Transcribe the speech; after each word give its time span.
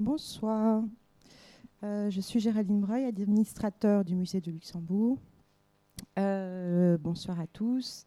Bonsoir. 0.00 0.84
Euh, 1.82 2.08
je 2.08 2.20
suis 2.20 2.38
Géraldine 2.38 2.80
Breuil, 2.80 3.04
administrateur 3.04 4.04
du 4.04 4.14
musée 4.14 4.40
de 4.40 4.52
Luxembourg. 4.52 5.18
Euh, 6.20 6.96
bonsoir 6.98 7.40
à 7.40 7.48
tous 7.48 8.06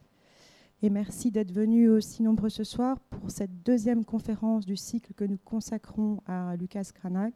et 0.82 0.90
merci 0.90 1.32
d'être 1.32 1.52
venus 1.52 1.90
aussi 1.90 2.24
nombreux 2.24 2.50
ce 2.50 2.64
soir 2.64 2.98
pour 3.10 3.30
cette 3.30 3.62
deuxième 3.64 4.06
conférence 4.06 4.66
du 4.66 4.78
cycle 4.78 5.14
que 5.14 5.26
nous 5.26 5.38
consacrons 5.38 6.22
à 6.28 6.56
Lucas 6.56 6.92
Cranach 6.94 7.34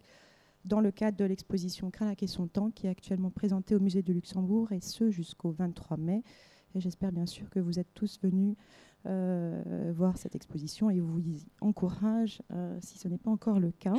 dans 0.63 0.79
le 0.79 0.91
cadre 0.91 1.17
de 1.17 1.25
l'exposition 1.25 1.91
Cranach 1.91 2.23
et 2.23 2.27
son 2.27 2.47
temps 2.47 2.71
qui 2.71 2.87
est 2.87 2.89
actuellement 2.89 3.31
présentée 3.31 3.75
au 3.75 3.81
musée 3.81 4.03
de 4.03 4.13
Luxembourg 4.13 4.71
et 4.71 4.79
ce 4.79 5.11
jusqu'au 5.11 5.51
23 5.51 5.97
mai. 5.97 6.23
Et 6.75 6.79
j'espère 6.79 7.11
bien 7.11 7.25
sûr 7.25 7.49
que 7.49 7.59
vous 7.59 7.77
êtes 7.77 7.93
tous 7.93 8.21
venus 8.21 8.55
euh, 9.07 9.93
voir 9.95 10.17
cette 10.17 10.35
exposition 10.35 10.89
et 10.89 10.99
vous 10.99 11.21
encourage 11.61 12.41
euh, 12.51 12.75
si 12.81 12.97
ce 12.97 13.07
n'est 13.07 13.20
pas 13.20 13.29
encore 13.29 13.59
le 13.59 13.71
cas. 13.71 13.93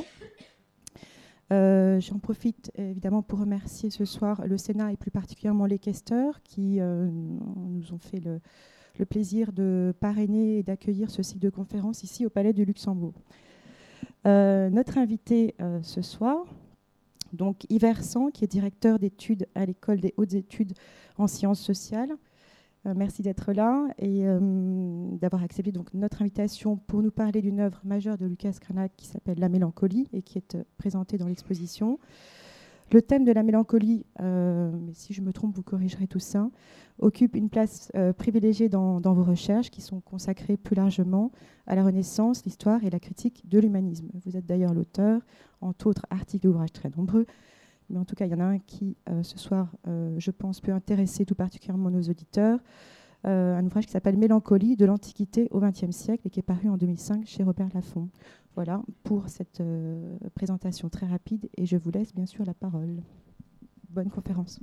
Euh, 1.53 2.01
j'en 2.01 2.19
profite 2.19 2.73
évidemment 2.75 3.21
pour 3.21 3.39
remercier 3.39 3.89
ce 3.89 4.03
soir 4.03 4.45
le 4.45 4.57
Sénat 4.57 4.91
et 4.91 4.97
plus 4.97 5.11
particulièrement 5.11 5.65
les 5.65 5.79
questeurs 5.79 6.43
qui 6.43 6.81
nous 6.81 7.93
ont 7.93 7.99
fait 7.99 8.19
le, 8.19 8.41
plaisir 9.05 9.53
de 9.53 9.93
parrainer 9.97 10.57
et 10.57 10.63
d'accueillir 10.63 11.09
ce 11.09 11.23
cycle 11.23 11.39
de 11.39 11.49
conférence 11.49 12.03
ici 12.03 12.25
au 12.25 12.29
Palais 12.29 12.51
de 12.51 12.63
Luxembourg. 12.63 13.13
notre 14.25 14.97
invité 14.97 15.55
ce 15.83 16.01
soir, 16.01 16.43
donc 17.31 17.65
Yves 17.69 18.01
Sang, 18.01 18.29
qui 18.29 18.43
est 18.43 18.47
directeur 18.47 18.99
d'études 18.99 19.47
à 19.55 19.65
l'école 19.65 20.01
des 20.01 20.13
hautes 20.17 20.33
études 20.33 20.73
en 21.17 21.27
sciences 21.27 21.61
sociales, 21.61 22.11
merci 22.95 23.21
d'être 23.21 23.53
là 23.53 23.87
et 23.97 24.27
euh, 24.27 24.39
d'avoir 25.17 25.43
accepté 25.43 25.71
donc 25.71 25.93
notre 25.93 26.21
invitation 26.21 26.77
pour 26.77 27.01
nous 27.01 27.11
parler 27.11 27.41
d'une 27.41 27.59
œuvre 27.59 27.79
majeure 27.83 28.17
de 28.17 28.25
Lucas 28.25 28.57
Cranach 28.61 28.91
qui 28.95 29.07
s'appelle 29.07 29.39
La 29.39 29.49
mélancolie 29.49 30.07
et 30.13 30.21
qui 30.21 30.37
est 30.37 30.55
euh, 30.55 30.63
présentée 30.77 31.17
dans 31.17 31.27
l'exposition. 31.27 31.99
Le 32.91 33.01
thème 33.01 33.25
de 33.25 33.33
la 33.33 33.43
mélancolie, 33.43 34.05
mais 34.17 34.93
si 34.93 35.13
je 35.13 35.21
me 35.21 35.33
trompe, 35.33 35.53
vous 35.53 35.61
corrigerez 35.61 36.07
tout 36.07 36.19
ça, 36.19 36.49
occupe 36.99 37.35
une 37.35 37.49
place 37.49 37.91
privilégiée 38.17 38.69
dans, 38.69 39.01
dans, 39.01 39.13
vos 39.13 39.25
recherches 39.25 39.69
qui 39.69 39.81
sont 39.81 39.99
consacrées 39.99 40.55
plus 40.55 40.73
largement 40.73 41.33
à 41.65 41.75
la 41.75 41.83
Renaissance, 41.83 42.45
l'histoire 42.45 42.85
et 42.85 42.89
la 42.89 43.01
critique 43.01 43.43
de 43.49 43.59
l'humanisme. 43.59 44.07
Vous 44.23 44.37
êtes 44.37 44.45
d'ailleurs 44.45 44.73
l'auteur, 44.73 45.19
entre 45.59 45.87
autres 45.87 46.05
articles 46.11 46.45
et 46.45 46.49
ouvrages 46.49 46.71
très 46.71 46.89
nombreux, 46.95 47.25
mais 47.89 47.99
en 47.99 48.05
tout 48.05 48.15
cas, 48.15 48.25
il 48.25 48.31
y 48.31 48.35
en 48.35 48.39
a 48.39 48.45
un 48.45 48.59
qui, 48.59 48.97
euh, 49.09 49.23
ce 49.23 49.37
soir, 49.37 49.69
euh, 49.87 50.15
je 50.17 50.31
pense, 50.31 50.59
peut 50.59 50.73
intéresser 50.73 51.25
tout 51.25 51.35
particulièrement 51.35 51.89
nos 51.89 52.01
auditeurs. 52.01 52.59
Euh, 53.25 53.55
un 53.55 53.65
ouvrage 53.65 53.85
qui 53.85 53.91
s'appelle 53.91 54.17
Mélancolie 54.17 54.75
de 54.75 54.85
l'Antiquité 54.85 55.47
au 55.51 55.59
XXe 55.59 55.91
siècle 55.91 56.27
et 56.27 56.29
qui 56.29 56.39
est 56.39 56.43
paru 56.43 56.69
en 56.69 56.77
2005 56.77 57.25
chez 57.25 57.43
Robert 57.43 57.69
Laffont. 57.73 58.09
Voilà 58.55 58.81
pour 59.03 59.29
cette 59.29 59.61
présentation 60.33 60.89
très 60.89 61.05
rapide 61.05 61.47
et 61.57 61.65
je 61.65 61.77
vous 61.77 61.91
laisse 61.91 62.13
bien 62.13 62.25
sûr 62.25 62.43
la 62.43 62.55
parole. 62.55 63.01
Bonne 63.89 64.09
conférence. 64.09 64.59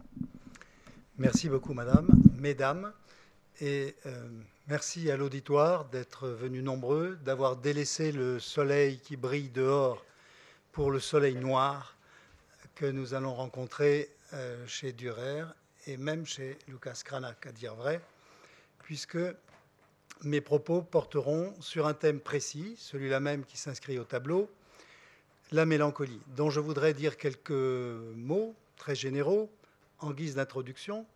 Merci 1.16 1.48
beaucoup, 1.48 1.74
madame, 1.74 2.08
mesdames, 2.40 2.92
et 3.60 3.94
merci 4.66 5.12
à 5.12 5.16
l'auditoire 5.16 5.84
d'être 5.90 6.26
venus 6.26 6.64
nombreux, 6.64 7.16
d'avoir 7.24 7.56
délaissé 7.56 8.10
le 8.10 8.40
soleil 8.40 8.98
qui 8.98 9.16
brille 9.16 9.50
dehors 9.50 10.04
pour 10.72 10.90
le 10.90 10.98
soleil 10.98 11.36
noir 11.36 11.93
que 12.74 12.86
nous 12.86 13.14
allons 13.14 13.34
rencontrer 13.34 14.10
euh, 14.32 14.66
chez 14.66 14.92
Dürer 14.92 15.44
et 15.86 15.96
même 15.96 16.26
chez 16.26 16.58
Lucas 16.66 17.00
Cranach, 17.04 17.46
à 17.46 17.52
dire 17.52 17.74
vrai, 17.74 18.00
puisque 18.82 19.18
mes 20.22 20.40
propos 20.40 20.82
porteront 20.82 21.54
sur 21.60 21.86
un 21.86 21.94
thème 21.94 22.20
précis, 22.20 22.74
celui-là 22.78 23.20
même 23.20 23.44
qui 23.44 23.56
s'inscrit 23.56 23.98
au 23.98 24.04
tableau, 24.04 24.50
la 25.52 25.66
mélancolie, 25.66 26.20
dont 26.36 26.50
je 26.50 26.60
voudrais 26.60 26.94
dire 26.94 27.16
quelques 27.16 27.50
mots 27.50 28.54
très 28.76 28.94
généraux 28.94 29.50
en 30.00 30.12
guise 30.12 30.34
d'introduction. 30.34 31.06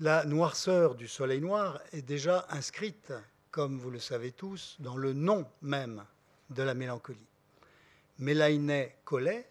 La 0.00 0.24
noirceur 0.24 0.96
du 0.96 1.06
soleil 1.06 1.40
noir 1.40 1.80
est 1.92 2.02
déjà 2.02 2.46
inscrite, 2.50 3.12
comme 3.50 3.78
vous 3.78 3.90
le 3.90 4.00
savez 4.00 4.32
tous, 4.32 4.76
dans 4.80 4.96
le 4.96 5.12
nom 5.12 5.46
même 5.62 6.04
de 6.50 6.62
la 6.62 6.74
mélancolie. 6.74 7.26
Mélaïné 8.18 8.96
Collet, 9.04 9.46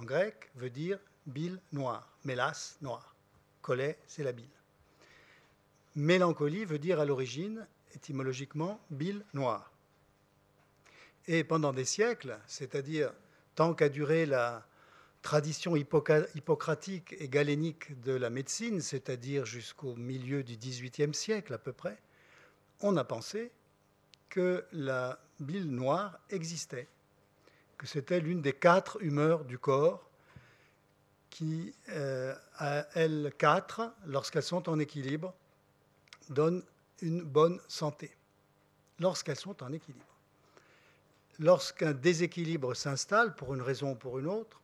en 0.00 0.04
grec 0.04 0.50
veut 0.54 0.70
dire 0.70 0.98
bile 1.26 1.60
noire, 1.72 2.08
mélas 2.24 2.76
noir. 2.80 3.14
Collet, 3.60 3.98
c'est 4.06 4.22
la 4.22 4.32
bile. 4.32 4.48
Mélancolie 5.94 6.64
veut 6.64 6.78
dire 6.78 7.00
à 7.00 7.04
l'origine, 7.04 7.66
étymologiquement, 7.94 8.80
bile 8.90 9.24
noire. 9.34 9.70
Et 11.26 11.44
pendant 11.44 11.72
des 11.72 11.84
siècles, 11.84 12.38
c'est-à-dire 12.46 13.12
tant 13.54 13.74
qu'a 13.74 13.90
duré 13.90 14.24
la 14.24 14.66
tradition 15.20 15.76
hippocratique 15.76 17.14
et 17.18 17.28
galénique 17.28 18.00
de 18.00 18.12
la 18.12 18.30
médecine, 18.30 18.80
c'est-à-dire 18.80 19.44
jusqu'au 19.44 19.94
milieu 19.96 20.42
du 20.42 20.56
XVIIIe 20.56 21.14
siècle 21.14 21.52
à 21.52 21.58
peu 21.58 21.72
près, 21.72 21.98
on 22.80 22.96
a 22.96 23.04
pensé 23.04 23.52
que 24.30 24.64
la 24.72 25.20
bile 25.40 25.70
noire 25.70 26.18
existait 26.30 26.88
que 27.80 27.86
c'était 27.86 28.20
l'une 28.20 28.42
des 28.42 28.52
quatre 28.52 29.02
humeurs 29.02 29.46
du 29.46 29.58
corps 29.58 30.06
qui, 31.30 31.74
euh, 31.88 32.34
à 32.58 32.84
elles 32.94 33.32
quatre, 33.38 33.94
lorsqu'elles 34.04 34.42
sont 34.42 34.68
en 34.68 34.78
équilibre, 34.78 35.32
donnent 36.28 36.62
une 37.00 37.22
bonne 37.22 37.58
santé. 37.68 38.14
Lorsqu'elles 38.98 39.38
sont 39.38 39.62
en 39.62 39.72
équilibre. 39.72 40.04
Lorsqu'un 41.38 41.94
déséquilibre 41.94 42.74
s'installe, 42.74 43.34
pour 43.34 43.54
une 43.54 43.62
raison 43.62 43.92
ou 43.92 43.94
pour 43.94 44.18
une 44.18 44.26
autre, 44.26 44.60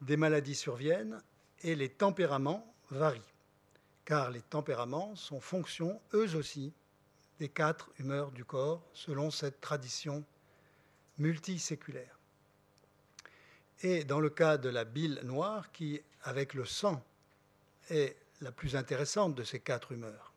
des 0.00 0.16
maladies 0.16 0.54
surviennent 0.54 1.20
et 1.64 1.74
les 1.74 1.88
tempéraments 1.88 2.72
varient, 2.92 3.34
car 4.04 4.30
les 4.30 4.42
tempéraments 4.42 5.16
sont 5.16 5.40
fonction, 5.40 6.00
eux 6.12 6.36
aussi, 6.36 6.72
des 7.40 7.48
quatre 7.48 7.90
humeurs 7.98 8.30
du 8.30 8.44
corps, 8.44 8.88
selon 8.92 9.32
cette 9.32 9.60
tradition 9.60 10.24
multiséculaire. 11.18 12.18
Et 13.82 14.04
dans 14.04 14.20
le 14.20 14.30
cas 14.30 14.56
de 14.56 14.68
la 14.68 14.84
bile 14.84 15.20
noire, 15.24 15.70
qui, 15.72 16.00
avec 16.22 16.54
le 16.54 16.64
sang, 16.64 17.02
est 17.90 18.16
la 18.40 18.52
plus 18.52 18.76
intéressante 18.76 19.34
de 19.34 19.44
ces 19.44 19.60
quatre 19.60 19.92
humeurs, 19.92 20.32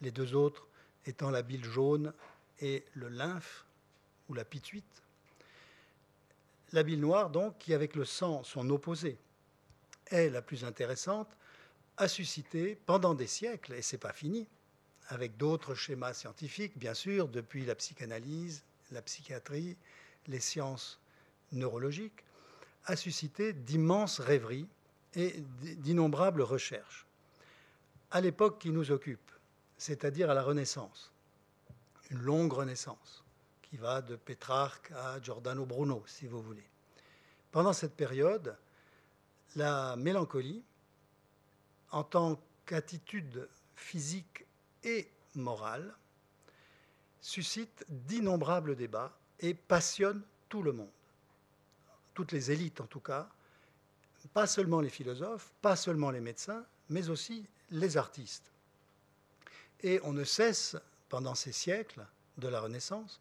les 0.00 0.10
deux 0.10 0.34
autres 0.34 0.66
étant 1.04 1.30
la 1.30 1.42
bile 1.42 1.64
jaune 1.64 2.12
et 2.60 2.84
le 2.94 3.08
lymphe, 3.08 3.64
ou 4.28 4.34
la 4.34 4.44
pituite. 4.44 5.02
La 6.72 6.82
bile 6.82 7.00
noire, 7.00 7.30
donc, 7.30 7.58
qui 7.58 7.74
avec 7.74 7.94
le 7.94 8.04
sang, 8.04 8.42
son 8.42 8.68
opposé, 8.70 9.18
est 10.06 10.30
la 10.30 10.42
plus 10.42 10.64
intéressante, 10.64 11.28
a 11.96 12.08
suscité 12.08 12.76
pendant 12.86 13.14
des 13.14 13.26
siècles, 13.26 13.74
et 13.74 13.82
c'est 13.82 13.98
pas 13.98 14.12
fini, 14.12 14.48
avec 15.08 15.36
d'autres 15.36 15.74
schémas 15.74 16.12
scientifiques, 16.12 16.76
bien 16.76 16.94
sûr, 16.94 17.28
depuis 17.28 17.64
la 17.64 17.74
psychanalyse, 17.74 18.64
la 18.90 19.02
psychiatrie, 19.02 19.76
les 20.28 20.40
sciences 20.40 20.98
neurologiques, 21.52 22.24
a 22.86 22.96
suscité 22.96 23.52
d'immenses 23.52 24.20
rêveries 24.20 24.68
et 25.14 25.42
d'innombrables 25.60 26.42
recherches. 26.42 27.06
À 28.10 28.20
l'époque 28.20 28.58
qui 28.60 28.70
nous 28.70 28.90
occupe, 28.90 29.30
c'est-à-dire 29.78 30.30
à 30.30 30.34
la 30.34 30.42
Renaissance, 30.42 31.12
une 32.10 32.20
longue 32.20 32.52
Renaissance 32.52 33.24
qui 33.62 33.76
va 33.76 34.00
de 34.00 34.16
Pétrarque 34.16 34.92
à 34.92 35.20
Giordano 35.20 35.66
Bruno, 35.66 36.02
si 36.06 36.26
vous 36.26 36.40
voulez. 36.40 36.64
Pendant 37.50 37.72
cette 37.72 37.94
période, 37.94 38.56
la 39.56 39.96
mélancolie, 39.96 40.62
en 41.90 42.04
tant 42.04 42.40
qu'attitude 42.64 43.48
physique 43.74 44.44
et 44.84 45.08
morale, 45.34 45.94
suscite 47.20 47.84
d'innombrables 47.88 48.76
débats 48.76 49.16
et 49.40 49.54
passionne 49.54 50.22
tout 50.48 50.62
le 50.62 50.72
monde, 50.72 50.90
toutes 52.14 52.32
les 52.32 52.50
élites 52.50 52.80
en 52.80 52.86
tout 52.86 53.00
cas, 53.00 53.28
pas 54.32 54.46
seulement 54.46 54.80
les 54.80 54.90
philosophes, 54.90 55.52
pas 55.62 55.76
seulement 55.76 56.10
les 56.10 56.20
médecins, 56.20 56.64
mais 56.88 57.08
aussi 57.08 57.46
les 57.70 57.96
artistes. 57.96 58.50
Et 59.82 60.00
on 60.02 60.12
ne 60.12 60.24
cesse, 60.24 60.76
pendant 61.08 61.34
ces 61.34 61.52
siècles 61.52 62.06
de 62.38 62.48
la 62.48 62.60
Renaissance, 62.60 63.20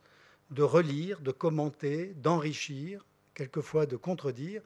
de 0.51 0.63
relire, 0.63 1.21
de 1.21 1.31
commenter, 1.31 2.13
d'enrichir, 2.15 3.05
quelquefois 3.33 3.85
de 3.85 3.97
contredire, 3.97 4.61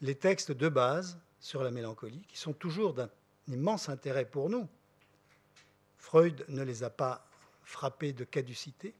les 0.00 0.14
textes 0.14 0.52
de 0.52 0.68
base 0.68 1.18
sur 1.40 1.62
la 1.62 1.70
mélancolie, 1.70 2.24
qui 2.28 2.38
sont 2.38 2.52
toujours 2.52 2.94
d'un 2.94 3.10
immense 3.48 3.88
intérêt 3.88 4.24
pour 4.24 4.50
nous. 4.50 4.68
Freud 5.98 6.44
ne 6.48 6.62
les 6.62 6.82
a 6.82 6.90
pas 6.90 7.26
frappés 7.64 8.12
de 8.12 8.24
caducité, 8.24 8.94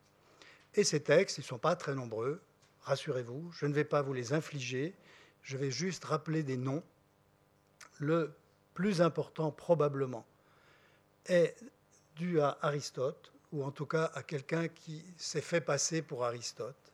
et 0.77 0.85
ces 0.85 1.03
textes, 1.03 1.39
ils 1.39 1.43
ne 1.43 1.47
sont 1.47 1.59
pas 1.59 1.75
très 1.75 1.95
nombreux, 1.95 2.41
rassurez-vous, 2.83 3.51
je 3.53 3.67
ne 3.67 3.73
vais 3.73 3.85
pas 3.85 4.03
vous 4.03 4.13
les 4.13 4.33
infliger, 4.33 4.95
je 5.43 5.57
vais 5.57 5.71
juste 5.71 6.05
rappeler 6.05 6.43
des 6.43 6.57
noms. 6.57 6.83
Le 7.99 8.35
plus 8.75 9.01
important 9.01 9.51
probablement 9.51 10.27
est 11.27 11.57
dû 12.17 12.41
à 12.41 12.59
Aristote, 12.63 13.33
ou 13.53 13.65
en 13.65 13.71
tout 13.71 13.87
cas 13.87 14.11
à 14.15 14.23
quelqu'un 14.23 14.69
qui 14.69 15.03
s'est 15.17 15.41
fait 15.41 15.61
passer 15.61 16.03
pour 16.03 16.25
Aristote. 16.25 16.93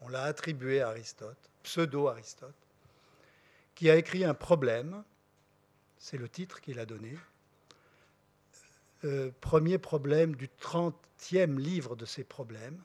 On 0.00 0.08
l'a 0.08 0.22
attribué 0.22 0.80
à 0.80 0.88
Aristote. 0.88 1.50
pseudo-Aristote, 1.62 2.54
qui 3.74 3.90
a 3.90 3.96
écrit 3.96 4.24
un 4.24 4.34
problème, 4.34 5.02
c'est 5.98 6.18
le 6.18 6.28
titre 6.28 6.60
qu'il 6.60 6.78
a 6.78 6.86
donné, 6.86 7.16
euh, 9.04 9.30
premier 9.40 9.78
problème 9.78 10.36
du 10.36 10.48
30e 10.48 11.58
livre 11.58 11.96
de 11.96 12.04
ses 12.04 12.22
problèmes, 12.22 12.80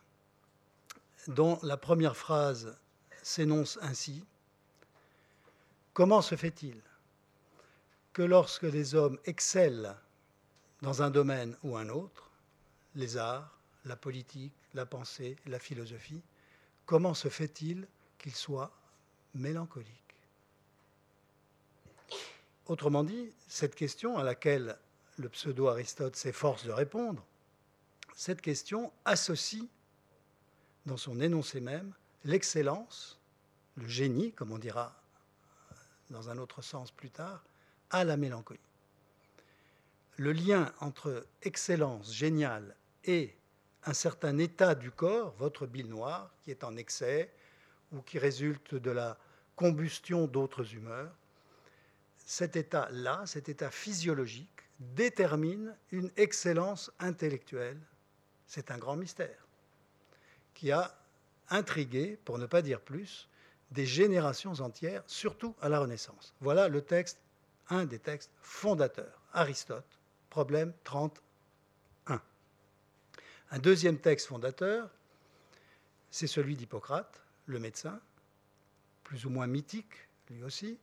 dont 1.30 1.60
la 1.62 1.78
première 1.78 2.18
phrase 2.18 2.76
s'énonce 3.22 3.78
ainsi. 3.84 4.26
Comment 5.94 6.24
se 6.24 6.36
fait-il 6.36 6.82
que 8.14 8.24
lorsque 8.24 8.64
les 8.64 8.96
hommes 8.96 9.20
excellent 9.26 9.96
dans 10.82 11.04
un 11.04 11.12
domaine 11.12 11.56
ou 11.64 11.78
un 11.78 11.88
autre, 11.90 12.32
les 12.96 13.16
arts, 13.16 13.56
la 13.86 13.96
politique, 13.96 14.54
la 14.74 14.88
pensée, 14.88 15.38
la 15.46 15.60
philosophie, 15.60 16.22
comment 16.88 17.14
se 17.14 17.30
fait-il 17.30 17.88
qu'ils 18.18 18.36
soient 18.36 18.72
mélancoliques? 19.36 19.88
Autrement 22.66 23.04
dit, 23.04 23.32
cette 23.48 23.76
question 23.76 24.18
à 24.18 24.24
laquelle 24.24 24.78
le 25.18 25.30
pseudo-Aristote 25.30 26.16
s'efforce 26.16 26.66
de 26.66 26.72
répondre, 26.72 27.24
cette 28.16 28.42
question 28.42 28.92
associe 29.06 29.68
dans 30.90 30.98
son 30.98 31.22
énoncé 31.22 31.62
même 31.62 31.94
l'excellence, 32.26 33.20
le 33.76 33.88
génie, 33.88 34.34
comme 34.34 34.52
on 34.52 34.58
dira 34.58 35.00
dans 36.10 36.30
un 36.30 36.40
autre 36.40 36.64
sens 36.64 36.92
plus 36.92 37.12
tard, 37.12 37.46
à 37.92 38.04
la 38.04 38.18
mélancolie. 38.18 38.60
Le 40.18 40.34
lien 40.34 40.74
entre 40.80 41.28
excellence 41.44 42.12
géniale 42.12 42.76
et 43.06 43.38
un 43.86 43.94
certain 43.94 44.38
état 44.40 44.74
du 44.74 44.90
corps, 44.90 45.36
votre 45.38 45.68
bile 45.68 45.88
noire, 45.88 46.34
qui 46.42 46.50
est 46.50 46.64
en 46.64 46.76
excès 46.76 47.32
ou 47.92 48.02
qui 48.02 48.18
résulte 48.18 48.74
de 48.74 48.92
la 48.92 49.18
combustion 49.56 50.26
d'autres 50.26 50.74
humeurs, 50.74 51.16
cet 52.26 52.56
état-là, 52.56 53.24
cet 53.28 53.48
état 53.48 53.70
physiologique, 53.70 54.64
détermine 54.80 55.78
une 55.92 56.12
excellence 56.18 56.92
intellectuelle. 57.00 57.80
C'est 58.48 58.72
un 58.72 58.78
grand 58.80 58.96
mystère 58.96 59.49
qui 60.60 60.74
a 60.74 60.94
intrigué, 61.50 62.20
pour 62.26 62.38
ne 62.38 62.46
pas 62.46 62.62
dire 62.62 62.82
plus, 62.82 63.30
des 63.72 63.86
générations 63.86 64.60
entières, 64.60 65.04
surtout 65.08 65.56
à 65.62 65.70
la 65.70 65.80
Renaissance. 65.80 66.36
Voilà 66.42 66.68
le 66.68 66.82
texte, 66.82 67.18
un 67.70 67.86
des 67.86 67.98
textes 67.98 68.30
fondateurs, 68.42 69.22
Aristote, 69.32 69.88
problème 70.30 70.74
31. 70.84 72.22
Un 73.52 73.60
deuxième 73.60 74.00
texte 74.00 74.28
fondateur, 74.28 74.90
c'est 76.12 76.28
celui 76.28 76.58
d'Hippocrate, 76.58 77.22
le 77.46 77.60
médecin, 77.60 77.98
plus 79.06 79.26
ou 79.26 79.30
moins 79.30 79.48
mythique 79.48 80.10
lui 80.30 80.44
aussi, 80.44 80.78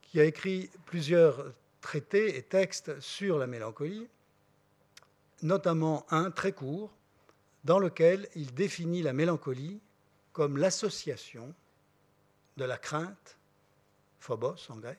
qui 0.00 0.18
a 0.20 0.24
écrit 0.24 0.68
plusieurs 0.84 1.54
traités 1.80 2.36
et 2.36 2.42
textes 2.42 2.98
sur 2.98 3.38
la 3.38 3.46
mélancolie, 3.46 4.08
notamment 5.42 6.06
un 6.10 6.32
très 6.32 6.52
court, 6.52 6.92
dans 7.64 7.78
lequel 7.78 8.28
il 8.34 8.52
définit 8.54 9.02
la 9.02 9.12
mélancolie 9.12 9.80
comme 10.32 10.56
l'association 10.56 11.54
de 12.56 12.64
la 12.64 12.78
crainte, 12.78 13.38
phobos 14.18 14.70
en 14.70 14.76
grec, 14.76 14.98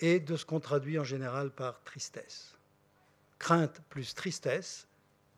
et 0.00 0.20
de 0.20 0.36
ce 0.36 0.44
qu'on 0.44 0.60
traduit 0.60 0.98
en 0.98 1.04
général 1.04 1.50
par 1.50 1.82
tristesse. 1.82 2.56
Crainte 3.38 3.80
plus 3.88 4.14
tristesse, 4.14 4.86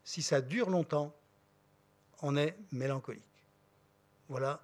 si 0.03 0.21
ça 0.21 0.41
dure 0.41 0.69
longtemps, 0.69 1.15
on 2.21 2.37
est 2.37 2.57
mélancolique. 2.71 3.23
Voilà 4.29 4.61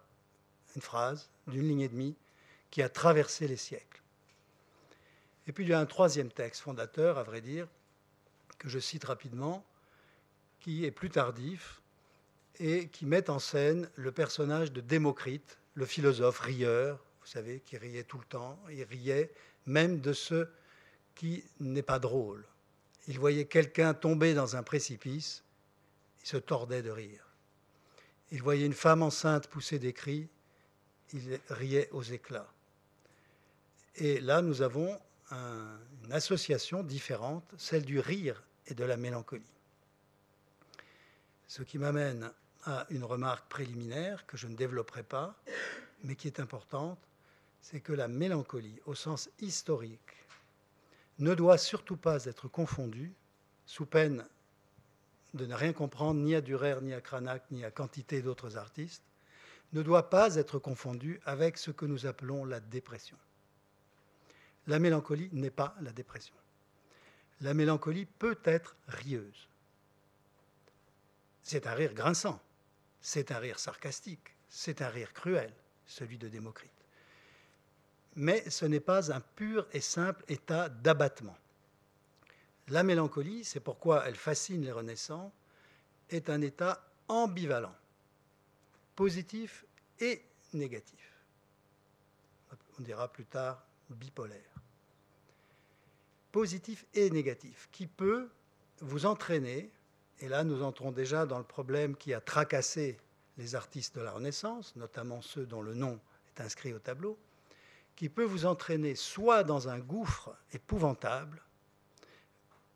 une 0.75 0.81
phrase 0.81 1.29
d'une 1.47 1.67
ligne 1.67 1.81
et 1.81 1.89
demie 1.89 2.15
qui 2.69 2.81
a 2.81 2.89
traversé 2.89 3.47
les 3.47 3.57
siècles. 3.57 4.01
Et 5.47 5.51
puis 5.51 5.63
il 5.63 5.69
y 5.69 5.73
a 5.73 5.79
un 5.79 5.85
troisième 5.85 6.31
texte 6.31 6.61
fondateur, 6.61 7.17
à 7.17 7.23
vrai 7.23 7.41
dire, 7.41 7.67
que 8.57 8.69
je 8.69 8.79
cite 8.79 9.05
rapidement, 9.05 9.65
qui 10.59 10.85
est 10.85 10.91
plus 10.91 11.09
tardif 11.09 11.81
et 12.59 12.87
qui 12.87 13.05
met 13.05 13.29
en 13.29 13.39
scène 13.39 13.89
le 13.95 14.11
personnage 14.11 14.71
de 14.71 14.81
Démocrite, 14.81 15.57
le 15.75 15.85
philosophe 15.85 16.39
rieur, 16.39 16.99
vous 17.21 17.27
savez, 17.27 17.61
qui 17.61 17.77
riait 17.77 18.03
tout 18.03 18.17
le 18.17 18.25
temps. 18.25 18.59
Il 18.69 18.83
riait 18.83 19.31
même 19.65 20.01
de 20.01 20.13
ce 20.13 20.47
qui 21.15 21.43
n'est 21.59 21.81
pas 21.81 21.99
drôle. 21.99 22.45
Il 23.07 23.19
voyait 23.19 23.45
quelqu'un 23.45 23.93
tomber 23.93 24.33
dans 24.33 24.55
un 24.55 24.63
précipice, 24.63 25.43
il 26.21 26.27
se 26.27 26.37
tordait 26.37 26.81
de 26.81 26.91
rire. 26.91 27.25
Il 28.31 28.41
voyait 28.43 28.65
une 28.65 28.73
femme 28.73 29.01
enceinte 29.01 29.47
pousser 29.47 29.79
des 29.79 29.93
cris, 29.93 30.27
il 31.13 31.39
riait 31.49 31.89
aux 31.91 32.03
éclats. 32.03 32.51
Et 33.95 34.19
là, 34.19 34.41
nous 34.41 34.61
avons 34.61 34.99
une 35.31 36.11
association 36.11 36.83
différente, 36.83 37.43
celle 37.57 37.83
du 37.83 37.99
rire 37.99 38.43
et 38.67 38.73
de 38.73 38.83
la 38.83 38.97
mélancolie. 38.97 39.43
Ce 41.49 41.63
qui 41.63 41.79
m'amène 41.79 42.31
à 42.65 42.85
une 42.91 43.03
remarque 43.03 43.49
préliminaire 43.49 44.27
que 44.27 44.37
je 44.37 44.45
ne 44.45 44.55
développerai 44.55 45.01
pas, 45.01 45.35
mais 46.03 46.15
qui 46.15 46.27
est 46.27 46.39
importante, 46.39 46.99
c'est 47.59 47.79
que 47.79 47.91
la 47.91 48.07
mélancolie, 48.07 48.79
au 48.85 48.93
sens 48.93 49.31
historique, 49.39 50.27
ne 51.17 51.33
doit 51.33 51.57
surtout 51.57 51.97
pas 51.97 52.25
être 52.25 52.47
confondue, 52.47 53.11
sous 53.65 53.87
peine 53.87 54.27
de 55.33 55.47
ne 55.47 55.55
rien 55.55 55.73
comprendre 55.73 56.21
ni 56.21 56.35
à 56.35 56.41
Dürer, 56.41 56.83
ni 56.83 56.93
à 56.93 57.01
Cranach, 57.01 57.41
ni 57.49 57.65
à 57.65 57.71
quantité 57.71 58.21
d'autres 58.21 58.55
artistes, 58.55 59.03
ne 59.73 59.81
doit 59.81 60.11
pas 60.11 60.35
être 60.35 60.59
confondue 60.59 61.19
avec 61.25 61.57
ce 61.57 61.71
que 61.71 61.87
nous 61.87 62.05
appelons 62.05 62.45
la 62.45 62.59
dépression. 62.59 63.17
La 64.67 64.77
mélancolie 64.77 65.29
n'est 65.33 65.49
pas 65.49 65.75
la 65.81 65.91
dépression. 65.91 66.35
La 67.41 67.55
mélancolie 67.55 68.05
peut 68.05 68.37
être 68.43 68.75
rieuse. 68.87 69.49
C'est 71.49 71.65
un 71.65 71.73
rire 71.73 71.95
grinçant, 71.95 72.39
c'est 73.01 73.31
un 73.31 73.39
rire 73.39 73.57
sarcastique, 73.57 74.35
c'est 74.49 74.83
un 74.83 74.87
rire 74.87 75.11
cruel, 75.13 75.51
celui 75.87 76.19
de 76.19 76.27
Démocrite. 76.27 76.69
Mais 78.17 78.47
ce 78.51 78.65
n'est 78.65 78.79
pas 78.79 79.11
un 79.11 79.19
pur 79.19 79.65
et 79.73 79.81
simple 79.81 80.23
état 80.27 80.69
d'abattement. 80.69 81.35
La 82.67 82.83
mélancolie, 82.83 83.43
c'est 83.43 83.61
pourquoi 83.61 84.07
elle 84.07 84.15
fascine 84.15 84.63
les 84.63 84.71
renaissants, 84.71 85.33
est 86.11 86.29
un 86.29 86.39
état 86.41 86.87
ambivalent, 87.07 87.75
positif 88.95 89.65
et 89.99 90.21
négatif. 90.53 91.17
On 92.77 92.83
dira 92.83 93.11
plus 93.11 93.25
tard 93.25 93.65
bipolaire 93.89 94.53
positif 96.31 96.85
et 96.93 97.09
négatif, 97.09 97.69
qui 97.71 97.87
peut 97.87 98.29
vous 98.81 99.07
entraîner, 99.07 99.71
et 100.19 100.27
là 100.27 100.43
nous 100.43 100.63
entrons 100.63 100.91
déjà 100.91 101.25
dans 101.25 101.37
le 101.37 101.43
problème 101.43 101.95
qui 101.95 102.13
a 102.13 102.21
tracassé 102.21 102.97
les 103.37 103.55
artistes 103.55 103.95
de 103.95 104.01
la 104.01 104.11
Renaissance, 104.11 104.75
notamment 104.75 105.21
ceux 105.21 105.45
dont 105.45 105.61
le 105.61 105.73
nom 105.73 105.99
est 106.27 106.41
inscrit 106.41 106.73
au 106.73 106.79
tableau, 106.79 107.17
qui 107.95 108.09
peut 108.09 108.23
vous 108.23 108.45
entraîner 108.45 108.95
soit 108.95 109.43
dans 109.43 109.69
un 109.69 109.79
gouffre 109.79 110.35
épouvantable, 110.53 111.41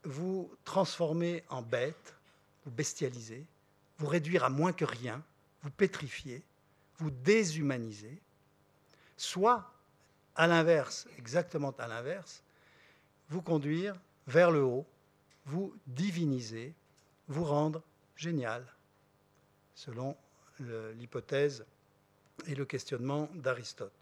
vous 0.04 0.52
transformer 0.64 1.44
en 1.50 1.62
bête, 1.62 2.16
vous 2.66 2.72
bestialiser, 2.72 3.46
vous 3.98 4.08
réduire 4.08 4.44
à 4.44 4.50
moins 4.50 4.74
que 4.74 4.86
rien, 4.86 5.24
vous 5.62 5.70
pétrifier, 5.70 6.44
vous 6.98 7.12
déshumaniser, 7.12 8.22
soit 9.18 9.72
à 10.36 10.48
l'inverse, 10.48 11.08
exactement 11.18 11.72
à 11.78 11.88
l'inverse, 11.88 12.44
vous 13.30 13.42
conduire 13.42 13.96
vers 14.28 14.52
le 14.52 14.64
haut, 14.64 14.86
vous 15.46 15.74
diviniser, 15.88 16.74
vous 17.28 17.44
rendre 17.44 17.82
génial, 18.16 18.66
selon 19.76 20.16
l'hypothèse 20.60 21.66
et 22.48 22.56
le 22.56 22.66
questionnement 22.66 23.30
d'Aristote. 23.34 23.94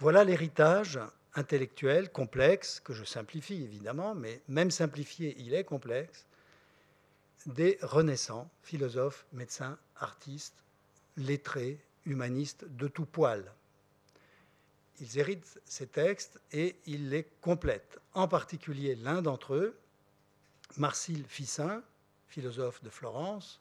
Voilà 0.00 0.24
l'héritage 0.24 0.98
intellectuel 1.34 2.10
complexe, 2.10 2.80
que 2.80 2.92
je 2.92 3.04
simplifie 3.04 3.62
évidemment, 3.62 4.14
mais 4.14 4.40
même 4.48 4.70
simplifié, 4.70 5.36
il 5.38 5.54
est 5.54 5.64
complexe, 5.64 6.26
des 7.46 7.78
renaissants, 7.82 8.50
philosophes, 8.62 9.26
médecins, 9.32 9.78
artistes, 9.96 10.62
lettrés, 11.16 11.78
humanistes 12.06 12.64
de 12.64 12.88
tout 12.88 13.06
poil 13.06 13.52
ils 15.00 15.18
héritent 15.18 15.60
ces 15.64 15.86
textes 15.86 16.40
et 16.52 16.76
ils 16.86 17.08
les 17.10 17.24
complètent. 17.40 17.98
En 18.12 18.28
particulier 18.28 18.94
l'un 18.94 19.22
d'entre 19.22 19.54
eux, 19.54 19.76
Marcille 20.76 21.24
Ficin, 21.28 21.82
philosophe 22.26 22.82
de 22.82 22.90
Florence, 22.90 23.60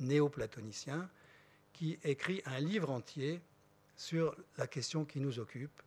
néo-platonicien, 0.00 1.08
qui 1.72 1.98
écrit 2.04 2.42
un 2.46 2.58
livre 2.58 2.90
entier 2.90 3.40
sur 3.96 4.34
la 4.58 4.66
question 4.66 5.04
qui 5.04 5.20
nous 5.20 5.38
occupe, 5.38 5.82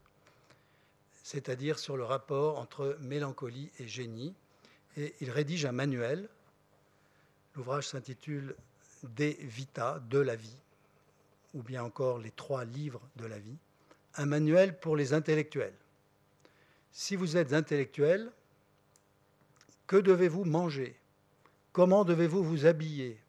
c'est-à-dire 1.23 1.77
sur 1.77 1.97
le 1.97 2.03
rapport 2.03 2.57
entre 2.57 2.97
mélancolie 3.01 3.69
et 3.79 3.87
génie. 3.87 4.33
Et 4.97 5.13
il 5.19 5.29
rédige 5.29 5.65
un 5.65 5.71
manuel. 5.71 6.27
L'ouvrage 7.55 7.87
s'intitule 7.87 8.55
De 9.03 9.35
Vita, 9.39 10.01
de 10.09 10.19
la 10.19 10.35
vie. 10.35 10.57
ou 11.53 11.63
bien 11.63 11.83
encore 11.83 12.19
les 12.19 12.31
trois 12.31 12.63
livres 12.63 13.01
de 13.15 13.25
la 13.25 13.39
vie, 13.39 13.57
un 14.15 14.27
manuel 14.27 14.79
pour 14.79 14.95
les 14.95 15.13
intellectuels. 15.13 15.73
Si 16.91 17.15
vous 17.15 17.37
êtes 17.37 17.53
intellectuel, 17.53 18.31
que 19.89 19.97
devez-vous 19.97 20.45
manger? 20.45 20.95
Comment 21.71 22.05
devez-vous 22.05 22.43
vous 22.43 22.67
habiller? 22.67 23.19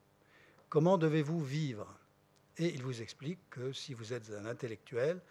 Comment 0.68 0.98
devez-vous 0.98 1.42
vivre? 1.42 1.98
Et 2.58 2.66
il 2.74 2.82
vous 2.82 3.00
explique 3.00 3.38
que 3.48 3.72
si 3.72 3.94
vous 3.94 4.12
êtes 4.12 4.30
un 4.38 4.44
intellectuel, 4.44 5.22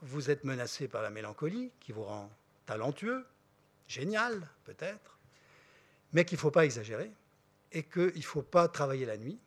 vous 0.00 0.30
êtes 0.30 0.44
menacé 0.44 0.86
par 0.86 1.02
la 1.02 1.10
mélancolie 1.10 1.72
qui 1.80 1.90
vous 1.90 2.04
rend 2.04 2.30
talentueux, 2.66 3.26
génial 3.88 4.48
peut-être, 4.62 5.18
mais 6.12 6.24
qu'il 6.24 6.36
ne 6.36 6.42
faut 6.42 6.52
pas 6.52 6.64
exagérer 6.64 7.10
et 7.72 7.82
qu'il 7.82 8.12
ne 8.14 8.22
faut 8.22 8.42
pas 8.42 8.68
travailler 8.68 9.06
la 9.06 9.16
nuit, 9.16 9.40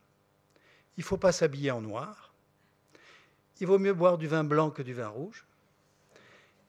il 0.97 1.01
ne 1.01 1.05
faut 1.05 1.15
pas 1.15 1.31
s'habiller 1.31 1.71
en 1.71 1.79
noir, 1.79 2.33
il 3.61 3.67
vaut 3.67 3.79
mieux 3.79 3.93
boire 3.93 4.17
du 4.17 4.27
vin 4.27 4.43
blanc 4.43 4.69
que 4.71 4.81
du 4.81 4.93
vin 4.93 5.07
rouge, 5.07 5.45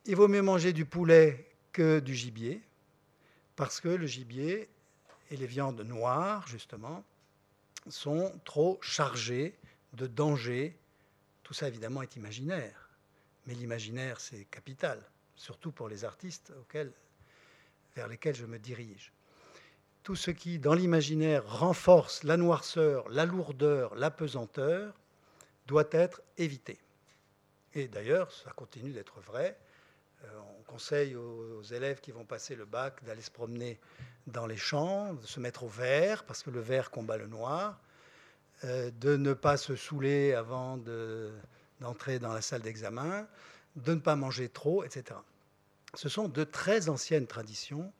il 0.04 0.14
vaut 0.14 0.28
mieux 0.28 0.42
manger 0.42 0.72
du 0.72 0.84
poulet 0.84 1.50
que 1.72 1.98
du 1.98 2.14
gibier, 2.14 2.62
parce 3.56 3.80
que 3.80 3.88
le 3.88 4.06
gibier 4.06 4.68
et 5.30 5.36
les 5.36 5.46
viandes 5.46 5.80
noires, 5.80 6.46
justement, 6.46 7.04
sont 7.88 8.32
trop 8.44 8.78
chargées 8.82 9.56
de 9.94 10.06
dangers. 10.06 10.76
Tout 11.42 11.54
ça, 11.54 11.68
évidemment, 11.68 12.02
est 12.02 12.16
imaginaire. 12.16 12.88
Mais 13.46 13.54
l'imaginaire, 13.54 14.20
c'est 14.20 14.44
capital, 14.44 15.02
surtout 15.36 15.72
pour 15.72 15.88
les 15.88 16.04
artistes 16.04 16.52
auxquels, 16.60 16.92
vers 17.96 18.08
lesquels 18.08 18.34
je 18.34 18.46
me 18.46 18.58
dirige. 18.58 19.12
Tout 20.02 20.16
ce 20.16 20.30
qui, 20.30 20.58
dans 20.58 20.74
l'imaginaire, 20.74 21.44
renforce 21.46 22.24
la 22.24 22.36
noirceur, 22.36 23.08
la 23.08 23.24
lourdeur, 23.24 23.94
la 23.94 24.10
pesanteur, 24.10 24.94
doit 25.66 25.88
être 25.92 26.22
évité. 26.38 26.78
Et 27.74 27.88
d'ailleurs, 27.88 28.32
ça 28.32 28.50
continue 28.52 28.92
d'être 28.92 29.20
vrai. 29.20 29.56
Euh, 30.24 30.28
on 30.58 30.62
conseille 30.64 31.16
aux 31.16 31.62
élèves 31.62 32.00
qui 32.00 32.12
vont 32.12 32.24
passer 32.24 32.54
le 32.54 32.64
bac 32.64 33.02
d'aller 33.04 33.22
se 33.22 33.30
promener 33.30 33.78
dans 34.26 34.46
les 34.46 34.56
champs, 34.56 35.14
de 35.14 35.26
se 35.26 35.40
mettre 35.40 35.64
au 35.64 35.68
vert, 35.68 36.24
parce 36.24 36.42
que 36.42 36.50
le 36.50 36.60
vert 36.60 36.90
combat 36.90 37.16
le 37.16 37.26
noir, 37.26 37.80
euh, 38.64 38.90
de 39.00 39.16
ne 39.16 39.32
pas 39.32 39.56
se 39.56 39.74
saouler 39.74 40.34
avant 40.34 40.78
d'entrer 41.80 42.18
dans 42.18 42.32
la 42.32 42.40
salle 42.40 42.62
d'examen, 42.62 43.26
de 43.76 43.94
ne 43.94 44.00
pas 44.00 44.16
manger 44.16 44.48
trop, 44.48 44.84
etc. 44.84 45.18
Ce 45.94 46.08
sont 46.08 46.28
de 46.28 46.44
très 46.44 46.88
anciennes 46.88 47.26
traditions 47.26 47.92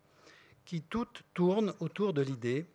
qui 0.65 0.83
toutes 0.83 1.23
tournent 1.35 1.75
autour 1.81 2.13
de 2.13 2.23
l'idée, 2.23 2.67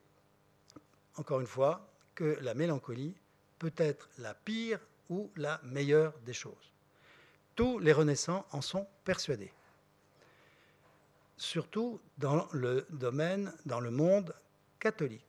encore 1.16 1.40
une 1.40 1.48
fois, 1.48 1.88
que 2.16 2.38
la 2.42 2.54
mélancolie 2.54 3.16
peut 3.60 3.74
être 3.78 4.10
la 4.18 4.34
pire 4.34 4.80
ou 5.10 5.32
la 5.36 5.62
meilleure 5.64 6.14
des 6.26 6.34
choses. 6.34 6.74
Tous 7.58 7.80
les 7.80 7.92
renaissants 7.92 8.46
en 8.52 8.62
sont 8.62 8.88
persuadés. 9.04 9.52
Surtout 11.38 12.00
dans 12.20 12.48
le 12.52 12.86
domaine, 12.92 13.52
dans 13.66 13.80
le 13.80 13.90
monde 13.90 14.36
catholique. 14.80 15.24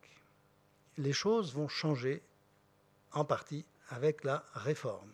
Les 0.98 1.14
choses 1.14 1.54
vont 1.54 1.68
changer 1.68 2.22
en 3.12 3.24
partie 3.24 3.64
avec 3.88 4.24
la 4.24 4.44
réforme. 4.52 5.12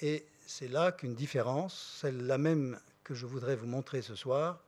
Et 0.00 0.24
c'est 0.46 0.68
là 0.68 0.90
qu'une 0.90 1.14
différence, 1.14 1.98
celle-là 2.00 2.38
même 2.38 2.80
que 3.04 3.14
je 3.14 3.26
voudrais 3.26 3.56
vous 3.56 3.66
montrer 3.66 4.00
ce 4.00 4.14
soir, 4.14 4.60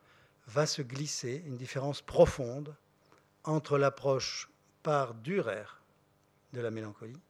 va 0.49 0.67
se 0.67 0.83
glisser, 0.83 1.43
une 1.47 1.57
différence 1.57 2.03
profonde 2.03 2.77
entre 3.45 3.79
l'approche 3.79 4.51
par 4.83 5.15
Dürer 5.15 5.65
de 6.53 6.61
la 6.61 6.71
mélancolie 6.71 7.21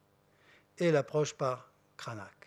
et 0.77 0.91
l'approche 0.91 1.33
par 1.33 1.71
Cranach. 1.95 2.38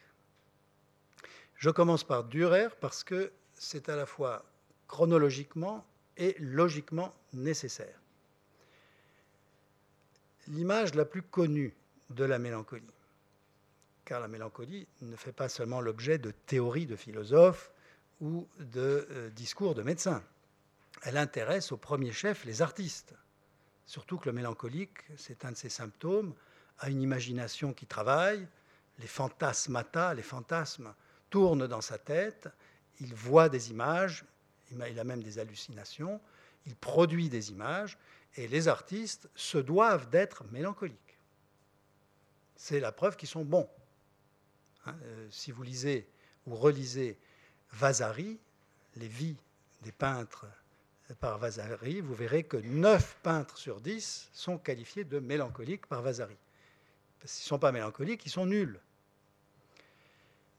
Je 1.62 1.70
commence 1.70 2.02
par 2.02 2.24
Dürer 2.24 2.70
parce 2.80 3.04
que 3.04 3.30
c'est 3.54 3.88
à 3.88 3.94
la 3.94 4.04
fois 4.04 4.44
chronologiquement 4.88 5.86
et 6.16 6.34
logiquement 6.40 7.14
nécessaire. 7.32 8.00
L'image 10.48 10.96
la 10.96 11.04
plus 11.04 11.22
connue 11.22 11.72
de 12.10 12.24
la 12.24 12.40
mélancolie, 12.40 12.82
car 14.04 14.18
la 14.18 14.26
mélancolie 14.26 14.88
ne 15.02 15.14
fait 15.14 15.30
pas 15.30 15.48
seulement 15.48 15.80
l'objet 15.80 16.18
de 16.18 16.32
théories 16.32 16.86
de 16.86 16.96
philosophes 16.96 17.70
ou 18.20 18.48
de 18.58 19.06
euh, 19.12 19.30
discours 19.30 19.76
de 19.76 19.84
médecins. 19.84 20.24
Elle 21.02 21.16
intéresse 21.16 21.70
au 21.70 21.76
premier 21.76 22.10
chef 22.10 22.44
les 22.44 22.60
artistes. 22.60 23.14
Surtout 23.86 24.18
que 24.18 24.28
le 24.28 24.32
mélancolique, 24.32 24.98
c'est 25.16 25.44
un 25.44 25.52
de 25.52 25.56
ses 25.56 25.68
symptômes, 25.68 26.34
a 26.80 26.90
une 26.90 27.02
imagination 27.02 27.72
qui 27.72 27.86
travaille, 27.86 28.48
les 28.98 29.06
fantasmata, 29.06 30.12
les 30.14 30.22
fantasmes 30.22 30.92
tourne 31.32 31.66
dans 31.66 31.80
sa 31.80 31.96
tête, 31.96 32.48
il 33.00 33.14
voit 33.14 33.48
des 33.48 33.70
images, 33.70 34.24
il 34.70 34.98
a 34.98 35.04
même 35.04 35.22
des 35.22 35.38
hallucinations, 35.38 36.20
il 36.66 36.76
produit 36.76 37.30
des 37.30 37.50
images, 37.50 37.98
et 38.36 38.46
les 38.46 38.68
artistes 38.68 39.28
se 39.34 39.56
doivent 39.56 40.10
d'être 40.10 40.44
mélancoliques. 40.52 41.18
C'est 42.54 42.80
la 42.80 42.92
preuve 42.92 43.16
qu'ils 43.16 43.30
sont 43.30 43.44
bons. 43.44 43.68
Hein, 44.84 44.94
euh, 45.04 45.28
si 45.30 45.52
vous 45.52 45.62
lisez 45.62 46.06
ou 46.46 46.54
relisez 46.54 47.18
Vasari, 47.72 48.38
les 48.96 49.08
vies 49.08 49.36
des 49.80 49.92
peintres 49.92 50.46
par 51.18 51.38
Vasari, 51.38 52.02
vous 52.02 52.14
verrez 52.14 52.44
que 52.44 52.58
9 52.58 53.16
peintres 53.22 53.56
sur 53.56 53.80
10 53.80 54.28
sont 54.34 54.58
qualifiés 54.58 55.04
de 55.04 55.18
mélancoliques 55.18 55.86
par 55.86 56.02
Vasari. 56.02 56.36
Qu'ils 57.20 57.24
ne 57.24 57.28
sont 57.28 57.58
pas 57.58 57.72
mélancoliques, 57.72 58.26
ils 58.26 58.30
sont 58.30 58.46
nuls. 58.46 58.78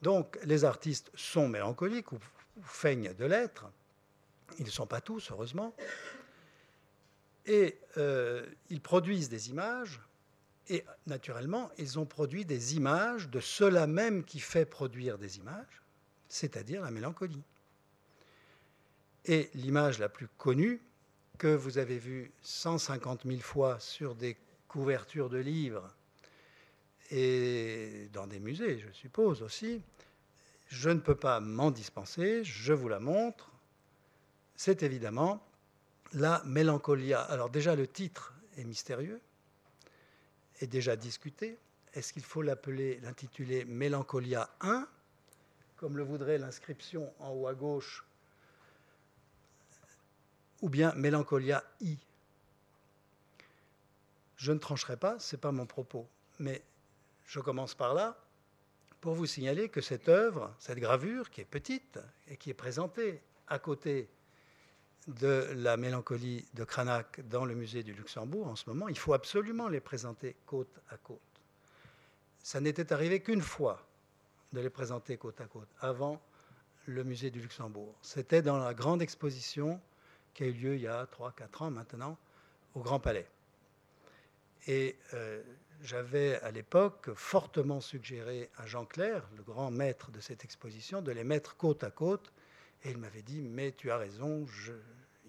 Donc 0.03 0.37
les 0.43 0.65
artistes 0.65 1.09
sont 1.15 1.47
mélancoliques 1.47 2.11
ou, 2.11 2.19
feignent 2.61 3.13
de 3.13 3.25
l'être. 3.25 3.71
Ils 4.59 4.65
ne 4.65 4.69
sont 4.69 4.85
pas 4.85 4.99
tous, 4.99 5.31
heureusement. 5.31 5.73
Et 7.45 7.79
euh, 7.97 8.45
ils 8.69 8.81
produisent 8.81 9.29
des 9.29 9.49
images. 9.49 10.01
Et 10.67 10.83
naturellement, 11.07 11.71
ils 11.77 11.99
ont 11.99 12.05
produit 12.05 12.43
des 12.43 12.75
images 12.75 13.29
de 13.29 13.39
cela 13.39 13.87
même 13.87 14.25
qui 14.25 14.39
fait 14.39 14.65
produire 14.65 15.17
des 15.17 15.37
images, 15.37 15.81
c'est-à-dire 16.27 16.81
la 16.81 16.91
mélancolie. 16.91 17.43
Et 19.25 19.49
l'image 19.53 19.99
la 19.99 20.09
plus 20.09 20.27
connue, 20.37 20.81
que 21.37 21.47
vous 21.47 21.77
avez 21.77 21.97
vue 21.97 22.31
150 22.43 23.23
000 23.25 23.39
fois 23.39 23.79
sur 23.79 24.15
des 24.15 24.37
couvertures 24.67 25.29
de 25.29 25.37
livres 25.37 25.93
et 27.15 28.09
dans 28.11 28.25
des 28.25 28.39
musées, 28.39 28.79
je 28.79 28.91
suppose 28.91 29.43
aussi, 29.43 29.81
je 30.73 30.89
ne 30.89 30.99
peux 30.99 31.15
pas 31.15 31.39
m'en 31.39 31.69
dispenser, 31.69 32.43
je 32.43 32.73
vous 32.73 32.89
la 32.89 32.99
montre. 32.99 33.51
C'est 34.55 34.81
évidemment 34.81 35.45
la 36.13 36.41
mélancolia. 36.45 37.21
Alors 37.21 37.51
déjà, 37.51 37.75
le 37.75 37.85
titre 37.85 38.33
est 38.57 38.63
mystérieux, 38.63 39.21
est 40.61 40.67
déjà 40.67 40.95
discuté. 40.95 41.59
Est-ce 41.93 42.11
qu'il 42.11 42.23
faut 42.23 42.41
l'appeler, 42.41 42.99
l'intituler 43.01 43.65
Mélancolia 43.65 44.49
1, 44.61 44.87
comme 45.77 45.95
le 45.95 46.03
voudrait 46.03 46.39
l'inscription 46.39 47.13
en 47.19 47.29
haut 47.29 47.47
à 47.47 47.53
gauche, 47.53 48.03
ou 50.61 50.69
bien 50.69 50.91
Mélancolia 50.95 51.63
I? 51.81 51.99
Je 54.37 54.51
ne 54.51 54.57
trancherai 54.57 54.97
pas, 54.97 55.19
ce 55.19 55.35
n'est 55.35 55.39
pas 55.39 55.51
mon 55.51 55.67
propos, 55.67 56.07
mais 56.39 56.63
je 57.27 57.39
commence 57.39 57.75
par 57.75 57.93
là 57.93 58.17
pour 59.03 59.15
vous 59.15 59.25
signaler 59.25 59.67
que 59.67 59.81
cette 59.81 60.07
œuvre, 60.07 60.55
cette 60.59 60.79
gravure, 60.79 61.29
qui 61.29 61.41
est 61.41 61.45
petite 61.45 61.99
et 62.29 62.37
qui 62.37 62.51
est 62.51 62.53
présentée 62.53 63.21
à 63.49 63.59
côté 63.59 64.09
de 65.07 65.49
la 65.57 65.75
mélancolie 65.75 66.45
de 66.53 66.63
Cranach 66.63 67.19
dans 67.25 67.43
le 67.43 67.53
musée 67.53 67.83
du 67.83 67.91
Luxembourg 67.93 68.47
en 68.47 68.55
ce 68.55 68.69
moment, 68.69 68.87
il 68.87 68.97
faut 68.97 69.13
absolument 69.13 69.67
les 69.67 69.81
présenter 69.81 70.37
côte 70.45 70.79
à 70.89 70.95
côte. 70.95 71.19
Ça 72.43 72.61
n'était 72.61 72.93
arrivé 72.93 73.19
qu'une 73.19 73.41
fois 73.41 73.85
de 74.53 74.61
les 74.61 74.69
présenter 74.69 75.17
côte 75.17 75.41
à 75.41 75.47
côte, 75.47 75.67
avant 75.81 76.21
le 76.85 77.03
musée 77.03 77.29
du 77.29 77.41
Luxembourg. 77.41 77.93
C'était 78.01 78.41
dans 78.41 78.57
la 78.57 78.73
grande 78.73 79.01
exposition 79.01 79.81
qui 80.33 80.43
a 80.43 80.47
eu 80.47 80.53
lieu 80.53 80.75
il 80.75 80.81
y 80.83 80.87
a 80.87 81.03
3-4 81.07 81.63
ans 81.63 81.71
maintenant 81.71 82.17
au 82.73 82.79
Grand 82.79 83.01
Palais. 83.01 83.27
Et 84.67 84.95
euh, 85.13 85.43
j'avais 85.83 86.39
à 86.41 86.51
l'époque 86.51 87.13
fortement 87.13 87.81
suggéré 87.81 88.49
à 88.57 88.65
Jean 88.65 88.85
Clair, 88.85 89.27
le 89.35 89.43
grand 89.43 89.69
maître 89.69 90.11
de 90.11 90.21
cette 90.21 90.45
exposition, 90.45 91.01
de 91.01 91.11
les 91.11 91.25
mettre 91.25 91.57
côte 91.57 91.83
à 91.83 91.91
côte. 91.91 92.31
Et 92.83 92.91
il 92.91 92.97
m'avait 92.97 93.21
dit, 93.21 93.41
mais 93.41 93.73
tu 93.73 93.91
as 93.91 93.97
raison, 93.97 94.45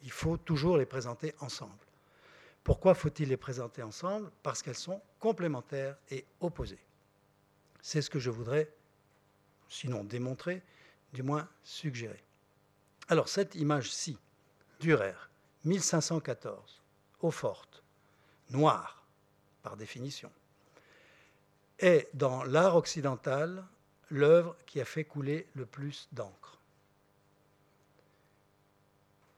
il 0.03 0.11
faut 0.11 0.37
toujours 0.37 0.79
les 0.79 0.87
présenter 0.87 1.35
ensemble. 1.41 1.73
Pourquoi 2.63 2.95
faut-il 2.95 3.29
les 3.29 3.37
présenter 3.37 3.83
ensemble? 3.83 4.31
Parce 4.43 4.63
qu'elles 4.63 4.75
sont 4.75 5.03
complémentaires 5.19 5.97
et 6.11 6.25
opposées. 6.41 6.83
C'est 7.83 8.01
ce 8.01 8.09
que 8.09 8.21
je 8.21 8.31
voudrais, 8.31 8.73
sinon 9.69 10.05
démontrer, 10.05 10.63
du 11.13 11.23
moins 11.23 11.49
suggérer. 11.63 12.23
Alors 13.09 13.29
cette 13.29 13.55
image-ci, 13.57 14.19
Durer, 14.81 15.15
1514, 15.65 16.83
eau 17.21 17.31
forte, 17.31 17.83
noire, 18.51 19.05
par 19.63 19.77
définition. 19.77 20.31
Est, 21.79 22.09
dans 22.15 22.45
l'art 22.45 22.77
occidental, 22.77 23.65
l'œuvre 24.11 24.57
qui 24.67 24.81
a 24.81 24.85
fait 24.85 25.05
couler 25.05 25.47
le 25.55 25.67
plus 25.67 26.09
d'encre. 26.13 26.59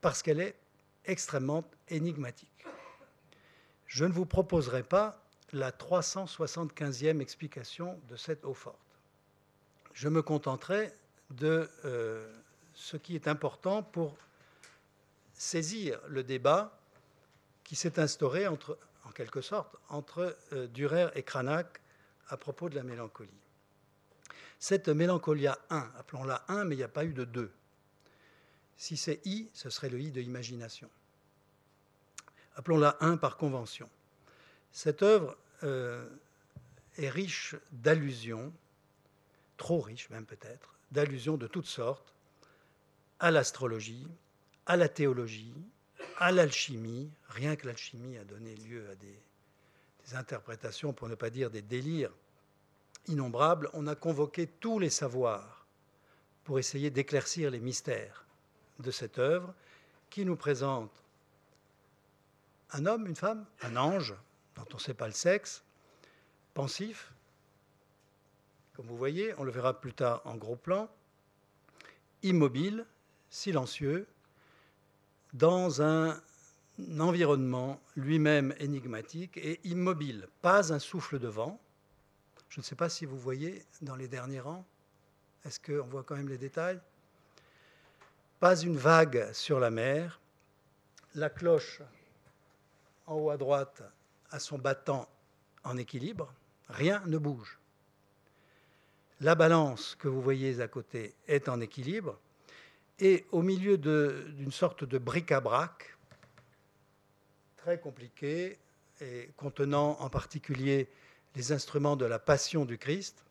Parce 0.00 0.22
qu'elle 0.22 0.40
est 0.40 0.56
extrêmement 1.04 1.64
énigmatique. 1.88 2.66
Je 3.86 4.04
ne 4.04 4.12
vous 4.12 4.26
proposerai 4.26 4.82
pas 4.82 5.22
la 5.52 5.70
375e 5.70 7.20
explication 7.20 7.98
de 8.08 8.16
cette 8.16 8.44
eau 8.44 8.54
forte. 8.54 8.78
Je 9.92 10.08
me 10.08 10.22
contenterai 10.22 10.92
de 11.30 11.70
euh, 11.84 12.32
ce 12.74 12.96
qui 12.96 13.14
est 13.14 13.28
important 13.28 13.82
pour 13.82 14.16
saisir 15.32 16.00
le 16.08 16.22
débat 16.22 16.78
qui 17.64 17.76
s'est 17.76 17.98
instauré 17.98 18.46
entre, 18.46 18.78
en 19.04 19.10
quelque 19.10 19.40
sorte 19.40 19.76
entre 19.88 20.36
euh, 20.52 20.66
Dürer 20.66 21.08
et 21.14 21.22
Cranach 21.22 21.80
à 22.28 22.36
propos 22.36 22.68
de 22.68 22.74
la 22.74 22.82
mélancolie. 22.82 23.30
Cette 24.58 24.88
mélancolia 24.88 25.58
1, 25.70 25.92
appelons-la 25.98 26.44
1, 26.48 26.64
mais 26.64 26.74
il 26.74 26.78
n'y 26.78 26.84
a 26.84 26.88
pas 26.88 27.04
eu 27.04 27.12
de 27.12 27.24
2. 27.24 27.52
Si 28.76 28.96
c'est 28.96 29.20
I, 29.24 29.48
ce 29.52 29.70
serait 29.70 29.88
le 29.88 30.00
I 30.00 30.10
de 30.10 30.20
imagination. 30.20 30.90
Appelons-la 32.56 32.96
1 33.00 33.16
par 33.18 33.36
convention. 33.36 33.88
Cette 34.72 35.02
œuvre 35.02 35.36
euh, 35.62 36.08
est 36.96 37.10
riche 37.10 37.54
d'allusions, 37.72 38.52
trop 39.56 39.80
riche 39.80 40.10
même 40.10 40.26
peut-être, 40.26 40.74
d'allusions 40.90 41.36
de 41.36 41.46
toutes 41.46 41.66
sortes, 41.66 42.14
à 43.18 43.30
l'astrologie, 43.30 44.06
à 44.66 44.76
la 44.76 44.88
théologie, 44.88 45.54
à 46.18 46.32
l'alchimie. 46.32 47.10
Rien 47.28 47.56
que 47.56 47.66
l'alchimie 47.66 48.18
a 48.18 48.24
donné 48.24 48.54
lieu 48.56 48.88
à 48.90 48.94
des, 48.96 49.06
des, 49.06 49.20
interprétations, 50.14 50.92
pour 50.92 51.08
ne 51.08 51.14
pas 51.14 51.30
dire 51.30 51.50
des 51.50 51.62
délires 51.62 52.12
innombrables. 53.06 53.70
On 53.72 53.86
a 53.86 53.94
convoqué 53.94 54.46
tous 54.46 54.78
les 54.78 54.90
savoirs 54.90 55.66
pour 56.44 56.58
essayer 56.58 56.90
d'éclaircir 56.90 57.50
les 57.50 57.60
mystères 57.60 58.24
de 58.78 58.90
cette 58.90 59.18
œuvre 59.18 59.52
qui 60.10 60.24
nous 60.24 60.36
présente 60.36 61.02
un 62.70 62.86
homme, 62.86 63.06
une 63.06 63.16
femme, 63.16 63.46
un 63.62 63.76
ange, 63.76 64.14
dont 64.54 64.64
on 64.72 64.76
ne 64.76 64.80
sait 64.80 64.94
pas 64.94 65.06
le 65.06 65.12
sexe, 65.12 65.62
pensif, 66.54 67.12
comme 68.74 68.86
vous 68.86 68.96
voyez, 68.96 69.34
on 69.38 69.44
le 69.44 69.50
verra 69.50 69.80
plus 69.80 69.94
tard 69.94 70.20
en 70.24 70.36
gros 70.36 70.56
plan, 70.56 70.88
immobile, 72.22 72.84
silencieux, 73.30 74.06
dans 75.32 75.82
un 75.82 76.20
environnement 76.98 77.80
lui-même 77.96 78.54
énigmatique 78.58 79.36
et 79.38 79.60
immobile. 79.64 80.28
Pas 80.42 80.72
un 80.72 80.78
souffle 80.78 81.18
de 81.18 81.28
vent. 81.28 81.60
Je 82.48 82.60
ne 82.60 82.64
sais 82.64 82.74
pas 82.76 82.88
si 82.88 83.06
vous 83.06 83.18
voyez 83.18 83.64
dans 83.82 83.96
les 83.96 84.08
derniers 84.08 84.40
rangs. 84.40 84.64
Est-ce 85.44 85.60
qu'on 85.60 85.86
voit 85.86 86.02
quand 86.02 86.16
même 86.16 86.28
les 86.28 86.38
détails? 86.38 86.80
Pas 88.40 88.60
une 88.60 88.76
vague 88.76 89.32
sur 89.32 89.58
la 89.58 89.70
mer. 89.70 90.20
La 91.14 91.30
cloche 91.30 91.80
en 93.06 93.14
haut 93.14 93.30
à 93.30 93.36
droite 93.36 93.82
a 94.30 94.38
son 94.38 94.58
battant 94.58 95.08
en 95.64 95.76
équilibre. 95.76 96.32
Rien 96.68 97.02
ne 97.06 97.16
bouge. 97.16 97.58
La 99.20 99.34
balance 99.34 99.94
que 99.94 100.08
vous 100.08 100.20
voyez 100.20 100.60
à 100.60 100.68
côté 100.68 101.14
est 101.26 101.48
en 101.48 101.60
équilibre. 101.60 102.18
Et 102.98 103.24
au 103.32 103.42
milieu 103.42 103.78
d'une 103.78 104.52
sorte 104.52 104.84
de 104.84 104.98
bric-à-brac, 104.98 105.95
très 107.66 107.80
compliqué, 107.80 108.60
et 109.00 109.28
contenant 109.36 109.98
en 109.98 110.08
particulier 110.08 110.88
les 111.34 111.50
instruments 111.50 111.96
de 111.96 112.04
la 112.04 112.20
passion 112.20 112.64
du 112.64 112.78
Christ, 112.78 113.24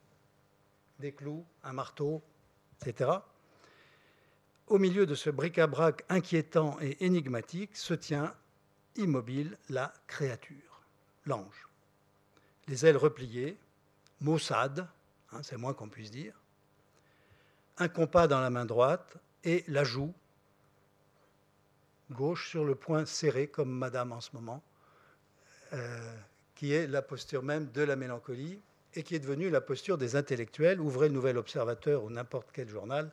des 0.99 1.13
clous, 1.13 1.45
un 1.63 1.71
marteau, 1.71 2.21
etc. 2.81 3.11
Au 4.67 4.77
milieu 4.77 5.05
de 5.05 5.15
ce 5.15 5.29
bric-à-brac 5.29 6.03
inquiétant 6.09 6.77
et 6.81 6.97
énigmatique 7.05 7.77
se 7.77 7.93
tient 7.93 8.35
immobile 8.97 9.57
la 9.69 9.93
créature, 10.05 10.81
l'ange. 11.25 11.69
Les 12.67 12.85
ailes 12.85 12.97
repliées, 12.97 13.57
maussade, 14.19 14.85
hein, 15.31 15.43
c'est 15.43 15.55
moins 15.55 15.73
qu'on 15.73 15.87
puisse 15.87 16.11
dire, 16.11 16.33
un 17.77 17.87
compas 17.87 18.27
dans 18.27 18.41
la 18.41 18.49
main 18.49 18.65
droite, 18.65 19.15
et 19.45 19.63
la 19.69 19.85
joue 19.85 20.13
gauche 22.11 22.49
sur 22.49 22.65
le 22.65 22.75
point 22.75 23.05
serré, 23.05 23.47
comme 23.47 23.71
Madame 23.71 24.11
en 24.11 24.21
ce 24.21 24.29
moment, 24.33 24.61
euh, 25.73 26.15
qui 26.55 26.73
est 26.73 26.87
la 26.87 27.01
posture 27.01 27.43
même 27.43 27.69
de 27.71 27.81
la 27.81 27.95
mélancolie 27.95 28.59
et 28.93 29.03
qui 29.03 29.15
est 29.15 29.19
devenue 29.19 29.49
la 29.49 29.61
posture 29.61 29.97
des 29.97 30.15
intellectuels. 30.15 30.79
Ouvrez 30.79 31.07
le 31.09 31.13
Nouvel 31.13 31.37
Observateur 31.37 32.03
ou 32.03 32.09
n'importe 32.09 32.49
quel 32.53 32.69
journal, 32.69 33.11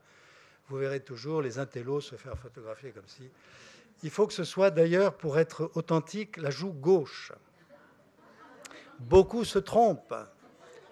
vous 0.68 0.78
verrez 0.78 1.00
toujours 1.00 1.42
les 1.42 1.58
intellos 1.58 2.00
se 2.00 2.16
faire 2.16 2.38
photographier 2.38 2.92
comme 2.92 3.06
si. 3.06 3.28
Il 4.02 4.10
faut 4.10 4.26
que 4.26 4.32
ce 4.32 4.44
soit 4.44 4.70
d'ailleurs, 4.70 5.14
pour 5.14 5.38
être 5.38 5.70
authentique, 5.74 6.36
la 6.36 6.50
joue 6.50 6.72
gauche. 6.72 7.32
Beaucoup 8.98 9.44
se 9.44 9.58
trompent. 9.58 10.14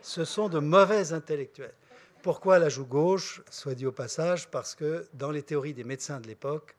Ce 0.03 0.25
sont 0.25 0.49
de 0.49 0.59
mauvais 0.59 1.13
intellectuels. 1.13 1.75
Pourquoi 2.23 2.59
la 2.59 2.69
joue 2.69 2.85
gauche? 2.85 3.43
Soit 3.51 3.75
dit 3.75 3.87
au 3.87 3.93
passage, 3.93 4.49
parce 4.51 4.75
que 4.75 5.07
dans 5.15 5.31
les 5.31 5.43
théories 5.43 5.75
des 5.75 5.85
médecins 5.85 6.21
de 6.21 6.27
l'époque, 6.27 6.77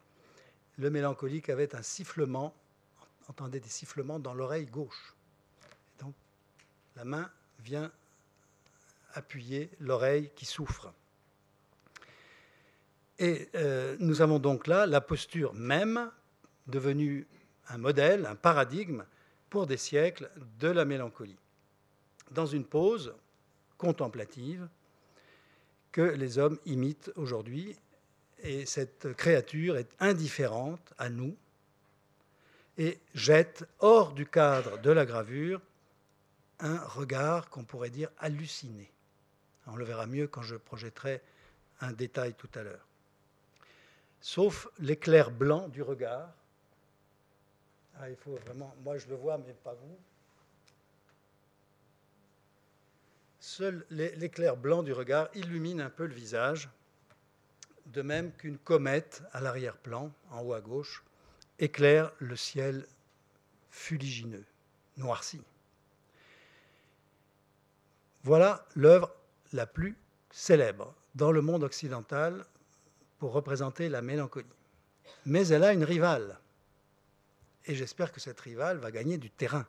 le 0.81 0.89
mélancolique 0.89 1.49
avait 1.49 1.75
un 1.75 1.83
sifflement, 1.83 2.55
entendait 3.29 3.59
des 3.59 3.69
sifflements 3.69 4.17
dans 4.17 4.33
l'oreille 4.33 4.65
gauche. 4.65 5.15
donc, 5.99 6.15
la 6.95 7.05
main 7.05 7.29
vient 7.59 7.91
appuyer 9.13 9.69
l'oreille 9.79 10.31
qui 10.35 10.45
souffre. 10.45 10.91
Et 13.19 13.49
euh, 13.53 13.95
nous 13.99 14.23
avons 14.23 14.39
donc 14.39 14.65
là 14.65 14.87
la 14.87 15.01
posture 15.01 15.53
même, 15.53 16.11
devenue 16.65 17.27
un 17.67 17.77
modèle, 17.77 18.25
un 18.25 18.35
paradigme 18.35 19.05
pour 19.51 19.67
des 19.67 19.77
siècles 19.77 20.31
de 20.59 20.67
la 20.67 20.85
mélancolie. 20.85 21.37
Dans 22.31 22.47
une 22.47 22.65
pause 22.65 23.13
contemplative, 23.77 24.67
que 25.91 26.01
les 26.01 26.39
hommes 26.39 26.57
imitent 26.65 27.11
aujourd'hui. 27.15 27.75
Et 28.43 28.65
cette 28.65 29.13
créature 29.13 29.77
est 29.77 29.89
indifférente 29.99 30.93
à 30.97 31.09
nous 31.09 31.35
et 32.77 32.99
jette 33.13 33.65
hors 33.79 34.13
du 34.13 34.25
cadre 34.25 34.79
de 34.79 34.91
la 34.91 35.05
gravure 35.05 35.61
un 36.59 36.79
regard 36.79 37.49
qu'on 37.49 37.63
pourrait 37.63 37.89
dire 37.89 38.09
halluciné. 38.19 38.91
On 39.67 39.75
le 39.75 39.85
verra 39.85 40.05
mieux 40.05 40.27
quand 40.27 40.41
je 40.41 40.55
projetterai 40.55 41.21
un 41.81 41.91
détail 41.91 42.33
tout 42.33 42.49
à 42.55 42.63
l'heure. 42.63 42.87
Sauf 44.19 44.67
l'éclair 44.79 45.31
blanc 45.31 45.67
du 45.67 45.81
regard. 45.81 46.29
Ah, 47.99 48.09
il 48.09 48.15
faut 48.15 48.35
vraiment, 48.35 48.73
moi 48.83 48.97
je 48.97 49.07
le 49.07 49.15
vois, 49.15 49.37
mais 49.37 49.53
pas 49.53 49.73
vous. 49.73 49.97
Seul 53.39 53.85
l'éclair 53.89 54.55
blanc 54.55 54.83
du 54.83 54.93
regard 54.93 55.29
illumine 55.33 55.81
un 55.81 55.89
peu 55.89 56.05
le 56.05 56.13
visage, 56.13 56.69
de 57.87 58.01
même 58.01 58.31
qu'une 58.33 58.57
comète 58.57 59.23
à 59.33 59.41
l'arrière-plan, 59.41 60.11
en 60.31 60.41
haut 60.41 60.53
à 60.53 60.61
gauche, 60.61 61.03
éclaire 61.59 62.11
le 62.19 62.35
ciel 62.35 62.85
fuligineux, 63.69 64.45
noirci. 64.97 65.41
Voilà 68.23 68.65
l'œuvre 68.75 69.13
la 69.53 69.65
plus 69.65 69.97
célèbre 70.29 70.93
dans 71.15 71.31
le 71.31 71.41
monde 71.41 71.63
occidental 71.63 72.45
pour 73.19 73.33
représenter 73.33 73.89
la 73.89 74.01
mélancolie. 74.01 74.45
Mais 75.25 75.47
elle 75.47 75.63
a 75.63 75.73
une 75.73 75.83
rivale. 75.83 76.39
Et 77.65 77.75
j'espère 77.75 78.11
que 78.11 78.19
cette 78.19 78.39
rivale 78.39 78.77
va 78.77 78.91
gagner 78.91 79.17
du 79.17 79.29
terrain 79.29 79.65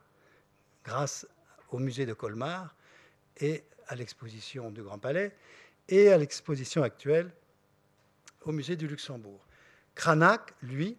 grâce 0.85 1.27
au 1.70 1.79
musée 1.79 2.07
de 2.07 2.14
Colmar 2.14 2.75
et 3.38 3.64
à 3.88 3.94
l'exposition 3.94 4.70
du 4.70 4.83
Grand 4.83 4.98
Palais 4.98 5.35
et 5.88 6.11
à 6.11 6.18
l'exposition 6.18 6.83
actuelle 6.83 7.31
au 8.44 8.52
musée 8.52 8.76
du 8.76 8.87
Luxembourg. 8.87 9.44
Cranach, 9.94 10.52
lui, 10.62 10.96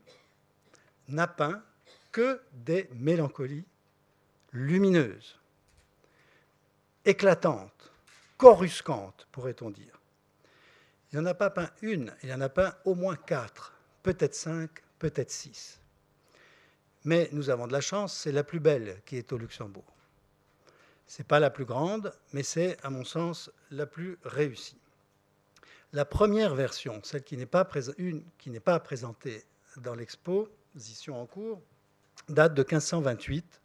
n'a 1.07 1.27
peint 1.27 1.63
que 2.11 2.41
des 2.53 2.89
mélancolies 2.93 3.65
lumineuses, 4.51 5.39
éclatantes, 7.05 7.91
coruscantes, 8.37 9.27
pourrait-on 9.31 9.71
dire. 9.71 9.99
Il 11.11 11.19
n'en 11.19 11.25
a 11.25 11.33
pas 11.33 11.49
peint 11.49 11.69
une, 11.81 12.13
il 12.23 12.31
en 12.33 12.41
a 12.41 12.49
peint 12.49 12.75
au 12.85 12.95
moins 12.95 13.15
quatre, 13.15 13.73
peut-être 14.03 14.35
cinq, 14.35 14.83
peut-être 14.99 15.31
six. 15.31 15.79
Mais 17.03 17.29
nous 17.31 17.49
avons 17.49 17.67
de 17.67 17.73
la 17.73 17.81
chance, 17.81 18.15
c'est 18.15 18.31
la 18.31 18.43
plus 18.43 18.59
belle 18.59 19.01
qui 19.05 19.17
est 19.17 19.33
au 19.33 19.37
Luxembourg. 19.37 19.93
Ce 21.05 21.21
n'est 21.21 21.27
pas 21.27 21.39
la 21.39 21.49
plus 21.49 21.65
grande, 21.65 22.13
mais 22.31 22.43
c'est, 22.43 22.77
à 22.83 22.89
mon 22.89 23.03
sens, 23.03 23.51
la 23.71 23.85
plus 23.85 24.17
réussie. 24.23 24.79
La 25.93 26.05
première 26.05 26.55
version, 26.55 26.99
celle 27.03 27.23
qui 27.23 27.37
n'est 27.37 27.45
pas, 27.45 27.65
pas 27.65 28.79
présentée 28.79 29.43
dans 29.77 29.93
l'exposition 29.93 31.21
en 31.21 31.27
cours, 31.27 31.61
date 32.27 32.55
de 32.55 32.63
1528 32.63 33.61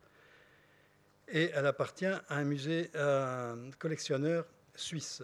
et 1.29 1.51
elle 1.55 1.67
appartient 1.67 2.05
à 2.05 2.23
un 2.29 2.45
musée, 2.45 2.91
à 2.95 3.53
un 3.53 3.71
collectionneur 3.79 4.47
suisse 4.75 5.23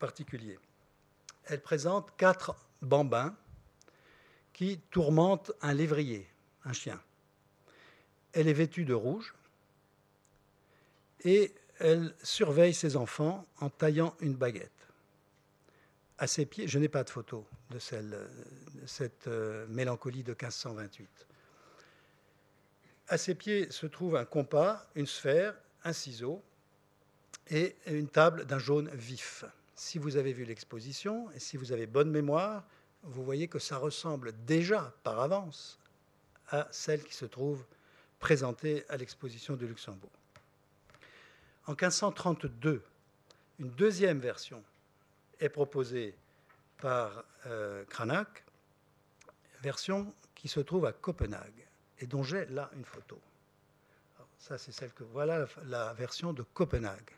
particulier. 0.00 0.58
Elle 1.44 1.62
présente 1.62 2.10
quatre 2.16 2.56
bambins 2.82 3.36
qui 4.52 4.80
tourmentent 4.90 5.52
un 5.62 5.72
lévrier, 5.72 6.28
un 6.64 6.72
chien. 6.72 7.00
Elle 8.32 8.48
est 8.48 8.54
vêtue 8.54 8.84
de 8.84 8.94
rouge 8.94 9.34
et 11.24 11.54
elle 11.78 12.12
surveille 12.24 12.74
ses 12.74 12.96
enfants 12.96 13.46
en 13.60 13.70
taillant 13.70 14.16
une 14.18 14.34
baguette. 14.34 14.77
À 16.18 16.26
ses 16.26 16.46
pieds, 16.46 16.66
je 16.66 16.78
n'ai 16.80 16.88
pas 16.88 17.04
de 17.04 17.10
photo 17.10 17.46
de, 17.70 17.78
cette 17.78 19.28
euh, 19.28 19.66
mélancolie 19.68 20.24
de 20.24 20.32
1528. 20.32 21.08
À 23.08 23.16
ses 23.16 23.36
pieds 23.36 23.70
se 23.70 23.86
trouve 23.86 24.16
un 24.16 24.24
compas, 24.24 24.84
une 24.96 25.06
sphère, 25.06 25.54
un 25.84 25.92
ciseau 25.92 26.42
et 27.50 27.76
une 27.86 28.08
table 28.08 28.46
d'un 28.46 28.58
jaune 28.58 28.90
vif. 28.90 29.44
Si 29.76 29.98
vous 29.98 30.16
avez 30.16 30.32
vu 30.32 30.44
l'exposition 30.44 31.30
et 31.30 31.38
si 31.38 31.56
vous 31.56 31.70
avez 31.70 31.86
bonne 31.86 32.10
mémoire, 32.10 32.66
vous 33.04 33.22
voyez 33.22 33.46
que 33.46 33.60
ça 33.60 33.76
ressemble 33.76 34.32
déjà 34.44 34.92
par 35.04 35.20
avance 35.20 35.78
à 36.50 36.66
celle 36.72 37.04
qui 37.04 37.14
se 37.14 37.26
trouve 37.26 37.64
présentée 38.18 38.84
à 38.88 38.96
l'exposition 38.96 39.54
de 39.54 39.66
Luxembourg. 39.66 40.10
En 41.66 41.72
1532, 41.72 42.82
une 43.60 43.70
deuxième 43.70 44.18
version 44.18 44.64
est 45.40 45.48
proposée 45.48 46.16
par 46.78 47.24
euh, 47.46 47.84
Cranach, 47.86 48.44
version 49.60 50.14
qui 50.34 50.48
se 50.48 50.60
trouve 50.60 50.86
à 50.86 50.92
Copenhague 50.92 51.66
et 51.98 52.06
dont 52.06 52.22
j'ai 52.22 52.46
là 52.46 52.70
une 52.74 52.84
photo. 52.84 53.20
ça, 54.38 54.56
c'est 54.56 54.72
celle 54.72 54.92
que 54.92 55.04
voilà 55.04 55.46
la 55.64 55.92
version 55.94 56.32
de 56.32 56.42
Copenhague, 56.42 57.10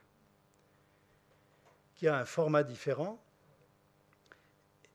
qui 1.94 2.09
a 2.09 2.16
un 2.16 2.24
format 2.24 2.62
différent 2.62 3.22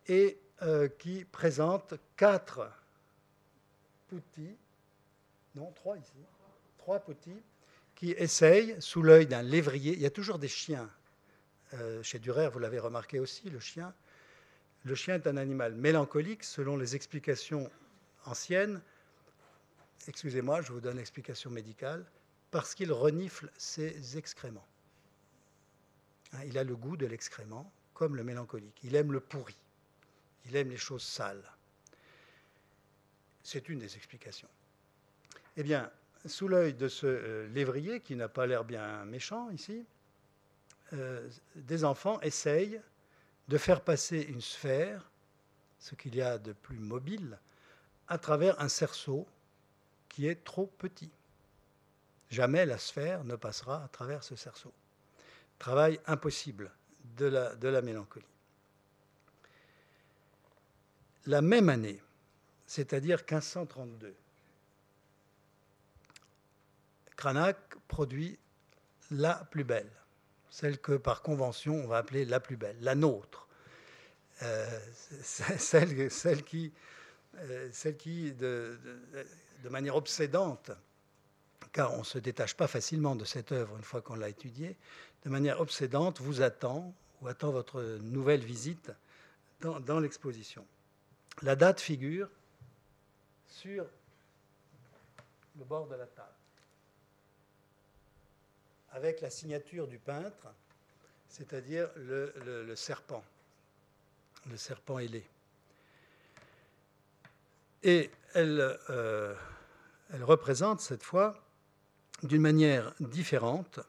et 0.07 0.39
euh, 0.63 0.87
qui 0.87 1.25
présente 1.25 1.93
quatre 2.15 2.71
poutis, 4.07 4.57
non 5.53 5.71
trois 5.73 5.97
ici, 5.97 6.25
trois 6.77 6.99
poutis 6.99 7.43
qui 7.95 8.11
essaye, 8.11 8.75
sous 8.79 9.01
l'œil 9.01 9.25
d'un 9.25 9.41
lévrier, 9.41 9.93
il 9.93 10.01
y 10.01 10.05
a 10.05 10.11
toujours 10.11 10.37
des 10.37 10.47
chiens. 10.47 10.89
Euh, 11.73 12.03
chez 12.03 12.19
Durer, 12.19 12.49
vous 12.49 12.59
l'avez 12.59 12.79
remarqué 12.79 13.19
aussi, 13.19 13.49
le 13.49 13.59
chien. 13.59 13.93
Le 14.83 14.95
chien 14.95 15.15
est 15.15 15.27
un 15.27 15.37
animal 15.37 15.73
mélancolique, 15.73 16.43
selon 16.43 16.77
les 16.77 16.95
explications 16.95 17.69
anciennes. 18.25 18.81
Excusez-moi, 20.07 20.61
je 20.61 20.71
vous 20.71 20.79
donne 20.79 20.97
l'explication 20.97 21.49
médicale. 21.49 22.05
Parce 22.51 22.75
qu'il 22.75 22.91
renifle 22.91 23.49
ses 23.57 24.17
excréments. 24.17 24.67
Hein, 26.33 26.39
il 26.45 26.57
a 26.57 26.63
le 26.63 26.75
goût 26.75 26.95
de 26.95 27.05
l'excrément, 27.05 27.71
comme 27.93 28.15
le 28.15 28.23
mélancolique. 28.23 28.79
Il 28.83 28.95
aime 28.95 29.11
le 29.11 29.19
pourri. 29.19 29.57
Il 30.45 30.55
aime 30.55 30.69
les 30.69 30.77
choses 30.77 31.03
sales. 31.03 31.43
C'est 33.43 33.67
une 33.69 33.79
des 33.79 33.95
explications. 33.95 34.47
Eh 35.57 35.63
bien, 35.63 35.91
sous 36.25 36.47
l'œil 36.47 36.73
de 36.73 36.87
ce 36.87 37.05
euh, 37.07 37.47
lévrier, 37.49 37.99
qui 38.01 38.15
n'a 38.15 38.29
pas 38.29 38.45
l'air 38.45 38.63
bien 38.63 39.05
méchant 39.05 39.49
ici, 39.49 39.85
euh, 40.93 41.29
des 41.55 41.83
enfants 41.83 42.19
essayent 42.21 42.81
de 43.47 43.57
faire 43.57 43.81
passer 43.81 44.21
une 44.21 44.41
sphère, 44.41 45.09
ce 45.79 45.95
qu'il 45.95 46.15
y 46.15 46.21
a 46.21 46.37
de 46.37 46.53
plus 46.53 46.79
mobile, 46.79 47.39
à 48.07 48.17
travers 48.17 48.59
un 48.61 48.69
cerceau 48.69 49.27
qui 50.09 50.27
est 50.27 50.43
trop 50.43 50.67
petit. 50.77 51.11
Jamais 52.29 52.65
la 52.65 52.77
sphère 52.77 53.23
ne 53.23 53.35
passera 53.35 53.83
à 53.83 53.87
travers 53.87 54.23
ce 54.23 54.35
cerceau. 54.35 54.73
Travail 55.59 55.99
impossible 56.05 56.71
de 57.17 57.25
la, 57.25 57.55
de 57.55 57.67
la 57.67 57.81
mélancolie. 57.81 58.25
La 61.27 61.41
même 61.41 61.69
année, 61.69 62.01
c'est-à-dire 62.67 63.19
1532, 63.19 64.15
Cranach 67.15 67.57
produit 67.87 68.37
la 69.11 69.45
plus 69.45 69.63
belle, 69.63 69.89
celle 70.55 70.79
que 70.79 70.93
par 70.93 71.21
convention 71.21 71.75
on 71.83 71.87
va 71.87 71.97
appeler 71.97 72.23
la 72.23 72.39
plus 72.39 72.55
belle, 72.55 72.77
la 72.79 72.95
nôtre, 72.95 73.49
euh, 74.41 74.79
celle, 75.21 76.45
qui, 76.45 76.71
euh, 77.35 77.69
celle 77.73 77.97
qui 77.97 78.31
de, 78.31 78.79
de, 79.63 79.69
manière 79.69 79.97
obsédante, 79.97 80.71
car 81.73 81.93
on 81.93 81.99
ne 81.99 82.03
se 82.05 82.19
détache 82.19 82.55
pas 82.55 82.67
facilement 82.67 83.17
de 83.17 83.25
cette 83.25 83.51
œuvre 83.51 83.75
une 83.75 83.83
fois 83.83 84.01
qu'on 84.01 84.15
l'a 84.15 84.29
étudiée, 84.29 84.77
de 85.25 85.29
manière 85.29 85.59
obsédante 85.59 86.21
vous 86.21 86.41
attend 86.41 86.95
ou 87.21 87.27
attend 87.27 87.51
votre 87.51 87.81
nouvelle 88.01 88.45
visite 88.45 88.93
dans, 89.59 89.81
dans 89.81 89.99
l'exposition. 89.99 90.65
La 91.41 91.57
date 91.57 91.81
figure 91.81 92.29
sur 93.49 93.85
le 95.59 95.65
bord 95.65 95.87
de 95.87 95.95
la 95.95 96.05
table 96.05 96.34
avec 98.95 99.19
la 99.19 99.29
signature 99.29 99.87
du 99.87 99.99
peintre, 99.99 100.47
c'est-à-dire 101.27 101.89
le, 101.97 102.73
serpent, 102.75 103.25
le 104.49 104.55
serpent 104.55 104.99
ailé. 104.99 105.27
Et 107.83 108.09
elle, 108.33 108.79
euh, 108.89 109.35
elle 110.13 110.23
représente 110.23 110.79
cette 110.79 111.03
fois, 111.03 111.35
d'une 112.23 112.41
manière 112.41 112.93
différente, 113.01 113.81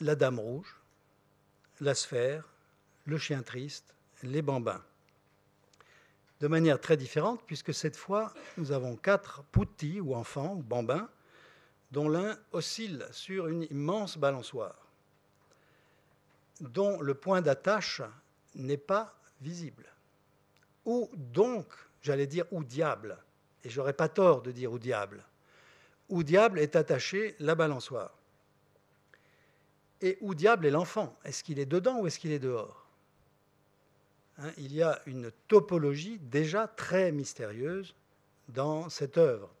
la 0.00 0.16
dame 0.16 0.40
rouge, 0.40 0.74
la 1.80 1.94
sphère, 1.94 2.48
le 3.06 3.18
chien 3.18 3.42
triste, 3.42 3.94
les 4.24 4.42
bambins. 4.42 4.82
De 6.40 6.48
manière 6.48 6.80
très 6.80 6.96
différente, 6.96 7.40
puisque 7.46 7.72
cette 7.72 7.96
fois, 7.96 8.34
nous 8.56 8.72
avons 8.72 8.96
quatre 8.96 9.44
poutis 9.44 10.00
ou 10.00 10.16
enfants 10.16 10.54
ou 10.56 10.62
bambins 10.62 11.08
dont 11.94 12.08
l'un 12.08 12.36
oscille 12.50 13.06
sur 13.12 13.46
une 13.46 13.68
immense 13.70 14.18
balançoire, 14.18 14.88
dont 16.60 17.00
le 17.00 17.14
point 17.14 17.40
d'attache 17.40 18.02
n'est 18.56 18.76
pas 18.76 19.16
visible. 19.40 19.86
Ou 20.84 21.08
donc, 21.14 21.68
j'allais 22.02 22.26
dire 22.26 22.46
ou 22.50 22.64
diable, 22.64 23.16
et 23.62 23.70
j'aurais 23.70 23.92
pas 23.92 24.08
tort 24.08 24.42
de 24.42 24.50
dire 24.50 24.72
ou 24.72 24.78
diable, 24.80 25.24
où 26.08 26.24
diable 26.24 26.58
est 26.58 26.74
attaché 26.74 27.36
la 27.38 27.54
balançoire. 27.54 28.18
Et 30.00 30.18
où 30.20 30.34
diable 30.34 30.66
est 30.66 30.72
l'enfant 30.72 31.16
Est-ce 31.24 31.44
qu'il 31.44 31.60
est 31.60 31.64
dedans 31.64 32.00
ou 32.00 32.08
est-ce 32.08 32.18
qu'il 32.18 32.32
est 32.32 32.40
dehors? 32.40 32.88
Hein, 34.38 34.50
Il 34.56 34.74
y 34.74 34.82
a 34.82 35.00
une 35.06 35.30
topologie 35.46 36.18
déjà 36.18 36.66
très 36.66 37.12
mystérieuse 37.12 37.94
dans 38.48 38.88
cette 38.88 39.16
œuvre 39.16 39.54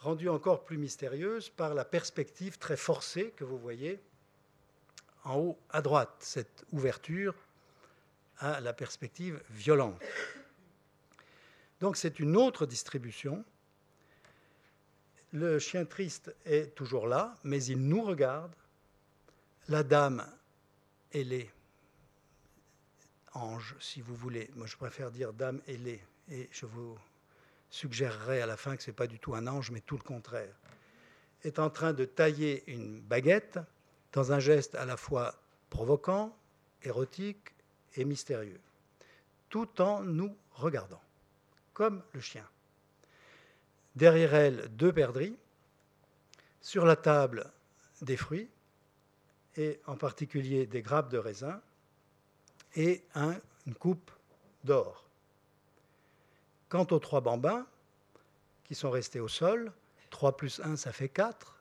rendue 0.00 0.28
encore 0.28 0.64
plus 0.64 0.78
mystérieuse 0.78 1.50
par 1.50 1.74
la 1.74 1.84
perspective 1.84 2.58
très 2.58 2.76
forcée 2.76 3.32
que 3.36 3.44
vous 3.44 3.58
voyez 3.58 4.00
en 5.24 5.36
haut 5.36 5.58
à 5.70 5.82
droite, 5.82 6.14
cette 6.20 6.64
ouverture 6.72 7.34
à 8.38 8.60
la 8.60 8.72
perspective 8.72 9.42
violente. 9.50 10.00
Donc 11.80 11.96
c'est 11.96 12.18
une 12.18 12.36
autre 12.36 12.66
distribution. 12.66 13.44
Le 15.32 15.58
chien 15.58 15.84
triste 15.84 16.34
est 16.44 16.74
toujours 16.74 17.06
là, 17.06 17.36
mais 17.44 17.62
il 17.64 17.86
nous 17.86 18.02
regarde. 18.02 18.54
La 19.68 19.82
dame, 19.82 20.26
elle 21.12 21.32
est 21.32 21.50
ange, 23.34 23.76
si 23.78 24.00
vous 24.00 24.16
voulez. 24.16 24.50
Moi, 24.56 24.66
je 24.66 24.76
préfère 24.76 25.10
dire 25.10 25.32
dame, 25.32 25.60
est. 25.68 26.00
Et 26.32 26.48
je 26.50 26.66
vous 26.66 26.98
suggérerait 27.70 28.42
à 28.42 28.46
la 28.46 28.56
fin 28.56 28.76
que 28.76 28.82
ce 28.82 28.90
n'est 28.90 28.96
pas 28.96 29.06
du 29.06 29.18
tout 29.18 29.34
un 29.34 29.46
ange, 29.46 29.70
mais 29.70 29.80
tout 29.80 29.96
le 29.96 30.02
contraire, 30.02 30.54
est 31.44 31.58
en 31.58 31.70
train 31.70 31.92
de 31.92 32.04
tailler 32.04 32.64
une 32.66 33.00
baguette 33.00 33.58
dans 34.12 34.32
un 34.32 34.40
geste 34.40 34.74
à 34.74 34.84
la 34.84 34.96
fois 34.96 35.34
provoquant, 35.70 36.36
érotique 36.82 37.54
et 37.96 38.04
mystérieux, 38.04 38.60
tout 39.48 39.80
en 39.80 40.02
nous 40.02 40.36
regardant, 40.52 41.00
comme 41.72 42.02
le 42.12 42.20
chien. 42.20 42.46
Derrière 43.96 44.34
elle, 44.34 44.68
deux 44.76 44.92
perdrix, 44.92 45.36
sur 46.60 46.84
la 46.84 46.96
table, 46.96 47.50
des 48.02 48.16
fruits, 48.16 48.48
et 49.56 49.80
en 49.86 49.96
particulier 49.96 50.66
des 50.66 50.82
grappes 50.82 51.10
de 51.10 51.18
raisin, 51.18 51.60
et 52.76 53.02
une 53.14 53.74
coupe 53.74 54.10
d'or. 54.64 55.09
Quant 56.70 56.86
aux 56.92 57.00
trois 57.00 57.20
bambins, 57.20 57.66
qui 58.64 58.74
sont 58.74 58.90
restés 58.90 59.20
au 59.20 59.28
sol, 59.28 59.72
3 60.10 60.36
plus 60.36 60.60
1, 60.60 60.76
ça 60.76 60.92
fait 60.92 61.08
4. 61.08 61.56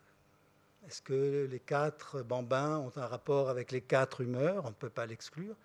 Est-ce 0.88 1.02
que 1.02 1.48
les 1.50 1.60
quatre 1.60 2.22
bambins 2.22 2.78
ont 2.78 2.92
un 2.96 3.08
rapport 3.08 3.50
avec 3.50 3.72
les 3.72 3.82
quatre 3.82 4.22
humeurs? 4.22 4.66
On 4.66 4.70
ne 4.70 4.76
peut 4.76 4.90
pas 4.90 5.08
l'exclure. 5.08 5.56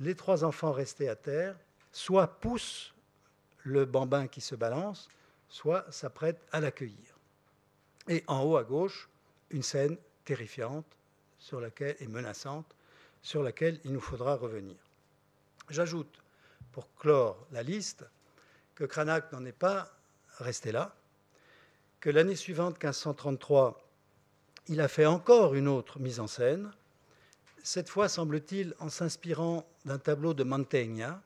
Les 0.00 0.16
trois 0.16 0.44
enfants 0.44 0.72
restés 0.72 1.08
à 1.08 1.14
terre, 1.14 1.56
soit 1.92 2.26
poussent 2.26 2.92
le 3.62 3.84
bambin 3.84 4.26
qui 4.26 4.40
se 4.40 4.56
balance, 4.56 5.08
soit 5.48 5.84
s'apprêtent 5.92 6.42
à 6.50 6.60
l'accueillir. 6.60 7.18
Et 8.08 8.24
en 8.26 8.42
haut 8.42 8.56
à 8.56 8.64
gauche, 8.64 9.08
une 9.50 9.62
scène 9.62 9.96
terrifiante 10.24 10.86
sur 11.38 11.60
laquelle, 11.60 11.96
et 12.00 12.08
menaçante 12.08 12.74
sur 13.22 13.42
laquelle 13.42 13.80
il 13.84 13.92
nous 13.92 14.00
faudra 14.00 14.34
revenir. 14.34 14.76
J'ajoute, 15.68 16.20
pour 16.72 16.92
clore 16.96 17.46
la 17.52 17.62
liste, 17.62 18.04
que 18.80 18.86
Cranach 18.86 19.30
n'en 19.32 19.44
est 19.44 19.52
pas 19.52 19.90
resté 20.38 20.72
là, 20.72 20.96
que 22.00 22.08
l'année 22.08 22.34
suivante, 22.34 22.82
1533, 22.82 23.78
il 24.68 24.80
a 24.80 24.88
fait 24.88 25.04
encore 25.04 25.54
une 25.54 25.68
autre 25.68 25.98
mise 25.98 26.18
en 26.18 26.26
scène, 26.26 26.72
cette 27.62 27.90
fois, 27.90 28.08
semble-t-il, 28.08 28.74
en 28.78 28.88
s'inspirant 28.88 29.66
d'un 29.84 29.98
tableau 29.98 30.32
de 30.32 30.44
Mantegna, 30.44 31.22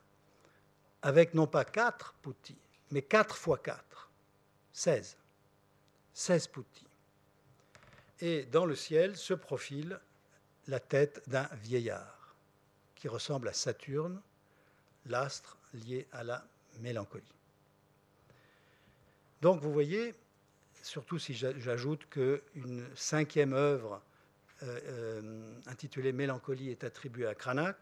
avec 1.01 1.33
non 1.33 1.47
pas 1.47 1.63
quatre 1.63 2.13
putti, 2.21 2.57
mais 2.91 3.01
quatre 3.01 3.37
fois 3.37 3.57
quatre, 3.57 4.11
seize. 4.73 5.15
Seize 6.13 6.47
putti. 6.47 6.85
Et 8.19 8.43
dans 8.47 8.65
le 8.65 8.75
ciel 8.75 9.15
se 9.15 9.33
profile 9.33 10.01
la 10.67 10.81
tête 10.81 11.23
d'un 11.29 11.47
vieillard 11.53 12.35
qui 12.95 13.07
ressemble 13.07 13.47
à 13.47 13.53
Saturne, 13.53 14.21
l'astre 15.05 15.57
lié 15.73 16.05
à 16.11 16.25
la 16.25 16.45
mélancolie. 16.81 17.34
Donc 19.45 19.61
vous 19.61 19.71
voyez, 19.71 20.15
surtout 20.81 21.19
si 21.19 21.35
j'ajoute 21.35 22.09
qu'une 22.09 22.83
cinquième 22.95 23.53
œuvre 23.53 24.01
euh, 24.63 24.79
euh, 24.85 25.61
intitulée 25.67 26.13
Mélancolie 26.13 26.71
est 26.71 26.83
attribuée 26.83 27.27
à 27.27 27.35
Cranach, 27.35 27.75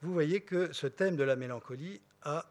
vous 0.00 0.14
voyez 0.14 0.40
que 0.40 0.72
ce 0.72 0.86
thème 0.86 1.16
de 1.16 1.22
la 1.22 1.36
mélancolie 1.36 2.00
a, 2.22 2.46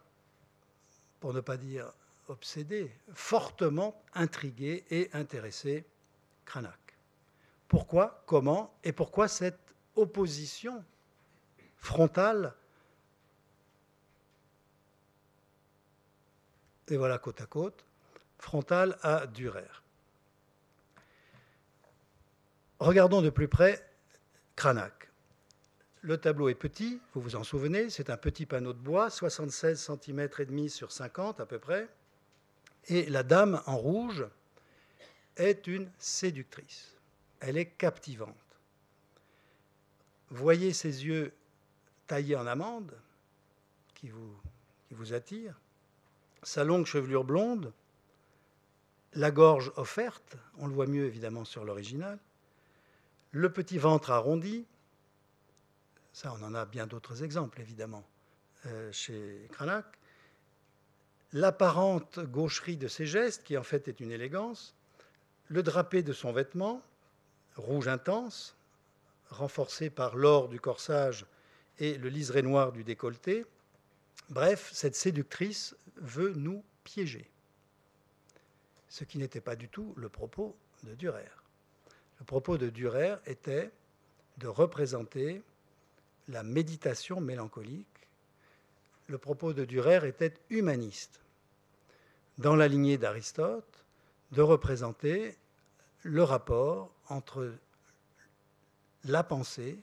pour 1.20 1.34
ne 1.34 1.42
pas 1.42 1.58
dire 1.58 1.92
obsédé, 2.28 2.92
fortement 3.16 4.00
intrigué 4.14 4.86
et 4.92 5.10
intéressé 5.14 5.86
Cranach. 6.46 6.78
Pourquoi, 7.68 8.24
comment 8.28 8.78
et 8.84 8.92
pourquoi 8.92 9.28
cette 9.28 9.74
opposition 9.96 10.86
frontale 11.78 12.54
et 16.90 16.98
voilà 16.98 17.18
côte 17.18 17.42
à 17.42 17.46
côte, 17.46 17.86
frontale 18.38 18.98
à 19.02 19.28
Dürer. 19.28 19.70
Regardons 22.80 23.22
de 23.22 23.30
plus 23.30 23.48
près 23.48 23.90
Cranach. 24.56 25.10
Le 26.02 26.18
tableau 26.18 26.50
est 26.50 26.56
petit, 26.56 27.00
vous 27.14 27.22
vous 27.22 27.36
en 27.38 27.44
souvenez, 27.46 27.90
c'est 27.90 28.10
un 28.10 28.18
petit 28.18 28.46
panneau 28.46 28.74
de 28.74 28.80
bois, 28.80 29.10
76 29.10 29.80
cm 29.80 30.28
et 30.38 30.46
demi 30.46 30.70
sur 30.70 30.92
50 30.92 31.40
à 31.40 31.46
peu 31.46 31.60
près. 31.60 31.88
Et 32.90 33.10
la 33.10 33.24
dame 33.24 33.62
en 33.66 33.78
rouge 33.78 34.26
est 35.38 35.66
une 35.68 35.90
séductrice. 35.98 36.98
Elle 37.40 37.58
est 37.58 37.68
captivante. 37.68 38.36
Voyez 40.30 40.74
ses 40.74 41.06
yeux 41.06 41.32
taillés 42.08 42.36
en 42.36 42.48
amande 42.48 42.94
qui 43.96 44.10
vous 44.10 45.14
attirent, 45.14 45.58
sa 46.44 46.64
longue 46.64 46.86
chevelure 46.86 47.24
blonde, 47.24 47.74
la 49.14 49.32
gorge 49.32 49.72
offerte, 49.76 50.38
on 50.58 50.68
le 50.68 50.74
voit 50.74 50.88
mieux 50.88 51.06
évidemment 51.06 51.46
sur 51.46 51.66
l'original, 51.66 52.20
le 53.32 53.52
petit 53.52 53.78
ventre 53.78 54.12
arrondi, 54.12 54.66
ça 56.14 56.34
on 56.40 56.44
en 56.44 56.54
a 56.54 56.66
bien 56.66 56.88
d'autres 56.88 57.24
exemples 57.24 57.62
évidemment 57.62 58.04
euh, 58.66 58.92
chez 58.92 59.48
Cranach, 59.52 59.86
l'apparente 61.34 62.20
gaucherie 62.20 62.78
de 62.78 62.88
ses 62.88 63.06
gestes, 63.06 63.44
qui 63.44 63.58
en 63.58 63.64
fait 63.64 63.88
est 63.88 64.00
une 64.00 64.12
élégance, 64.12 64.76
le 65.48 65.64
drapé 65.64 66.04
de 66.04 66.14
son 66.14 66.32
vêtement, 66.32 66.82
rouge 67.56 67.88
intense, 67.88 68.56
renforcé 69.30 69.90
par 69.90 70.16
l'or 70.16 70.48
du 70.48 70.60
corsage 70.60 71.26
et 71.80 71.98
le 71.98 72.10
liseré 72.10 72.42
noir 72.42 72.72
du 72.72 72.84
décolleté. 72.84 73.46
Bref, 74.30 74.70
cette 74.74 74.96
séductrice 74.96 75.76
veut 75.98 76.34
nous 76.34 76.64
piéger. 76.84 77.30
Ce 78.90 79.04
qui 79.04 79.18
n'était 79.18 79.42
pas 79.42 79.56
du 79.56 79.70
tout 79.70 79.94
le 79.98 80.10
propos 80.10 80.56
de 80.84 80.96
Dürer. 80.96 81.30
Le 82.20 82.26
propos 82.26 82.58
de 82.58 82.70
Dürer 82.70 83.16
était 83.26 83.72
de 84.38 84.48
représenter 84.48 85.42
la 86.28 86.44
méditation 86.44 87.20
mélancolique. 87.20 87.88
Le 89.08 89.18
propos 89.18 89.54
de 89.54 89.66
Dürer 89.66 90.08
était 90.08 90.34
humaniste, 90.50 91.22
dans 92.38 92.56
la 92.56 92.68
lignée 92.68 92.98
d'Aristote, 92.98 93.86
de 94.32 94.42
représenter 94.42 95.38
le 96.04 96.24
rapport 96.24 96.92
entre 97.10 97.54
la 99.06 99.24
pensée, 99.24 99.80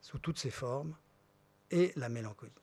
sous 0.00 0.18
toutes 0.18 0.38
ses 0.38 0.50
formes, 0.50 0.94
et 1.70 1.92
la 1.96 2.08
mélancolie 2.08 2.61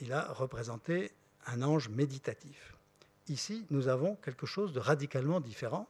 il 0.00 0.12
a 0.12 0.32
représenté 0.32 1.12
un 1.46 1.62
ange 1.62 1.88
méditatif. 1.88 2.74
Ici, 3.28 3.64
nous 3.70 3.88
avons 3.88 4.16
quelque 4.16 4.46
chose 4.46 4.72
de 4.72 4.80
radicalement 4.80 5.40
différent. 5.40 5.88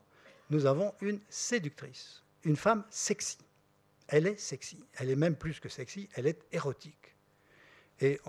Nous 0.51 0.67
avons 0.67 0.95
une 1.01 1.21
séductrice, 1.29 2.23
une 2.45 2.57
femme 2.57 2.85
sexy. 2.91 3.39
Elle 4.09 4.27
est 4.27 4.39
sexy. 4.39 4.85
Elle 4.95 5.11
est 5.11 5.17
même 5.17 5.37
plus 5.37 5.61
que 5.61 5.69
sexy, 5.69 6.09
elle 6.15 6.27
est 6.27 6.45
érotique. 6.53 7.15
Et 8.01 8.21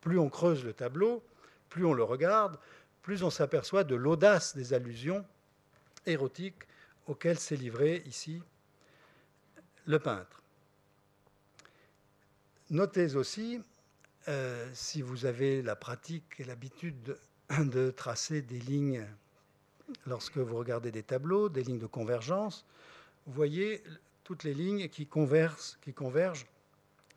plus 0.00 0.18
on 0.18 0.28
creuse 0.28 0.64
le 0.64 0.72
tableau, 0.72 1.22
plus 1.68 1.84
on 1.84 1.92
le 1.92 2.02
regarde, 2.02 2.58
plus 3.02 3.22
on 3.22 3.30
s'aperçoit 3.30 3.84
de 3.84 3.94
l'audace 3.94 4.56
des 4.56 4.72
allusions 4.72 5.24
érotiques 6.06 6.64
auxquelles 7.06 7.38
s'est 7.38 7.56
livré 7.56 8.02
ici 8.06 8.42
le 9.86 9.98
peintre. 9.98 10.42
Notez 12.70 13.16
aussi 13.16 13.62
euh, 14.28 14.68
si 14.74 15.00
vous 15.00 15.24
avez 15.24 15.62
la 15.62 15.74
pratique 15.74 16.38
et 16.38 16.44
l'habitude 16.44 17.16
de, 17.58 17.90
tracer 17.90 18.42
des 18.42 18.58
lignes 18.58 19.06
lorsque 20.06 20.36
vous 20.36 20.56
regardez 20.56 20.90
des 20.90 21.02
tableaux, 21.02 21.48
des 21.48 21.62
lignes 21.62 21.78
de 21.78 21.86
convergence, 21.86 22.66
vous 23.26 23.32
voyez 23.32 23.82
toutes 24.24 24.44
les 24.44 24.52
lignes 24.52 24.88
qui 24.90 25.06
convergent, 25.06 26.46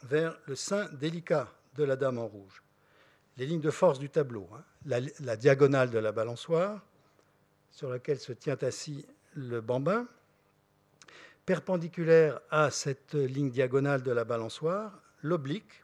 vers 0.04 0.40
le 0.48 0.56
sein 0.56 0.90
délicat 0.94 1.54
de 1.76 1.84
la 1.84 1.98
dame 1.98 2.18
en 2.18 2.28
rouge. 2.28 2.64
Les 3.38 3.46
lignes 3.46 3.62
de 3.62 3.70
force 3.70 4.00
du 4.00 4.10
tableau, 4.10 4.48
hein. 4.54 4.64
la, 4.86 5.36
diagonale 5.36 5.90
de 5.90 6.00
la 6.00 6.14
balançoire, 6.14 6.82
sur 7.72 7.90
laquelle 7.90 8.20
se 8.20 8.32
tient 8.32 8.58
assis 8.62 9.06
le 9.36 9.60
bambin, 9.60 10.08
perpendiculaire 11.46 12.40
à 12.50 12.72
cette 12.72 13.14
ligne 13.14 13.50
diagonale 13.52 14.02
de 14.02 14.12
la 14.12 14.24
balançoire, 14.24 15.02
l'oblique, 15.22 15.84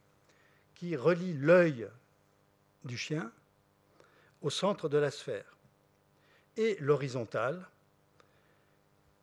qui 0.78 0.96
relie 0.96 1.34
l'œil 1.34 1.88
du 2.84 2.98
chien 2.98 3.32
au 4.44 4.52
centre 4.52 4.88
de 4.90 4.98
la 5.00 5.10
sphère. 5.10 5.58
Et 6.56 6.78
l'horizontale, 6.80 7.68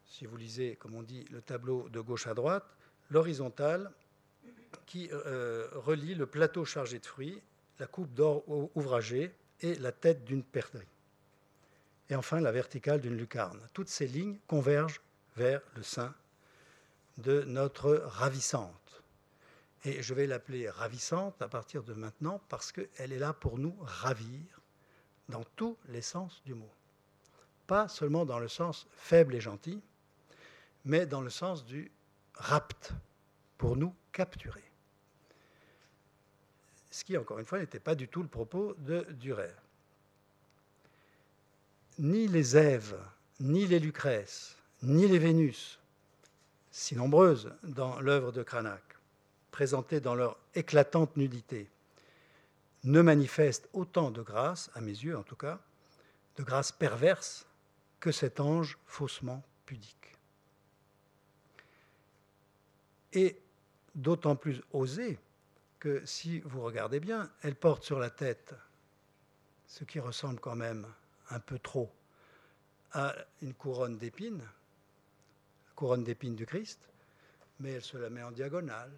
si 0.04 0.26
vous 0.26 0.36
lisez, 0.36 0.74
comme 0.76 0.94
on 0.96 1.02
dit, 1.02 1.24
le 1.30 1.40
tableau 1.40 1.88
de 1.88 2.00
gauche 2.00 2.26
à 2.26 2.34
droite, 2.34 2.66
l'horizontale 3.10 3.92
qui 4.86 5.08
euh, 5.12 5.68
relie 5.74 6.16
le 6.16 6.26
plateau 6.26 6.64
chargé 6.64 6.98
de 6.98 7.06
fruits, 7.06 7.40
la 7.78 7.86
coupe 7.86 8.12
d'or 8.14 8.42
ouvragée 8.74 9.32
et 9.60 9.76
la 9.76 9.92
tête 9.92 10.24
d'une 10.24 10.42
perdrix. 10.42 10.86
Et 12.10 12.16
enfin 12.16 12.40
la 12.40 12.50
verticale 12.50 13.00
d'une 13.00 13.16
lucarne. 13.16 13.60
Toutes 13.72 13.88
ces 13.88 14.08
lignes 14.08 14.38
convergent 14.48 15.00
vers 15.36 15.62
le 15.76 15.84
sein 15.84 16.12
de 17.18 17.42
notre 17.42 17.94
ravissante 18.06 18.83
et 19.84 20.02
je 20.02 20.14
vais 20.14 20.26
l'appeler 20.26 20.68
ravissante 20.68 21.40
à 21.42 21.48
partir 21.48 21.82
de 21.82 21.92
maintenant 21.92 22.40
parce 22.48 22.72
qu'elle 22.72 23.12
est 23.12 23.18
là 23.18 23.32
pour 23.32 23.58
nous 23.58 23.76
ravir 23.80 24.60
dans 25.28 25.44
tous 25.56 25.76
les 25.88 26.02
sens 26.02 26.42
du 26.44 26.54
mot. 26.54 26.72
Pas 27.66 27.88
seulement 27.88 28.24
dans 28.24 28.38
le 28.38 28.48
sens 28.48 28.86
faible 28.92 29.34
et 29.34 29.40
gentil, 29.40 29.82
mais 30.84 31.06
dans 31.06 31.20
le 31.20 31.30
sens 31.30 31.64
du 31.64 31.90
rapt, 32.34 32.92
pour 33.58 33.76
nous 33.76 33.94
capturer. 34.12 34.64
Ce 36.90 37.04
qui, 37.04 37.16
encore 37.16 37.38
une 37.38 37.46
fois, 37.46 37.58
n'était 37.58 37.80
pas 37.80 37.94
du 37.94 38.08
tout 38.08 38.22
le 38.22 38.28
propos 38.28 38.74
de 38.78 39.06
Durer. 39.12 39.54
Ni 41.98 42.28
les 42.28 42.56
Èves, 42.56 42.98
ni 43.40 43.66
les 43.66 43.78
Lucrèces, 43.78 44.56
ni 44.82 45.06
les 45.08 45.18
Vénus, 45.18 45.80
si 46.70 46.96
nombreuses 46.96 47.52
dans 47.62 48.00
l'œuvre 48.00 48.32
de 48.32 48.42
Cranach, 48.42 48.93
présentés 49.54 50.00
dans 50.00 50.16
leur 50.16 50.36
éclatante 50.56 51.16
nudité, 51.16 51.70
ne 52.82 53.00
manifestent 53.02 53.68
autant 53.72 54.10
de 54.10 54.20
grâce, 54.20 54.68
à 54.74 54.80
mes 54.80 54.90
yeux 54.90 55.16
en 55.16 55.22
tout 55.22 55.36
cas, 55.36 55.60
de 56.34 56.42
grâce 56.42 56.72
perverse 56.72 57.46
que 58.00 58.10
cet 58.10 58.40
ange 58.40 58.76
faussement 58.84 59.44
pudique. 59.64 60.16
Et 63.12 63.40
d'autant 63.94 64.34
plus 64.34 64.60
osé 64.72 65.20
que 65.78 66.04
si 66.04 66.40
vous 66.40 66.60
regardez 66.60 66.98
bien, 66.98 67.30
elle 67.42 67.54
porte 67.54 67.84
sur 67.84 68.00
la 68.00 68.10
tête 68.10 68.56
ce 69.68 69.84
qui 69.84 70.00
ressemble 70.00 70.40
quand 70.40 70.56
même 70.56 70.84
un 71.30 71.38
peu 71.38 71.60
trop 71.60 71.92
a 72.90 73.14
une 73.40 73.54
couronne 73.54 73.98
d'épines, 73.98 74.42
couronne 75.76 76.02
d'épines 76.02 76.34
du 76.34 76.44
Christ, 76.44 76.80
mais 77.60 77.74
elle 77.74 77.82
se 77.82 77.96
la 77.96 78.10
met 78.10 78.24
en 78.24 78.32
diagonale, 78.32 78.90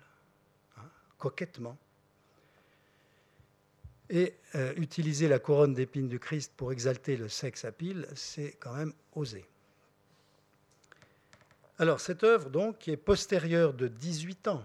coquettement. 1.19 1.77
Et 4.09 4.35
euh, 4.55 4.73
utiliser 4.77 5.27
la 5.29 5.39
couronne 5.39 5.75
d'épines 5.75 6.09
du 6.09 6.21
Christ 6.21 6.53
pour 6.57 6.73
exalter 6.73 7.17
le 7.17 7.29
sexe 7.29 7.65
à 7.65 7.73
pile, 7.73 8.07
c'est 8.15 8.57
quand 8.61 8.75
même 8.75 8.93
osé. 9.15 9.45
Alors, 11.79 12.01
cette 12.01 12.23
œuvre, 12.25 12.49
donc, 12.49 12.79
qui 12.79 12.93
est 12.93 12.97
postérieure 12.97 13.75
de 13.75 13.89
18 13.89 14.49
ans 14.49 14.65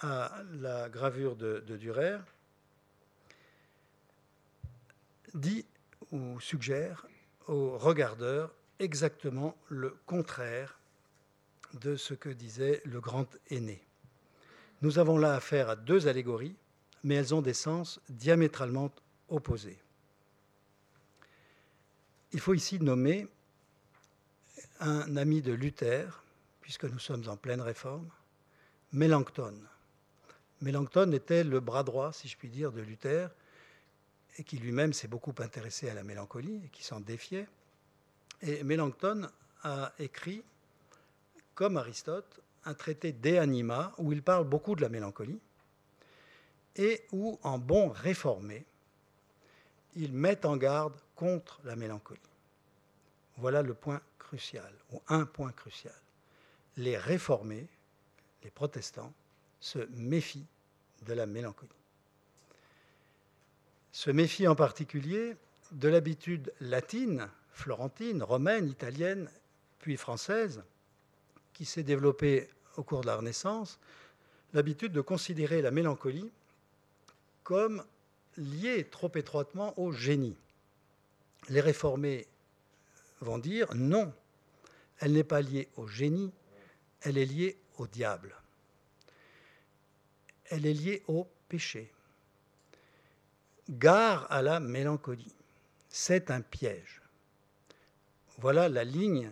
à 0.00 0.42
la 0.60 0.88
gravure 0.88 1.34
de, 1.34 1.64
de 1.66 1.76
Durer, 1.76 2.18
dit 5.34 5.64
ou 6.12 6.38
suggère 6.40 7.06
aux 7.48 7.76
regardeurs 7.78 8.54
exactement 8.78 9.56
le 9.68 9.96
contraire 10.06 10.78
de 11.74 11.96
ce 11.96 12.14
que 12.14 12.28
disait 12.28 12.80
le 12.84 13.00
grand 13.00 13.26
aîné. 13.50 13.87
Nous 14.80 14.98
avons 14.98 15.18
là 15.18 15.34
affaire 15.34 15.70
à 15.70 15.76
deux 15.76 16.06
allégories, 16.06 16.54
mais 17.02 17.16
elles 17.16 17.34
ont 17.34 17.42
des 17.42 17.54
sens 17.54 18.00
diamétralement 18.08 18.90
opposés. 19.28 19.78
Il 22.32 22.40
faut 22.40 22.54
ici 22.54 22.78
nommer 22.78 23.26
un 24.80 25.16
ami 25.16 25.42
de 25.42 25.52
Luther, 25.52 26.22
puisque 26.60 26.84
nous 26.84 26.98
sommes 26.98 27.28
en 27.28 27.36
pleine 27.36 27.60
réforme, 27.60 28.08
Mélenchon. 28.92 29.54
Mélenchon 30.60 31.12
était 31.12 31.44
le 31.44 31.60
bras 31.60 31.82
droit, 31.82 32.12
si 32.12 32.28
je 32.28 32.36
puis 32.36 32.48
dire, 32.48 32.72
de 32.72 32.80
Luther, 32.80 33.30
et 34.36 34.44
qui 34.44 34.58
lui-même 34.58 34.92
s'est 34.92 35.08
beaucoup 35.08 35.34
intéressé 35.38 35.88
à 35.88 35.94
la 35.94 36.04
mélancolie 36.04 36.62
et 36.64 36.68
qui 36.68 36.84
s'en 36.84 37.00
défiait. 37.00 37.48
Et 38.42 38.62
Mélenchon 38.62 39.28
a 39.62 39.92
écrit, 39.98 40.42
comme 41.54 41.76
Aristote, 41.76 42.40
un 42.68 42.74
traité 42.74 43.12
De 43.12 43.92
où 43.98 44.12
il 44.12 44.22
parle 44.22 44.44
beaucoup 44.44 44.74
de 44.74 44.82
la 44.82 44.88
mélancolie 44.88 45.40
et 46.76 47.02
où, 47.12 47.38
en 47.42 47.58
bon 47.58 47.88
réformé, 47.88 48.64
il 49.96 50.12
met 50.12 50.46
en 50.46 50.56
garde 50.56 50.94
contre 51.16 51.60
la 51.64 51.74
mélancolie. 51.74 52.20
Voilà 53.36 53.62
le 53.62 53.74
point 53.74 54.00
crucial, 54.18 54.72
ou 54.92 55.02
un 55.08 55.24
point 55.24 55.52
crucial. 55.52 55.94
Les 56.76 56.96
réformés, 56.96 57.66
les 58.44 58.50
protestants, 58.50 59.12
se 59.60 59.80
méfient 59.90 60.46
de 61.06 61.14
la 61.14 61.26
mélancolie 61.26 61.70
se 63.98 64.12
méfie 64.12 64.46
en 64.46 64.54
particulier 64.54 65.34
de 65.72 65.88
l'habitude 65.88 66.52
latine, 66.60 67.28
florentine, 67.50 68.22
romaine, 68.22 68.68
italienne, 68.68 69.28
puis 69.80 69.96
française, 69.96 70.62
qui 71.52 71.64
s'est 71.64 71.82
développée 71.82 72.48
au 72.78 72.82
cours 72.82 73.02
de 73.02 73.06
la 73.06 73.16
Renaissance, 73.16 73.78
l'habitude 74.54 74.92
de 74.92 75.02
considérer 75.02 75.60
la 75.60 75.70
mélancolie 75.70 76.30
comme 77.42 77.84
liée 78.36 78.84
trop 78.84 79.10
étroitement 79.14 79.78
au 79.78 79.92
génie. 79.92 80.36
Les 81.48 81.60
réformés 81.60 82.26
vont 83.20 83.38
dire 83.38 83.74
non, 83.74 84.12
elle 85.00 85.12
n'est 85.12 85.24
pas 85.24 85.42
liée 85.42 85.68
au 85.76 85.86
génie, 85.86 86.32
elle 87.02 87.18
est 87.18 87.26
liée 87.26 87.58
au 87.76 87.86
diable. 87.86 88.34
Elle 90.46 90.64
est 90.64 90.72
liée 90.72 91.02
au 91.08 91.28
péché 91.48 91.92
gare 93.70 94.26
à 94.30 94.40
la 94.42 94.60
mélancolie. 94.60 95.34
C'est 95.88 96.30
un 96.30 96.40
piège. 96.40 97.02
Voilà 98.38 98.68
la 98.68 98.84
ligne 98.84 99.30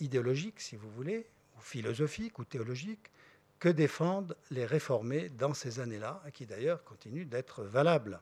idéologique, 0.00 0.60
si 0.60 0.76
vous 0.76 0.90
voulez, 0.90 1.26
ou 1.60 1.62
philosophique 1.62 2.38
ou 2.38 2.44
théologique, 2.44 3.10
que 3.58 3.68
défendent 3.68 4.36
les 4.50 4.64
réformés 4.64 5.28
dans 5.28 5.52
ces 5.52 5.80
années-là, 5.80 6.22
et 6.26 6.32
qui 6.32 6.46
d'ailleurs 6.46 6.82
continuent 6.82 7.26
d'être 7.26 7.62
valables 7.62 8.20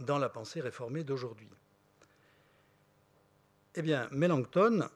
dans 0.00 0.18
la 0.18 0.28
pensée 0.28 0.60
réformée 0.60 1.02
d'aujourd'hui. 1.02 1.48
Eh 3.74 3.82
bien, 3.82 4.06
Mélenchon, 4.12 4.88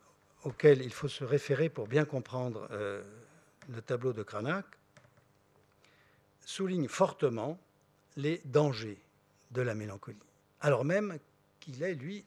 auquel 0.45 0.83
il 0.83 0.93
faut 0.93 1.09
se 1.09 1.25
référer 1.25 1.69
pour 1.69 1.89
bien 1.89 2.05
comprendre 2.05 2.69
euh, 2.71 3.03
le 3.69 3.81
tableau 3.81 4.13
de 4.13 4.23
Cranach, 4.23 4.67
souligne 6.45 6.89
fortement 6.89 7.59
les 8.17 8.41
dangers 8.45 9.01
de 9.51 9.63
la 9.63 9.75
mélancolie, 9.75 10.19
alors 10.61 10.85
même 10.85 11.19
qu'il 11.61 11.83
est, 11.83 11.95
lui, 11.95 12.25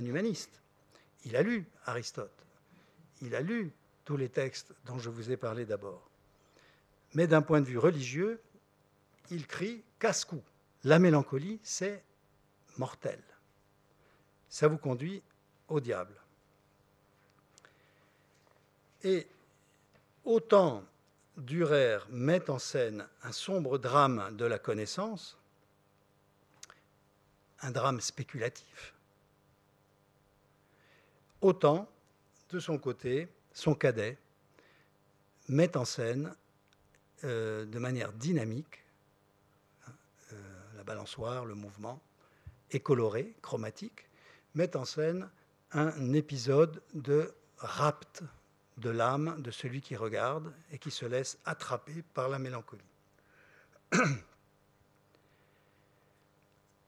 un 0.00 0.04
humaniste. 0.04 0.60
Il 1.24 1.36
a 1.36 1.42
lu 1.42 1.66
Aristote, 1.84 2.44
il 3.22 3.34
a 3.34 3.40
lu 3.40 3.72
tous 4.06 4.16
les 4.16 4.30
textes 4.30 4.72
dont 4.86 4.98
je 4.98 5.10
vous 5.10 5.30
ai 5.30 5.36
parlé 5.36 5.66
d'abord. 5.66 6.08
Mais 7.12 7.26
d'un 7.26 7.42
point 7.42 7.60
de 7.60 7.66
vue 7.66 7.76
religieux, 7.76 8.40
il 9.30 9.46
crie 9.46 9.82
casse-cou. 9.98 10.42
La 10.84 10.98
mélancolie, 10.98 11.58
c'est 11.62 12.02
mortel. 12.78 13.20
Ça 14.48 14.68
vous 14.68 14.78
conduit 14.78 15.22
au 15.68 15.80
diable. 15.80 16.14
Et 19.02 19.26
autant 20.24 20.84
Durer 21.36 21.98
met 22.08 22.48
en 22.48 22.58
scène 22.58 23.06
un 23.22 23.32
sombre 23.32 23.76
drame 23.76 24.34
de 24.36 24.46
la 24.46 24.58
connaissance, 24.58 25.36
un 27.60 27.70
drame 27.70 28.00
spéculatif. 28.00 28.94
Autant, 31.42 31.86
de 32.48 32.58
son 32.58 32.78
côté, 32.78 33.28
son 33.56 33.74
cadet 33.74 34.18
met 35.48 35.76
en 35.78 35.86
scène 35.86 36.34
euh, 37.24 37.64
de 37.64 37.78
manière 37.78 38.12
dynamique, 38.12 38.84
hein, 39.88 39.92
euh, 40.34 40.36
la 40.76 40.84
balançoire, 40.84 41.46
le 41.46 41.54
mouvement, 41.54 42.02
et 42.70 42.80
coloré, 42.80 43.34
chromatique, 43.40 44.10
met 44.54 44.76
en 44.76 44.84
scène 44.84 45.30
un 45.72 46.12
épisode 46.12 46.82
de 46.92 47.32
rapt 47.56 48.22
de 48.76 48.90
l'âme 48.90 49.40
de 49.40 49.50
celui 49.50 49.80
qui 49.80 49.96
regarde 49.96 50.52
et 50.70 50.78
qui 50.78 50.90
se 50.90 51.06
laisse 51.06 51.38
attraper 51.46 52.04
par 52.12 52.28
la 52.28 52.38
mélancolie. 52.38 52.84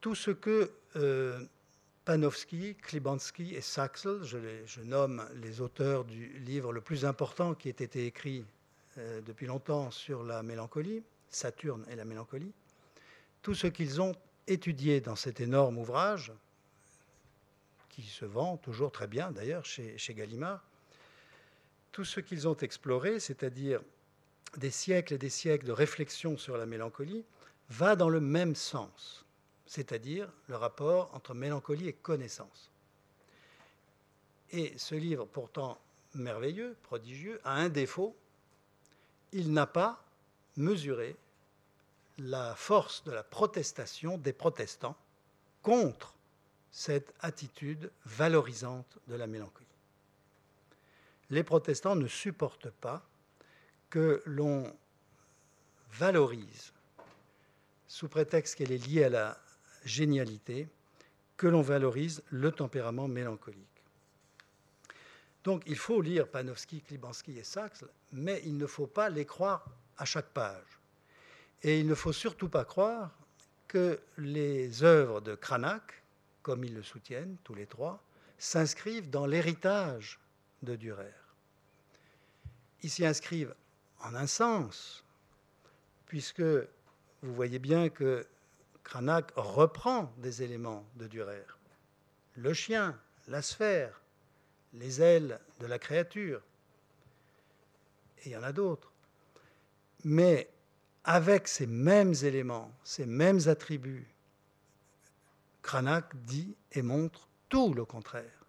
tout 0.01 0.13
ce 0.13 0.29
que 0.29 0.71
euh, 0.97 1.43
Panofsky, 2.09 2.73
Klibanski 2.73 3.53
et 3.53 3.61
Saxel, 3.61 4.23
je, 4.23 4.81
nomme 4.81 5.23
les 5.35 5.61
auteurs 5.61 6.05
du 6.05 6.39
livre 6.39 6.73
le 6.73 6.81
plus 6.81 7.05
important 7.05 7.53
qui 7.53 7.67
ait 7.67 7.71
été 7.71 8.07
écrit 8.07 8.47
euh, 8.97 9.21
depuis 9.21 9.45
longtemps 9.45 9.91
sur 9.91 10.23
la 10.23 10.41
mélancolie, 10.41 11.03
Saturne 11.29 11.85
et 11.87 11.95
la 11.95 12.05
mélancolie, 12.05 12.51
tout 13.43 13.53
ce 13.53 13.67
qu'ils 13.67 14.01
ont 14.01 14.15
étudié 14.47 15.01
dans 15.01 15.15
cet 15.15 15.39
énorme 15.39 15.77
ouvrage, 15.77 16.33
qui 17.89 18.01
se 18.01 18.25
vend 18.25 18.57
toujours 18.57 18.91
très 18.91 19.05
bien 19.05 19.31
d'ailleurs 19.31 19.65
chez, 19.65 19.95
chez 19.99 20.15
Gallimard, 20.15 20.65
tout 21.91 22.05
ce 22.05 22.21
qu'ils 22.21 22.47
ont 22.47 22.57
exploré, 22.57 23.19
c'est-à-dire 23.19 23.81
des 24.57 24.71
siècles 24.71 25.13
et 25.13 25.19
des 25.19 25.29
siècles 25.29 25.67
de 25.67 25.73
réflexion 25.73 26.39
sur 26.39 26.57
la 26.57 26.65
mélancolie, 26.65 27.23
va 27.69 27.95
dans 27.95 28.09
le 28.09 28.19
même 28.19 28.55
sens 28.55 29.27
c'est-à-dire 29.69 30.27
le 30.47 30.55
rapport 30.55 31.13
entre 31.13 31.35
mélancolie 31.35 31.87
et 31.87 31.93
connaissance. 31.93 32.71
Et 34.49 34.75
ce 34.79 34.95
livre, 34.95 35.25
pourtant 35.25 35.79
merveilleux, 36.15 36.75
prodigieux, 36.81 37.39
a 37.43 37.53
un 37.53 37.69
défaut, 37.69 38.15
il 39.31 39.53
n'a 39.53 39.67
pas 39.67 40.03
mesuré 40.57 41.15
la 42.17 42.55
force 42.55 43.03
de 43.03 43.11
la 43.11 43.21
protestation 43.21 44.17
des 44.17 44.33
protestants 44.33 44.97
contre 45.61 46.15
cette 46.71 47.13
attitude 47.19 47.91
valorisante 48.05 48.97
de 49.07 49.13
la 49.13 49.27
mélancolie. 49.27 49.67
Les 51.29 51.43
protestants 51.43 51.95
ne 51.95 52.07
supportent 52.07 52.71
pas 52.71 53.05
que 53.91 54.23
l'on 54.25 54.75
valorise, 55.91 56.73
sous 57.87 58.09
prétexte 58.09 58.55
qu'elle 58.55 58.71
est 58.71 58.87
liée 58.87 59.03
à 59.03 59.09
la 59.09 59.39
génialité 59.85 60.67
que 61.37 61.47
l'on 61.47 61.61
valorise 61.61 62.21
le 62.29 62.51
tempérament 62.51 63.07
mélancolique. 63.07 63.65
Donc 65.43 65.63
il 65.67 65.77
faut 65.77 66.01
lire 66.01 66.27
Panofsky, 66.27 66.81
Klibanski 66.81 67.37
et 67.39 67.43
Sachs, 67.43 67.83
mais 68.11 68.41
il 68.45 68.57
ne 68.57 68.67
faut 68.67 68.87
pas 68.87 69.09
les 69.09 69.25
croire 69.25 69.65
à 69.97 70.05
chaque 70.05 70.29
page. 70.29 70.79
Et 71.63 71.79
il 71.79 71.87
ne 71.87 71.95
faut 71.95 72.13
surtout 72.13 72.49
pas 72.49 72.65
croire 72.65 73.11
que 73.67 73.99
les 74.17 74.83
œuvres 74.83 75.21
de 75.21 75.35
Cranach, 75.35 76.03
comme 76.41 76.63
ils 76.63 76.73
le 76.73 76.83
soutiennent 76.83 77.37
tous 77.43 77.53
les 77.53 77.67
trois, 77.67 78.01
s'inscrivent 78.37 79.09
dans 79.09 79.25
l'héritage 79.25 80.19
de 80.63 80.75
Dürer. 80.75 81.13
Ils 82.81 82.89
s'y 82.89 83.05
inscrivent 83.05 83.53
en 84.01 84.15
un 84.15 84.27
sens, 84.27 85.03
puisque 86.05 86.41
vous 86.41 87.33
voyez 87.33 87.59
bien 87.59 87.89
que 87.89 88.25
Cranach 88.83 89.31
reprend 89.35 90.13
des 90.17 90.43
éléments 90.43 90.85
de 90.95 91.07
Dürer. 91.07 91.45
Le 92.35 92.53
chien, 92.53 92.99
la 93.27 93.41
sphère, 93.41 94.01
les 94.73 95.01
ailes 95.01 95.39
de 95.59 95.67
la 95.67 95.79
créature. 95.79 96.41
Et 98.19 98.29
il 98.29 98.31
y 98.31 98.37
en 98.37 98.43
a 98.43 98.51
d'autres. 98.51 98.91
Mais 100.03 100.49
avec 101.03 101.47
ces 101.47 101.67
mêmes 101.67 102.13
éléments, 102.23 102.71
ces 102.83 103.05
mêmes 103.05 103.47
attributs, 103.47 104.07
Cranach 105.61 106.15
dit 106.15 106.55
et 106.71 106.81
montre 106.81 107.27
tout 107.49 107.73
le 107.73 107.85
contraire 107.85 108.45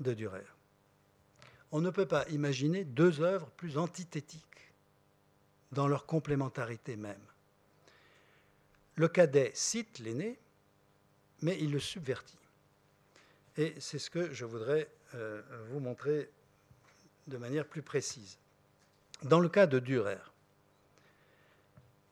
de 0.00 0.14
Dürer. 0.14 0.46
On 1.72 1.80
ne 1.80 1.90
peut 1.90 2.06
pas 2.06 2.28
imaginer 2.28 2.84
deux 2.84 3.20
œuvres 3.20 3.50
plus 3.50 3.78
antithétiques 3.78 4.44
dans 5.72 5.86
leur 5.86 6.06
complémentarité 6.06 6.96
même. 6.96 7.29
Le 9.00 9.08
cadet 9.08 9.50
cite 9.54 9.98
l'aîné, 10.00 10.38
mais 11.40 11.56
il 11.58 11.72
le 11.72 11.80
subvertit. 11.80 12.36
Et 13.56 13.74
c'est 13.80 13.98
ce 13.98 14.10
que 14.10 14.30
je 14.30 14.44
voudrais 14.44 14.90
euh, 15.14 15.40
vous 15.70 15.80
montrer 15.80 16.28
de 17.26 17.38
manière 17.38 17.66
plus 17.66 17.80
précise. 17.80 18.36
Dans 19.22 19.40
le 19.40 19.48
cas 19.48 19.66
de 19.66 19.78
Dürer, 19.78 20.18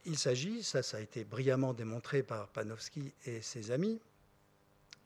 il 0.07 0.17
s'agit, 0.17 0.63
ça, 0.63 0.81
a 0.95 1.01
été 1.01 1.25
brillamment 1.25 1.75
démontré 1.75 2.23
par 2.23 2.49
Panofsky 2.49 3.13
et 3.27 3.43
ses 3.43 3.71
amis, 3.71 4.01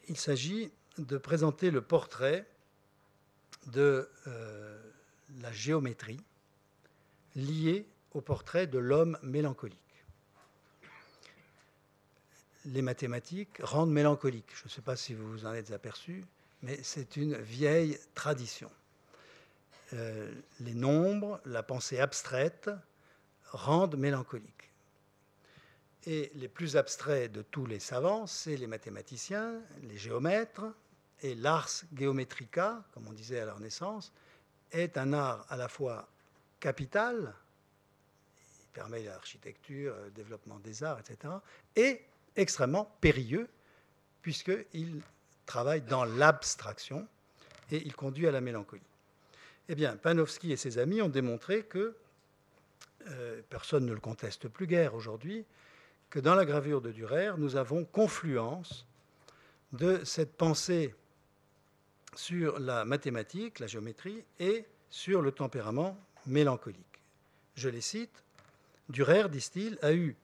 il 0.07 0.17
s'agit 0.17 0.71
de 0.99 1.19
présenter 1.19 1.73
le 1.73 1.81
portrait 1.81 2.47
de 3.67 4.09
euh, 4.29 4.81
la 5.41 5.51
géométrie 5.51 6.21
liée 7.35 7.89
au 8.13 8.21
portrait 8.21 8.69
de 8.69 8.79
l'homme 8.79 9.19
mélancolique. 9.25 9.82
Les 12.67 12.83
mathématiques 12.83 13.59
rendent 13.63 13.93
mélancolique. 13.93 14.51
Je 14.55 14.65
ne 14.65 14.69
sais 14.69 14.83
pas 14.83 14.97
si 14.97 15.15
vous 15.15 15.31
vous 15.31 15.47
en 15.47 15.53
êtes 15.53 15.73
aperçu, 15.73 16.25
mais 16.63 16.79
c'est 16.83 17.17
une 17.17 17.37
vieille 17.37 17.99
tradition. 18.15 18.71
Euh, 19.95 20.33
les 20.61 20.75
nombres, 20.75 21.41
la 21.45 21.63
pensée 21.63 21.99
abstraite 21.99 22.71
rendent 23.51 23.97
mélancolique. 23.97 24.71
Et 26.07 26.33
les 26.35 26.49
plus 26.49 26.77
abstraits 26.77 27.31
de 27.31 27.43
tous 27.43 27.67
les 27.67 27.79
savants, 27.79 28.27
c'est 28.27 28.57
les 28.57 28.67
mathématiciens, 28.67 29.61
les 29.83 29.99
géomètres, 29.99 30.65
et 31.23 31.35
l'ars 31.35 31.85
geometrica, 31.95 32.83
comme 32.93 33.07
on 33.07 33.13
disait 33.13 33.41
à 33.41 33.45
leur 33.45 33.61
naissance, 33.61 34.13
est 34.73 34.97
un 34.97 35.13
art 35.13 35.47
à 35.49 35.57
la 35.57 35.69
fois 35.69 36.09
capital, 36.59 37.35
il 38.61 38.69
permet 38.73 39.03
l'architecture, 39.03 39.95
le 40.05 40.11
développement 40.11 40.59
des 40.59 40.83
arts, 40.83 40.99
etc., 40.99 41.35
et 41.77 42.01
extrêmement 42.37 42.95
périlleux, 43.01 43.49
puisqu'il 44.23 45.01
travaille 45.47 45.83
dans 45.83 46.05
l'abstraction 46.05 47.07
et 47.71 47.83
il 47.85 47.95
conduit 47.95 48.27
à 48.29 48.31
la 48.31 48.41
mélancolie. 48.41 48.83
Eh 49.69 49.75
bien, 49.75 49.97
Panofsky 49.97 50.53
et 50.53 50.57
ses 50.57 50.79
amis 50.79 51.03
ont 51.03 51.09
démontré 51.09 51.63
que, 51.65 51.97
euh, 53.09 53.41
personne 53.49 53.87
ne 53.87 53.93
le 53.93 54.01
conteste 54.01 54.49
plus 54.49 54.67
guère 54.67 54.95
aujourd'hui, 54.95 55.45
que 56.11 56.21
dans 56.21 56.35
la 56.35 56.45
gravure 56.45 56.83
de 56.83 56.93
Dürer, 56.93 57.33
nous 57.39 57.57
avons 57.57 57.85
confluence 57.85 58.87
de 59.73 60.05
cette 60.05 60.37
pensée 60.37 60.95
sur 62.15 62.61
la 62.61 62.85
mathématique, 62.85 63.61
la 63.61 63.67
géométrie, 63.67 64.23
et 64.39 64.67
sur 64.91 65.23
le 65.23 65.33
tempérament 65.33 65.99
mélancolique. 66.27 67.01
Je 67.55 67.71
les 67.71 67.81
cite. 67.81 68.23
Dürer, 68.91 69.31
disent-ils, 69.31 69.79
a 69.81 69.95
eu 69.95 70.15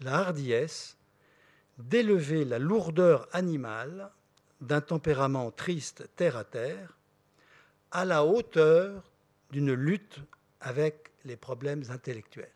la 0.00 0.18
hardiesse 0.18 0.97
d'élever 1.78 2.44
la 2.44 2.58
lourdeur 2.58 3.28
animale 3.32 4.10
d'un 4.60 4.80
tempérament 4.80 5.50
triste 5.50 6.08
terre 6.16 6.36
à 6.36 6.44
terre 6.44 6.96
à 7.90 8.04
la 8.04 8.24
hauteur 8.24 9.02
d'une 9.50 9.72
lutte 9.72 10.18
avec 10.60 11.10
les 11.24 11.36
problèmes 11.36 11.84
intellectuels. 11.88 12.50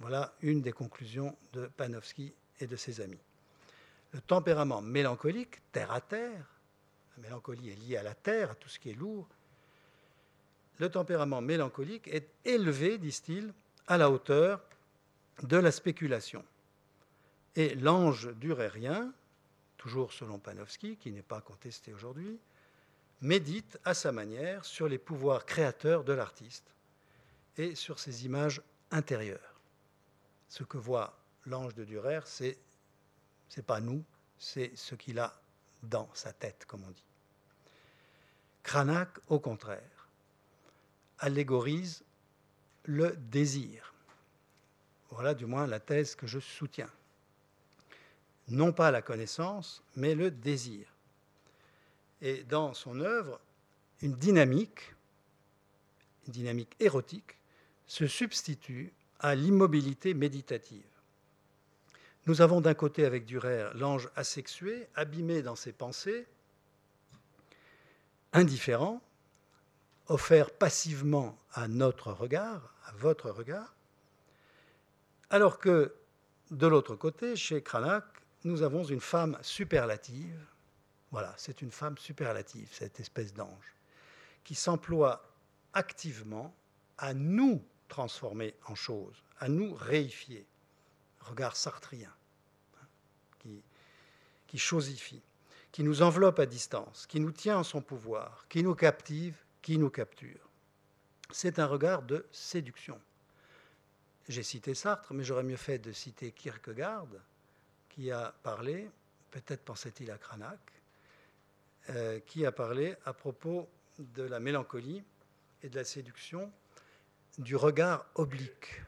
Voilà 0.00 0.34
une 0.42 0.60
des 0.60 0.72
conclusions 0.72 1.36
de 1.52 1.66
Panofsky 1.66 2.34
et 2.60 2.66
de 2.66 2.76
ses 2.76 3.00
amis. 3.00 3.20
Le 4.12 4.20
tempérament 4.20 4.82
mélancolique, 4.82 5.60
terre 5.72 5.92
à 5.92 6.00
terre, 6.00 6.46
la 7.16 7.22
mélancolie 7.22 7.70
est 7.70 7.76
liée 7.76 7.96
à 7.96 8.02
la 8.02 8.14
terre, 8.14 8.50
à 8.50 8.54
tout 8.54 8.68
ce 8.68 8.78
qui 8.78 8.90
est 8.90 8.94
lourd, 8.94 9.28
le 10.78 10.88
tempérament 10.88 11.40
mélancolique 11.40 12.08
est 12.08 12.28
élevé, 12.44 12.98
disent-ils, 12.98 13.52
à 13.86 13.96
la 13.96 14.10
hauteur 14.10 14.60
de 15.42 15.56
la 15.56 15.70
spéculation. 15.70 16.44
Et 17.56 17.74
l'ange 17.74 18.34
durérien, 18.36 19.12
toujours 19.76 20.12
selon 20.12 20.38
Panofsky, 20.38 20.96
qui 20.96 21.12
n'est 21.12 21.22
pas 21.22 21.40
contesté 21.40 21.92
aujourd'hui, 21.92 22.38
médite 23.20 23.78
à 23.84 23.94
sa 23.94 24.12
manière 24.12 24.64
sur 24.64 24.88
les 24.88 24.98
pouvoirs 24.98 25.46
créateurs 25.46 26.04
de 26.04 26.12
l'artiste 26.12 26.74
et 27.56 27.74
sur 27.74 27.98
ses 27.98 28.26
images 28.26 28.60
intérieures 28.90 29.54
ce 30.54 30.62
que 30.62 30.78
voit 30.78 31.18
l'ange 31.46 31.74
de 31.74 31.84
Dürer, 31.84 32.20
c'est 32.26 32.56
n'est 33.56 33.62
pas 33.64 33.80
nous, 33.80 34.04
c'est 34.38 34.70
ce 34.76 34.94
qu'il 34.94 35.18
a 35.18 35.34
dans 35.82 36.08
sa 36.14 36.32
tête, 36.32 36.64
comme 36.66 36.84
on 36.84 36.90
dit. 36.90 37.04
Cranach, 38.62 39.08
au 39.28 39.40
contraire, 39.40 40.08
allégorise 41.18 42.04
le 42.84 43.16
désir. 43.16 43.94
Voilà 45.10 45.34
du 45.34 45.46
moins 45.46 45.66
la 45.66 45.80
thèse 45.80 46.14
que 46.14 46.28
je 46.28 46.38
soutiens. 46.38 46.90
Non 48.48 48.72
pas 48.72 48.90
la 48.90 49.02
connaissance, 49.02 49.82
mais 49.96 50.14
le 50.14 50.30
désir. 50.30 50.86
Et 52.20 52.44
dans 52.44 52.74
son 52.74 53.00
œuvre, 53.00 53.40
une 54.02 54.14
dynamique, 54.14 54.94
une 56.26 56.32
dynamique 56.32 56.76
érotique, 56.80 57.38
se 57.86 58.06
substitue 58.06 58.92
à 59.20 59.34
l'immobilité 59.34 60.14
méditative. 60.14 60.84
Nous 62.26 62.40
avons 62.40 62.60
d'un 62.60 62.74
côté 62.74 63.04
avec 63.04 63.26
Durer 63.26 63.70
l'ange 63.74 64.08
asexué, 64.16 64.88
abîmé 64.94 65.42
dans 65.42 65.56
ses 65.56 65.72
pensées, 65.72 66.26
indifférent, 68.32 69.02
offert 70.08 70.50
passivement 70.50 71.38
à 71.52 71.68
notre 71.68 72.12
regard, 72.12 72.74
à 72.86 72.92
votre 72.92 73.30
regard, 73.30 73.74
alors 75.30 75.58
que 75.58 75.94
de 76.50 76.66
l'autre 76.66 76.94
côté, 76.94 77.36
chez 77.36 77.62
Cranach, 77.62 78.04
nous 78.44 78.62
avons 78.62 78.84
une 78.84 79.00
femme 79.00 79.38
superlative. 79.42 80.38
Voilà, 81.10 81.34
c'est 81.36 81.62
une 81.62 81.70
femme 81.70 81.96
superlative, 81.98 82.68
cette 82.72 83.00
espèce 83.00 83.32
d'ange, 83.32 83.74
qui 84.42 84.54
s'emploie 84.54 85.22
activement 85.72 86.54
à 86.98 87.14
nous 87.14 87.64
transformer 87.88 88.54
en 88.66 88.74
choses, 88.74 89.22
à 89.38 89.48
nous 89.48 89.74
réifier. 89.74 90.46
Regard 91.20 91.56
sartrien, 91.56 92.12
hein, 92.76 92.86
qui, 93.38 93.62
qui 94.46 94.58
chosifie, 94.58 95.22
qui 95.72 95.82
nous 95.82 96.02
enveloppe 96.02 96.38
à 96.38 96.46
distance, 96.46 97.06
qui 97.06 97.18
nous 97.18 97.32
tient 97.32 97.58
en 97.58 97.64
son 97.64 97.80
pouvoir, 97.80 98.46
qui 98.48 98.62
nous 98.62 98.74
captive, 98.74 99.36
qui 99.62 99.78
nous 99.78 99.88
capture. 99.88 100.50
C'est 101.30 101.58
un 101.58 101.66
regard 101.66 102.02
de 102.02 102.26
séduction. 102.30 103.00
J'ai 104.28 104.42
cité 104.42 104.74
Sartre, 104.74 105.14
mais 105.14 105.24
j'aurais 105.24 105.42
mieux 105.42 105.56
fait 105.56 105.78
de 105.78 105.92
citer 105.92 106.32
Kierkegaard, 106.32 107.08
qui 107.94 108.10
a 108.10 108.34
parlé, 108.42 108.90
peut-être 109.30 109.62
pensait-il 109.64 110.10
à 110.10 110.18
Cranach, 110.18 110.58
euh, 111.90 112.18
qui 112.26 112.44
a 112.44 112.50
parlé 112.50 112.96
à 113.04 113.12
propos 113.12 113.68
de 114.00 114.24
la 114.24 114.40
mélancolie 114.40 115.04
et 115.62 115.68
de 115.68 115.76
la 115.76 115.84
séduction 115.84 116.50
du 117.38 117.54
regard 117.54 118.06
oblique. 118.16 118.82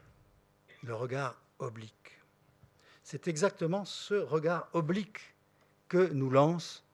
Le 0.82 0.94
regard 0.94 1.40
oblique. 1.60 2.20
C'est 3.04 3.28
exactement 3.28 3.84
ce 3.84 4.14
regard 4.14 4.68
oblique 4.72 5.34
que 5.88 6.08
nous 6.12 6.30
lance 6.30 6.84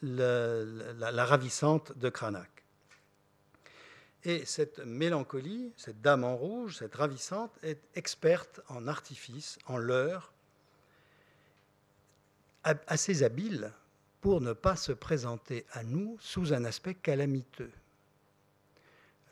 la, 0.00 0.64
la, 0.64 1.24
ravissante 1.26 1.96
de 1.98 2.08
Cranach. 2.08 2.48
Et 4.24 4.46
cette 4.46 4.78
mélancolie, 4.78 5.74
cette 5.76 6.00
dame 6.00 6.24
en 6.24 6.34
rouge, 6.34 6.78
cette 6.78 6.94
ravissante, 6.94 7.52
est 7.62 7.82
experte 7.94 8.62
en 8.68 8.88
artifice, 8.88 9.58
en 9.66 9.76
leurre, 9.76 10.32
assez 12.64 13.22
habile 13.22 13.72
pour 14.20 14.40
ne 14.40 14.52
pas 14.52 14.76
se 14.76 14.92
présenter 14.92 15.66
à 15.72 15.82
nous 15.82 16.16
sous 16.20 16.52
un 16.52 16.64
aspect 16.64 16.94
calamiteux. 16.94 17.72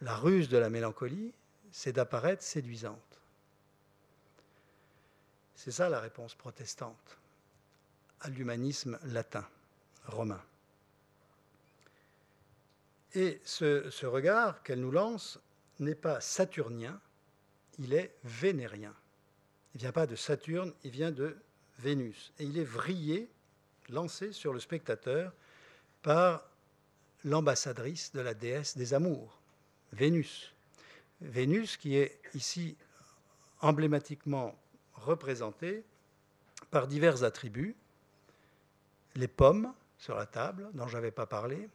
La 0.01 0.17
ruse 0.17 0.49
de 0.49 0.59
la 0.59 0.71
mélancolie, 0.71 1.35
c'est 1.71 1.93
d'apparaître 1.93 2.43
séduisante. 2.43 3.21
C'est 5.55 5.73
ça 5.73 5.89
la 5.89 6.01
réponse 6.01 6.35
protestante 6.35 7.19
à 8.21 8.31
l'humanisme 8.31 8.99
latin, 9.05 9.47
romain. 10.07 10.43
Et 13.15 13.41
ce, 13.45 14.07
regard 14.07 14.63
qu'elle 14.63 14.81
nous 14.81 14.91
lance 14.91 15.41
n'est 15.79 15.95
pas 15.95 16.21
saturnien, 16.21 17.01
il 17.79 17.93
est 17.93 18.15
vénérien. 18.25 18.95
Il 19.75 19.79
ne 19.79 19.81
vient 19.81 19.93
pas 19.93 20.07
de 20.07 20.17
Saturne, 20.17 20.73
il 20.85 20.91
vient 20.91 21.11
de 21.11 21.37
Vénus. 21.79 22.33
Et 22.39 22.45
il 22.45 22.59
est 22.59 22.65
vrillé, 22.65 23.29
lancé 23.89 24.33
sur 24.33 24.53
le 24.53 24.61
spectateur 24.61 25.33
par 26.03 26.49
l'ambassadrice 27.25 28.13
de 28.13 28.21
la 28.21 28.35
déesse 28.35 28.77
des 28.77 28.95
amours, 28.95 29.39
Vénus. 29.93 30.55
Vénus 31.21 31.77
qui 31.77 31.97
est 31.97 32.21
ici 32.35 32.77
emblématiquement 33.61 34.57
représentée 34.95 35.85
par 36.71 36.87
divers 36.87 37.25
attributs. 37.25 37.77
Les 39.15 39.29
pommes 39.29 39.73
sur 39.99 40.17
la 40.17 40.27
table, 40.27 40.69
dont 40.75 40.87
je 40.87 40.97
n'avais 40.97 41.11
pas 41.11 41.27
parlé. 41.27 41.69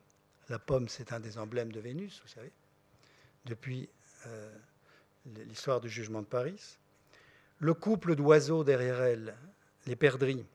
La 0.50 0.60
pomme, 0.60 0.88
c'est 0.88 1.12
un 1.14 1.20
des 1.20 1.38
emblèmes 1.38 1.72
de 1.72 1.80
Vénus, 1.80 2.22
vous 2.22 2.30
savez, 2.30 2.52
depuis 3.46 3.90
euh, 4.28 4.56
l'histoire 5.46 5.82
du 5.82 5.90
jugement 5.90 6.22
de 6.22 6.28
Paris. 6.28 6.78
Le 7.60 7.74
couple 7.74 8.16
d'oiseaux 8.16 8.64
derrière 8.64 9.02
elle, 9.02 9.36
les 9.86 9.96
perdrix, 9.96 10.46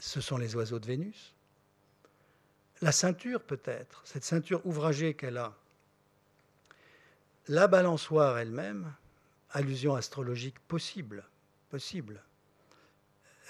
ce 0.00 0.20
sont 0.20 0.36
les 0.36 0.54
oiseaux 0.56 0.78
de 0.78 0.86
Vénus. 0.86 1.34
La 2.82 2.92
ceinture, 2.92 3.42
peut-être, 3.42 4.02
cette 4.04 4.24
ceinture 4.24 4.64
ouvragée 4.66 5.14
qu'elle 5.14 5.38
a. 5.38 5.54
La 7.48 7.66
balançoire 7.68 8.38
elle-même, 8.38 8.92
allusion 9.50 9.94
astrologique 9.94 10.58
possible, 10.60 11.24
possible. 11.70 12.22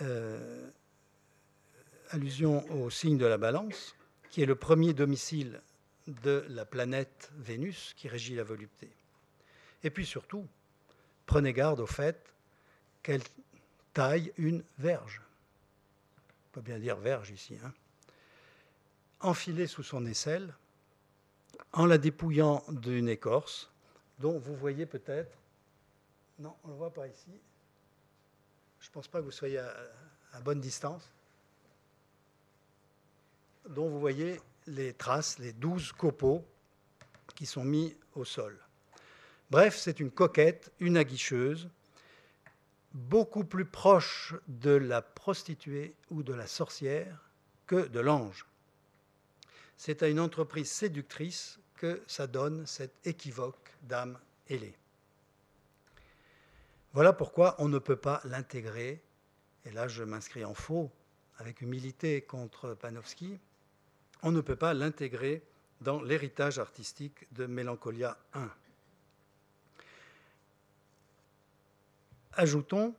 Euh, 0.02 0.70
allusion 2.10 2.68
au 2.72 2.90
signe 2.90 3.18
de 3.18 3.26
la 3.26 3.38
balance, 3.38 3.94
qui 4.30 4.42
est 4.42 4.46
le 4.46 4.56
premier 4.56 4.92
domicile 4.94 5.60
de 6.06 6.44
la 6.48 6.64
planète 6.64 7.30
Vénus 7.36 7.94
qui 7.96 8.08
régit 8.08 8.34
la 8.34 8.44
volupté. 8.44 8.90
Et 9.82 9.90
puis 9.90 10.06
surtout, 10.06 10.46
prenez 11.26 11.52
garde 11.52 11.80
au 11.80 11.86
fait 11.86 12.32
qu'elle 13.02 13.22
taille 13.94 14.32
une 14.36 14.62
verge. 14.78 15.22
On 16.46 16.50
peut 16.52 16.60
bien 16.60 16.78
dire 16.78 16.96
verge 16.96 17.30
ici. 17.30 17.56
Hein. 17.64 17.72
Enfilée 19.20 19.66
sous 19.66 19.82
son 19.82 20.04
aisselle, 20.04 20.52
en 21.72 21.86
la 21.86 21.96
dépouillant 21.96 22.62
d'une 22.68 23.08
écorce, 23.08 23.70
dont 24.18 24.38
vous 24.38 24.54
voyez 24.54 24.84
peut-être. 24.84 25.38
Non, 26.38 26.54
on 26.64 26.68
ne 26.68 26.72
le 26.72 26.78
voit 26.78 26.92
pas 26.92 27.06
ici. 27.06 27.30
Je 28.80 28.88
ne 28.88 28.92
pense 28.92 29.08
pas 29.08 29.20
que 29.20 29.24
vous 29.24 29.30
soyez 29.30 29.58
à 29.58 30.40
bonne 30.42 30.60
distance 30.60 31.10
dont 33.68 33.88
vous 33.88 34.00
voyez 34.00 34.40
les 34.66 34.92
traces, 34.92 35.38
les 35.38 35.52
douze 35.52 35.92
copeaux 35.92 36.44
qui 37.34 37.46
sont 37.46 37.64
mis 37.64 37.96
au 38.14 38.24
sol. 38.24 38.58
Bref, 39.50 39.76
c'est 39.76 40.00
une 40.00 40.10
coquette, 40.10 40.72
une 40.80 40.96
aguicheuse, 40.96 41.68
beaucoup 42.94 43.44
plus 43.44 43.64
proche 43.64 44.34
de 44.46 44.70
la 44.70 45.02
prostituée 45.02 45.94
ou 46.10 46.22
de 46.22 46.32
la 46.32 46.46
sorcière 46.46 47.30
que 47.66 47.88
de 47.88 48.00
l'ange. 48.00 48.46
C'est 49.76 50.02
à 50.02 50.08
une 50.08 50.20
entreprise 50.20 50.70
séductrice 50.70 51.58
que 51.74 52.00
ça 52.06 52.26
donne 52.26 52.66
cet 52.66 53.06
équivoque 53.06 53.74
d'âme 53.82 54.18
ailée. 54.48 54.76
Voilà 56.92 57.12
pourquoi 57.12 57.56
on 57.58 57.68
ne 57.68 57.80
peut 57.80 57.96
pas 57.96 58.20
l'intégrer, 58.24 59.02
et 59.64 59.72
là 59.72 59.88
je 59.88 60.04
m'inscris 60.04 60.44
en 60.44 60.54
faux 60.54 60.92
avec 61.38 61.60
humilité 61.60 62.22
contre 62.22 62.74
Panofsky, 62.74 63.40
on 64.22 64.30
ne 64.30 64.40
peut 64.40 64.56
pas 64.56 64.72
l'intégrer 64.72 65.42
dans 65.80 66.00
l'héritage 66.00 66.60
artistique 66.60 67.26
de 67.32 67.46
Mélancolia 67.46 68.16
I. 68.36 68.46
Ajoutons 72.36 72.94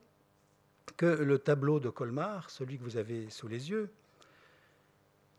que 0.97 1.05
le 1.05 1.39
tableau 1.39 1.79
de 1.79 1.89
Colmar, 1.89 2.49
celui 2.49 2.77
que 2.77 2.83
vous 2.83 2.97
avez 2.97 3.29
sous 3.29 3.47
les 3.47 3.69
yeux, 3.69 3.89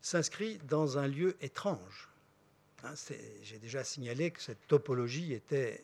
s'inscrit 0.01 0.57
dans 0.69 0.97
un 0.97 1.07
lieu 1.07 1.35
étrange. 1.41 2.09
Hein, 2.83 2.93
j'ai 3.41 3.57
déjà 3.57 3.83
signalé 3.83 4.31
que 4.31 4.41
cette 4.41 4.67
topologie 4.67 5.33
était 5.33 5.83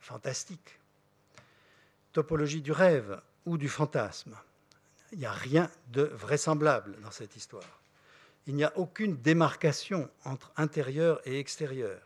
fantastique. 0.00 0.78
Topologie 2.12 2.60
du 2.60 2.72
rêve 2.72 3.20
ou 3.46 3.56
du 3.56 3.68
fantasme. 3.68 4.36
Il 5.12 5.18
n'y 5.18 5.26
a 5.26 5.32
rien 5.32 5.70
de 5.88 6.02
vraisemblable 6.02 7.00
dans 7.00 7.10
cette 7.10 7.36
histoire 7.36 7.80
il 8.46 8.54
n'y 8.54 8.64
a 8.64 8.76
aucune 8.76 9.16
démarcation 9.16 10.08
entre 10.24 10.52
intérieur 10.56 11.20
et 11.24 11.38
extérieur. 11.38 12.00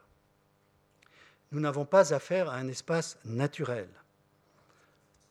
Nous 1.53 1.61
n'avons 1.61 1.85
pas 1.85 2.15
affaire 2.15 2.49
à 2.49 2.57
un 2.57 2.69
espace 2.69 3.19
naturel. 3.25 3.89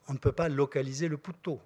On 0.09 0.13
ne 0.13 0.17
peut 0.17 0.31
pas 0.31 0.49
localiser 0.49 1.07
le 1.07 1.17
poutot. 1.17 1.61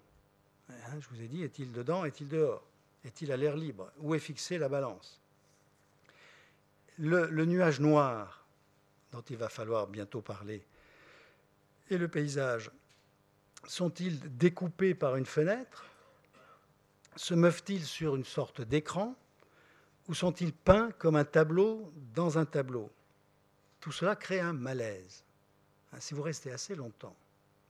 Hein, 0.69 0.99
je 0.99 1.07
vous 1.09 1.21
ai 1.21 1.27
dit, 1.27 1.43
est-il 1.43 1.71
dedans, 1.71 2.03
est-il 2.03 2.27
dehors? 2.27 2.61
Est-il 3.05 3.31
à 3.31 3.37
l'air 3.37 3.55
libre? 3.55 3.89
Où 3.99 4.15
est 4.15 4.19
fixée 4.19 4.57
la 4.57 4.69
balance? 4.69 5.19
Le, 6.99 7.27
le 7.27 7.45
nuage 7.45 7.79
noir, 7.79 8.45
dont 9.11 9.21
il 9.21 9.37
va 9.37 9.49
falloir 9.49 9.87
bientôt 9.87 10.21
parler, 10.21 10.61
et 11.89 11.97
le 11.97 12.07
paysage, 12.07 12.69
sont-ils 13.65 14.19
découpés 14.37 14.93
par 14.93 15.15
une 15.15 15.25
fenêtre? 15.25 15.85
Se 17.15 17.33
meuvent-ils 17.33 17.85
sur 17.85 18.15
une 18.15 18.25
sorte 18.25 18.61
d'écran? 18.61 19.15
Ou 20.09 20.13
sont-ils 20.13 20.51
peints 20.53 20.91
comme 20.97 21.15
un 21.15 21.23
tableau 21.23 21.91
dans 22.13 22.37
un 22.37 22.45
tableau? 22.45 22.91
Tout 23.79 23.91
cela 23.91 24.17
crée 24.17 24.41
un 24.41 24.53
malaise. 24.53 25.23
Hein, 25.93 25.97
si 25.99 26.13
vous 26.13 26.23
restez 26.23 26.51
assez 26.51 26.75
longtemps, 26.75 27.15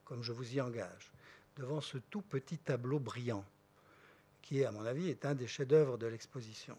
comme 0.06 0.24
je 0.24 0.32
vous 0.32 0.56
y 0.56 0.62
engage, 0.62 1.12
devant 1.56 1.82
ce 1.82 1.97
tout 1.97 2.22
petit 2.22 2.58
tableau 2.58 2.99
brillant, 2.99 3.45
qui, 4.41 4.66
à 4.66 4.72
mon 4.72 4.86
avis, 4.86 5.10
est 5.10 5.26
un 5.26 5.36
des 5.36 5.47
chefs-d'œuvre 5.47 5.97
de 5.97 6.08
l'exposition, 6.08 6.78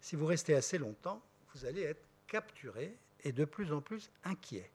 si 0.00 0.16
vous 0.16 0.26
restez 0.26 0.54
assez 0.54 0.78
longtemps, 0.78 1.22
vous 1.54 1.64
allez 1.64 1.82
être 1.82 2.06
capturé 2.26 2.96
et 3.24 3.32
de 3.32 3.44
plus 3.44 3.72
en 3.72 3.80
plus 3.80 4.10
inquiet. 4.24 4.70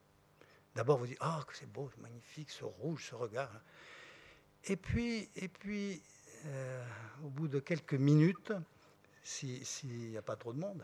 D'abord, 0.75 0.97
vous 0.97 1.07
dites 1.07 1.17
Ah, 1.21 1.43
que 1.47 1.55
c'est 1.55 1.71
beau, 1.71 1.89
magnifique, 1.99 2.49
ce 2.49 2.63
rouge, 2.63 3.07
ce 3.09 3.15
regard. 3.15 3.51
Et 4.65 4.75
puis, 4.75 5.29
et 5.35 5.47
puis 5.47 6.01
euh, 6.45 6.85
au 7.23 7.29
bout 7.29 7.47
de 7.47 7.59
quelques 7.59 7.93
minutes, 7.93 8.53
s'il 9.23 10.09
n'y 10.09 10.17
a 10.17 10.21
pas 10.21 10.35
trop 10.35 10.53
de 10.53 10.59
monde, 10.59 10.83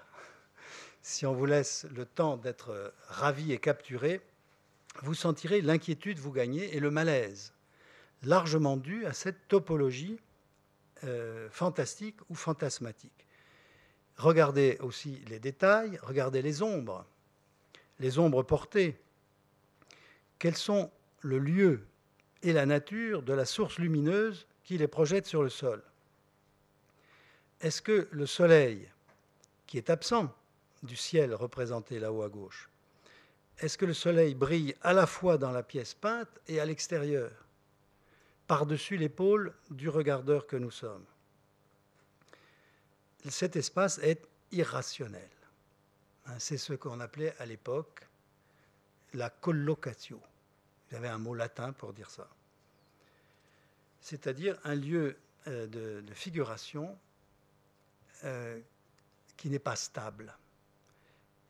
si 1.01 1.25
on 1.25 1.33
vous 1.33 1.45
laisse 1.45 1.85
le 1.85 2.05
temps 2.05 2.37
d'être 2.37 2.93
ravi 3.07 3.51
et 3.51 3.57
capturé, 3.57 4.21
vous 5.01 5.13
sentirez 5.13 5.61
l'inquiétude 5.61 6.19
vous 6.19 6.31
gagner 6.31 6.75
et 6.75 6.79
le 6.79 6.91
malaise, 6.91 7.53
largement 8.23 8.77
dû 8.77 9.05
à 9.05 9.13
cette 9.13 9.47
topologie 9.47 10.19
euh, 11.03 11.49
fantastique 11.51 12.17
ou 12.29 12.35
fantasmatique. 12.35 13.27
Regardez 14.17 14.77
aussi 14.81 15.21
les 15.29 15.39
détails, 15.39 15.99
regardez 16.01 16.41
les 16.41 16.63
ombres, 16.63 17.05
les 17.99 18.17
ombres 18.17 18.43
portées. 18.43 18.97
Quels 20.39 20.55
sont 20.55 20.91
le 21.21 21.37
lieu 21.37 21.85
et 22.41 22.53
la 22.53 22.65
nature 22.65 23.21
de 23.21 23.33
la 23.33 23.45
source 23.45 23.77
lumineuse 23.77 24.47
qui 24.63 24.77
les 24.77 24.87
projette 24.87 25.27
sur 25.27 25.43
le 25.43 25.49
sol? 25.49 25.83
Est-ce 27.61 27.81
que 27.81 28.07
le 28.11 28.25
soleil, 28.25 28.89
qui 29.67 29.77
est 29.77 29.89
absent 29.89 30.33
du 30.83 30.95
ciel 30.95 31.33
représenté 31.33 31.99
là-haut 31.99 32.23
à 32.23 32.29
gauche, 32.29 32.69
est-ce 33.59 33.77
que 33.77 33.85
le 33.85 33.93
soleil 33.93 34.35
brille 34.35 34.75
à 34.81 34.93
la 34.93 35.07
fois 35.07 35.37
dans 35.37 35.51
la 35.51 35.63
pièce 35.63 35.93
peinte 35.93 36.29
et 36.47 36.59
à 36.59 36.65
l'extérieur, 36.65 37.31
par-dessus 38.45 38.97
l'épaule 38.97 39.53
du 39.71 39.89
regardeur 39.89 40.45
que 40.45 40.55
nous 40.55 40.71
sommes? 40.71 41.05
Cet 43.27 43.55
espace 43.55 43.97
est 43.99 44.27
irrationnel. 44.51 45.29
Hein, 46.27 46.35
c'est 46.37 46.57
ce 46.57 46.73
qu'on 46.73 46.99
appelait 46.99 47.35
à 47.39 47.45
l'époque 47.45 48.07
la 49.13 49.29
collocatio. 49.29 50.21
Y 50.91 50.95
avait 50.95 51.07
un 51.07 51.17
mot 51.17 51.33
latin 51.33 51.73
pour 51.73 51.93
dire 51.93 52.09
ça. 52.09 52.29
C'est-à-dire 53.99 54.57
un 54.63 54.75
lieu 54.75 55.17
euh, 55.47 55.67
de 55.67 56.13
figuration 56.13 56.97
euh, 58.23 58.59
qui 59.35 59.49
n'est 59.49 59.59
pas 59.59 59.75
stable 59.75 60.33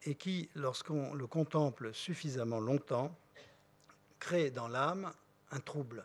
et 0.07 0.15
qui, 0.15 0.49
lorsqu'on 0.55 1.13
le 1.13 1.27
contemple 1.27 1.93
suffisamment 1.93 2.61
longtemps, 2.61 3.13
crée 4.19 4.51
dans 4.51 4.69
l'âme 4.69 5.11
un 5.51 5.59
trouble, 5.59 6.03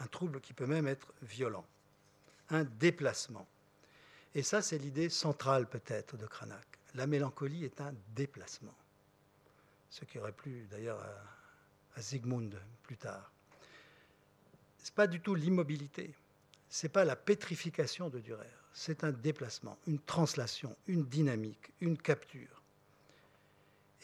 un 0.00 0.06
trouble 0.06 0.40
qui 0.40 0.52
peut 0.52 0.66
même 0.66 0.88
être 0.88 1.12
violent, 1.22 1.64
un 2.50 2.64
déplacement. 2.64 3.46
Et 4.34 4.42
ça, 4.42 4.60
c'est 4.60 4.78
l'idée 4.78 5.08
centrale 5.08 5.68
peut-être 5.68 6.16
de 6.16 6.26
Cranach. 6.26 6.66
La 6.94 7.06
mélancolie 7.06 7.64
est 7.64 7.80
un 7.80 7.94
déplacement, 8.16 8.74
ce 9.88 10.04
qui 10.04 10.18
aurait 10.18 10.32
plu 10.32 10.66
d'ailleurs 10.70 11.00
à, 11.00 11.98
à 11.98 12.02
Zygmunt 12.02 12.50
plus 12.82 12.96
tard. 12.96 13.30
Ce 14.78 14.90
n'est 14.90 14.94
pas 14.96 15.06
du 15.06 15.20
tout 15.20 15.36
l'immobilité, 15.36 16.12
ce 16.68 16.86
n'est 16.86 16.92
pas 16.92 17.04
la 17.04 17.16
pétrification 17.16 18.08
de 18.08 18.18
Durer 18.18 18.50
c'est 18.74 19.04
un 19.04 19.12
déplacement, 19.12 19.78
une 19.86 20.00
translation, 20.00 20.76
une 20.88 21.04
dynamique, 21.04 21.70
une 21.80 21.96
capture. 21.96 22.53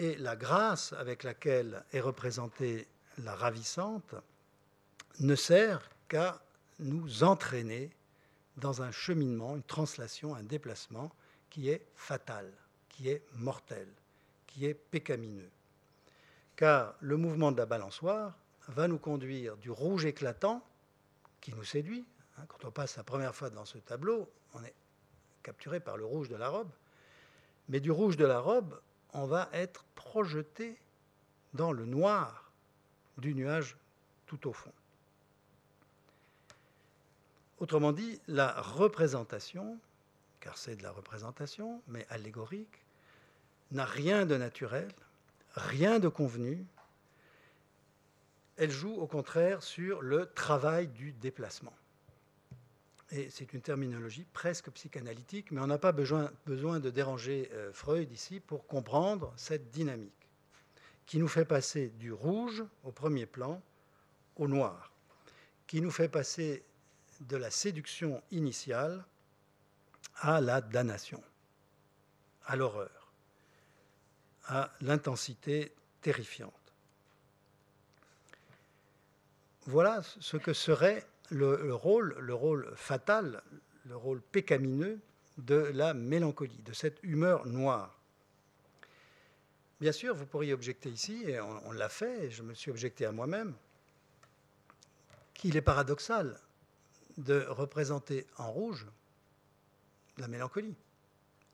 Et 0.00 0.16
la 0.16 0.34
grâce 0.34 0.94
avec 0.94 1.24
laquelle 1.24 1.84
est 1.92 2.00
représentée 2.00 2.88
la 3.18 3.34
ravissante 3.34 4.14
ne 5.18 5.34
sert 5.34 5.90
qu'à 6.08 6.40
nous 6.78 7.22
entraîner 7.22 7.90
dans 8.56 8.80
un 8.80 8.92
cheminement, 8.92 9.56
une 9.56 9.62
translation, 9.62 10.34
un 10.34 10.42
déplacement 10.42 11.12
qui 11.50 11.68
est 11.68 11.86
fatal, 11.96 12.50
qui 12.88 13.10
est 13.10 13.22
mortel, 13.34 13.88
qui 14.46 14.64
est 14.64 14.72
pécamineux. 14.72 15.50
Car 16.56 16.94
le 17.00 17.18
mouvement 17.18 17.52
de 17.52 17.58
la 17.58 17.66
balançoire 17.66 18.38
va 18.68 18.88
nous 18.88 18.98
conduire 18.98 19.58
du 19.58 19.70
rouge 19.70 20.06
éclatant, 20.06 20.64
qui 21.42 21.52
nous 21.52 21.64
séduit. 21.64 22.06
Hein, 22.38 22.44
quand 22.48 22.64
on 22.64 22.70
passe 22.70 22.96
la 22.96 23.04
première 23.04 23.34
fois 23.34 23.50
dans 23.50 23.66
ce 23.66 23.76
tableau, 23.76 24.30
on 24.54 24.64
est 24.64 24.74
capturé 25.42 25.78
par 25.78 25.98
le 25.98 26.06
rouge 26.06 26.30
de 26.30 26.36
la 26.36 26.48
robe. 26.48 26.70
Mais 27.68 27.80
du 27.80 27.90
rouge 27.90 28.16
de 28.16 28.24
la 28.24 28.40
robe, 28.40 28.80
on 29.12 29.26
va 29.26 29.48
être 29.52 29.84
projeté 29.94 30.78
dans 31.54 31.72
le 31.72 31.84
noir 31.84 32.50
du 33.18 33.34
nuage 33.34 33.76
tout 34.26 34.48
au 34.48 34.52
fond. 34.52 34.72
Autrement 37.58 37.92
dit, 37.92 38.20
la 38.26 38.60
représentation, 38.60 39.78
car 40.40 40.56
c'est 40.56 40.76
de 40.76 40.82
la 40.82 40.92
représentation, 40.92 41.82
mais 41.88 42.06
allégorique, 42.08 42.84
n'a 43.70 43.84
rien 43.84 44.24
de 44.24 44.36
naturel, 44.36 44.88
rien 45.54 45.98
de 45.98 46.08
convenu. 46.08 46.64
Elle 48.56 48.70
joue 48.70 48.94
au 48.94 49.06
contraire 49.06 49.62
sur 49.62 50.00
le 50.00 50.26
travail 50.26 50.88
du 50.88 51.12
déplacement. 51.12 51.74
Et 53.12 53.28
c'est 53.30 53.52
une 53.52 53.60
terminologie 53.60 54.24
presque 54.32 54.70
psychanalytique, 54.70 55.50
mais 55.50 55.60
on 55.60 55.66
n'a 55.66 55.78
pas 55.78 55.92
besoin, 55.92 56.30
de 56.46 56.90
déranger 56.90 57.50
euh, 57.52 57.72
Freud 57.72 58.10
ici 58.12 58.38
pour 58.38 58.66
comprendre 58.66 59.32
cette 59.36 59.70
dynamique 59.70 60.12
qui 61.06 61.18
nous 61.18 61.26
fait 61.26 61.44
passer 61.44 61.88
du 61.88 62.12
rouge 62.12 62.62
au 62.84 62.92
premier 62.92 63.26
plan 63.26 63.60
au 64.36 64.46
noir, 64.46 64.92
qui 65.66 65.80
nous 65.80 65.90
fait 65.90 66.08
passer 66.08 66.64
de 67.20 67.36
la 67.36 67.50
séduction 67.50 68.22
initiale 68.30 69.04
à 70.16 70.40
la 70.40 70.60
damnation, 70.60 71.22
à 72.46 72.54
l'horreur, 72.54 73.12
à 74.46 74.70
l'intensité 74.80 75.74
terrifiante. 76.00 76.54
Voilà 79.66 80.02
ce 80.02 80.36
que 80.36 80.52
serait 80.52 81.06
le, 81.30 81.74
rôle, 81.74 82.16
le 82.18 82.34
rôle 82.34 82.72
fatal, 82.76 83.42
le 83.86 83.96
rôle 83.96 84.20
pécamineux 84.20 85.00
de 85.38 85.56
la 85.56 85.94
mélancolie, 85.94 86.60
de 86.64 86.72
cette 86.72 87.02
humeur 87.02 87.46
noire. 87.46 87.98
Bien 89.80 89.92
sûr, 89.92 90.14
vous 90.14 90.26
pourriez 90.26 90.52
objecter 90.52 90.90
ici, 90.90 91.24
et 91.26 91.40
on, 91.40 91.68
on 91.68 91.72
l'a 91.72 91.88
fait, 91.88 92.26
et 92.26 92.30
je 92.30 92.42
me 92.42 92.52
suis 92.52 92.70
objecté 92.70 93.06
à 93.06 93.12
moi-même, 93.12 93.54
qu'il 95.32 95.56
est 95.56 95.62
paradoxal 95.62 96.38
de 97.16 97.46
représenter 97.48 98.26
en 98.36 98.52
rouge 98.52 98.86
la 100.18 100.28
mélancolie. 100.28 100.76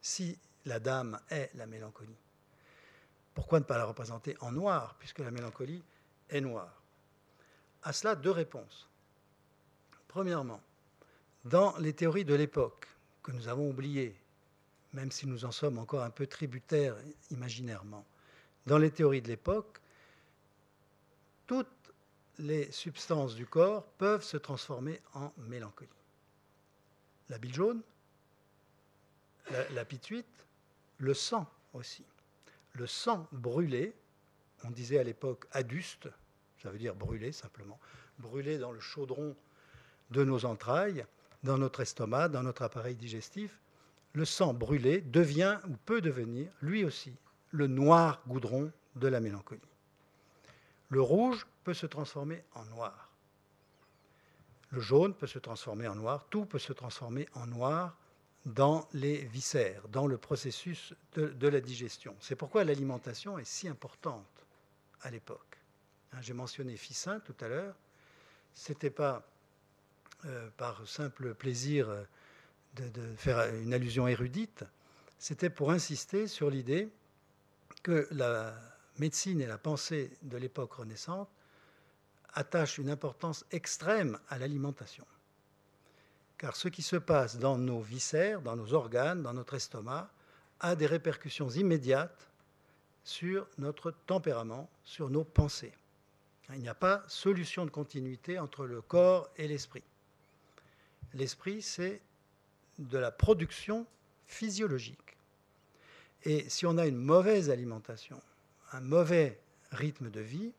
Si 0.01 0.39
la 0.65 0.81
dame 0.81 1.21
est 1.31 1.51
la 1.55 1.67
mélancolie, 1.67 2.17
pourquoi 3.35 3.61
ne 3.61 3.65
pas 3.65 3.79
la 3.79 3.85
représenter 3.85 4.37
en 4.41 4.51
noir, 4.51 4.97
puisque 4.99 5.21
la 5.21 5.31
mélancolie 5.31 5.85
est 6.31 6.41
noire? 6.41 6.83
À 7.83 7.93
cela, 7.93 8.17
deux 8.17 8.31
réponses. 8.31 8.89
Premièrement, 10.17 10.63
dans 11.45 11.77
les 11.77 11.93
théories 11.93 12.25
de 12.25 12.35
l'époque, 12.35 12.87
que 13.23 13.33
nous 13.33 13.49
avons 13.49 13.69
oubliées, 13.69 14.19
même 14.95 15.11
si 15.11 15.27
nous 15.27 15.45
en 15.45 15.53
sommes 15.53 15.77
encore 15.77 16.03
un 16.05 16.09
peu 16.09 16.27
tributaires 16.27 16.97
imaginairement, 17.31 18.03
dans 18.65 18.79
les 18.79 18.91
théories 18.91 19.21
de 19.21 19.29
l'époque, 19.29 19.79
toutes 21.47 21.93
les 22.39 22.73
substances 22.73 23.35
du 23.35 23.45
corps 23.45 23.85
peuvent 23.99 24.23
se 24.23 24.39
transformer 24.39 25.03
en 25.13 25.35
mélancolie. 25.37 25.91
La 27.29 27.37
bile 27.37 27.53
jaune, 27.53 27.83
la, 29.51 29.85
pituite, 29.85 30.47
le 30.97 31.13
sang 31.13 31.47
aussi. 31.75 32.07
Le 32.73 32.87
sang 32.87 33.29
brûlé, 33.33 33.95
on 34.65 34.71
disait 34.71 34.99
à 34.99 35.05
l'époque 35.05 35.45
aduste, 35.53 36.09
ça 36.63 36.71
veut 36.71 36.79
dire 36.79 36.95
brûlé 36.95 37.33
simplement, 37.33 37.79
brûlé 38.19 38.57
dans 38.57 38.73
le 38.73 38.81
chaudron 38.81 39.37
de 40.11 40.25
nos 40.25 40.45
entrailles, 40.45 41.05
dans 41.43 41.59
notre 41.59 41.81
estomac, 41.81 42.29
dans 42.29 42.43
notre 42.43 42.63
appareil 42.63 42.97
digestif, 42.97 43.61
le 44.13 44.25
sang 44.25 44.55
brûlé 44.55 45.01
devient 45.01 45.59
ou 45.69 45.77
peut 45.85 46.01
devenir, 46.01 46.51
lui 46.63 46.85
aussi, 46.85 47.15
le 47.51 47.67
noir 47.67 48.23
goudron 48.27 48.73
de 48.97 49.09
la 49.09 49.21
mélancolie. 49.21 49.61
Le 50.89 51.01
rouge 51.01 51.47
peut 51.65 51.75
se 51.75 51.87
transformer 51.87 52.43
en 52.55 52.65
noir. 52.67 53.11
Le 54.71 54.81
jaune 54.81 55.15
peut 55.15 55.27
se 55.27 55.39
transformer 55.39 55.87
en 55.89 55.95
noir. 55.95 56.27
Tout 56.31 56.47
peut 56.47 56.59
se 56.59 56.73
transformer 56.73 57.29
en 57.35 57.47
noir 57.47 57.97
dans 58.45 58.89
les 58.93 59.25
viscères, 59.25 59.89
dans 59.89 60.07
le 60.07 60.19
processus 60.19 60.95
de, 61.15 61.49
la 61.49 61.61
digestion. 61.61 62.15
C'est 62.21 62.37
pourquoi 62.37 62.63
l'alimentation 62.65 63.39
est 63.39 63.45
si 63.45 63.69
importante 63.69 64.47
à 65.03 65.11
l'époque. 65.11 65.59
Hein, 66.13 66.19
j'ai 66.21 66.33
mentionné 66.33 66.77
Ficin 66.77 67.21
tout 67.21 67.35
à 67.41 67.49
l'heure. 67.49 67.75
Ce 68.55 68.73
pas 68.89 69.27
euh, 70.25 70.49
par 70.57 70.87
simple 70.89 71.35
plaisir 71.35 71.89
de, 72.75 72.89
de, 72.89 73.15
faire 73.17 73.55
une 73.55 73.75
allusion 73.75 74.09
érudite, 74.09 74.65
c'était 75.19 75.51
pour 75.51 75.71
insister 75.71 76.27
sur 76.27 76.51
l'idée 76.51 76.89
que 77.83 78.09
la 78.11 78.55
médecine 78.99 79.41
et 79.41 79.47
la 79.47 79.59
pensée 79.59 80.11
de 80.23 80.37
l'époque 80.37 80.75
renaissante 80.75 81.29
attachent 82.35 82.79
une 82.79 82.91
importance 82.91 83.45
extrême 83.51 84.19
à 84.29 84.39
l'alimentation. 84.39 85.07
Car 86.39 86.55
ce 86.55 86.69
qui 86.69 86.83
se 86.83 86.97
passe 86.97 87.39
dans 87.39 87.57
nos 87.57 87.81
viscères, 87.81 88.43
dans 88.43 88.57
nos 88.57 88.75
organes, 88.75 89.23
dans 89.23 89.33
notre 89.33 89.55
estomac, 89.55 90.11
a 90.61 90.77
des 90.77 90.87
répercussions 90.87 91.49
immédiates 91.51 92.29
sur 93.05 93.47
notre 93.59 93.91
tempérament, 94.07 94.69
sur 94.85 95.09
nos 95.11 95.25
pensées. 95.25 95.73
Il 96.53 96.61
n'y 96.61 96.69
a 96.69 96.75
pas 96.75 97.05
solution 97.09 97.65
de 97.65 97.71
continuité 97.71 98.39
entre 98.39 98.67
le 98.67 98.83
corps 98.83 99.31
et 99.37 99.49
l'esprit. 99.49 99.83
L'esprit, 101.17 101.63
c'est 101.63 102.03
de 102.79 102.99
la 102.99 103.11
production 103.11 103.87
physiologique. 104.27 105.17
Et 106.25 106.47
si 106.51 106.67
on 106.67 106.77
a 106.77 106.87
une 106.87 106.99
mauvaise 106.99 107.49
alimentation, 107.49 108.21
un 108.73 108.81
mauvais 108.81 109.41
rythme 109.71 110.11
de 110.11 110.21
vie, 110.21 110.53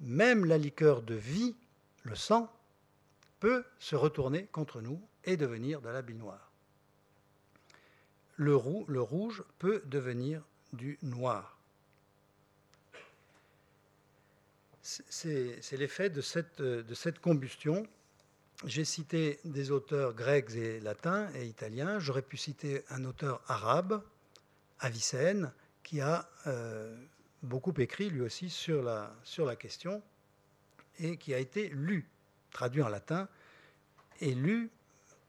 même 0.00 0.44
la 0.44 0.58
liqueur 0.58 1.00
de 1.00 1.14
vie, 1.14 1.54
le 2.02 2.14
sang, 2.14 2.52
peut 3.40 3.64
se 3.78 3.96
retourner 3.96 4.44
contre 4.46 4.82
nous 4.82 5.00
et 5.24 5.38
devenir 5.38 5.80
de 5.80 5.88
la 5.88 6.02
bile 6.02 6.18
noire. 6.18 6.50
Le, 8.36 8.54
rouge 8.54 9.42
peut 9.58 9.82
devenir 9.86 10.42
du 10.74 10.98
noir. 11.02 11.56
C'est 14.82 15.76
l'effet 15.78 16.10
de 16.10 16.20
cette 16.20 17.18
combustion. 17.20 17.86
J'ai 18.64 18.84
cité 18.84 19.40
des 19.44 19.72
auteurs 19.72 20.14
grecs 20.14 20.50
et 20.54 20.78
latins 20.78 21.28
et 21.34 21.46
italiens. 21.46 21.98
J'aurais 21.98 22.22
pu 22.22 22.36
citer 22.36 22.84
un 22.90 23.04
auteur 23.04 23.42
arabe, 23.48 24.02
Avicenne, 24.78 25.52
qui 25.82 26.00
a 26.00 26.28
euh, 26.46 26.96
beaucoup 27.42 27.74
écrit 27.78 28.08
lui 28.08 28.20
aussi 28.20 28.50
sur 28.50 28.82
la, 28.84 29.56
question 29.56 30.00
et 31.00 31.16
qui 31.16 31.34
a 31.34 31.38
été 31.38 31.70
lu, 31.70 32.08
traduit 32.52 32.82
en 32.82 32.88
latin, 32.88 33.28
et 34.20 34.32
lu 34.32 34.70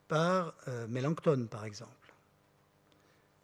par 0.07 0.53
euh, 0.67 0.85
Mélenchon, 0.87 1.47
par 1.49 1.65
exemple. 1.65 2.13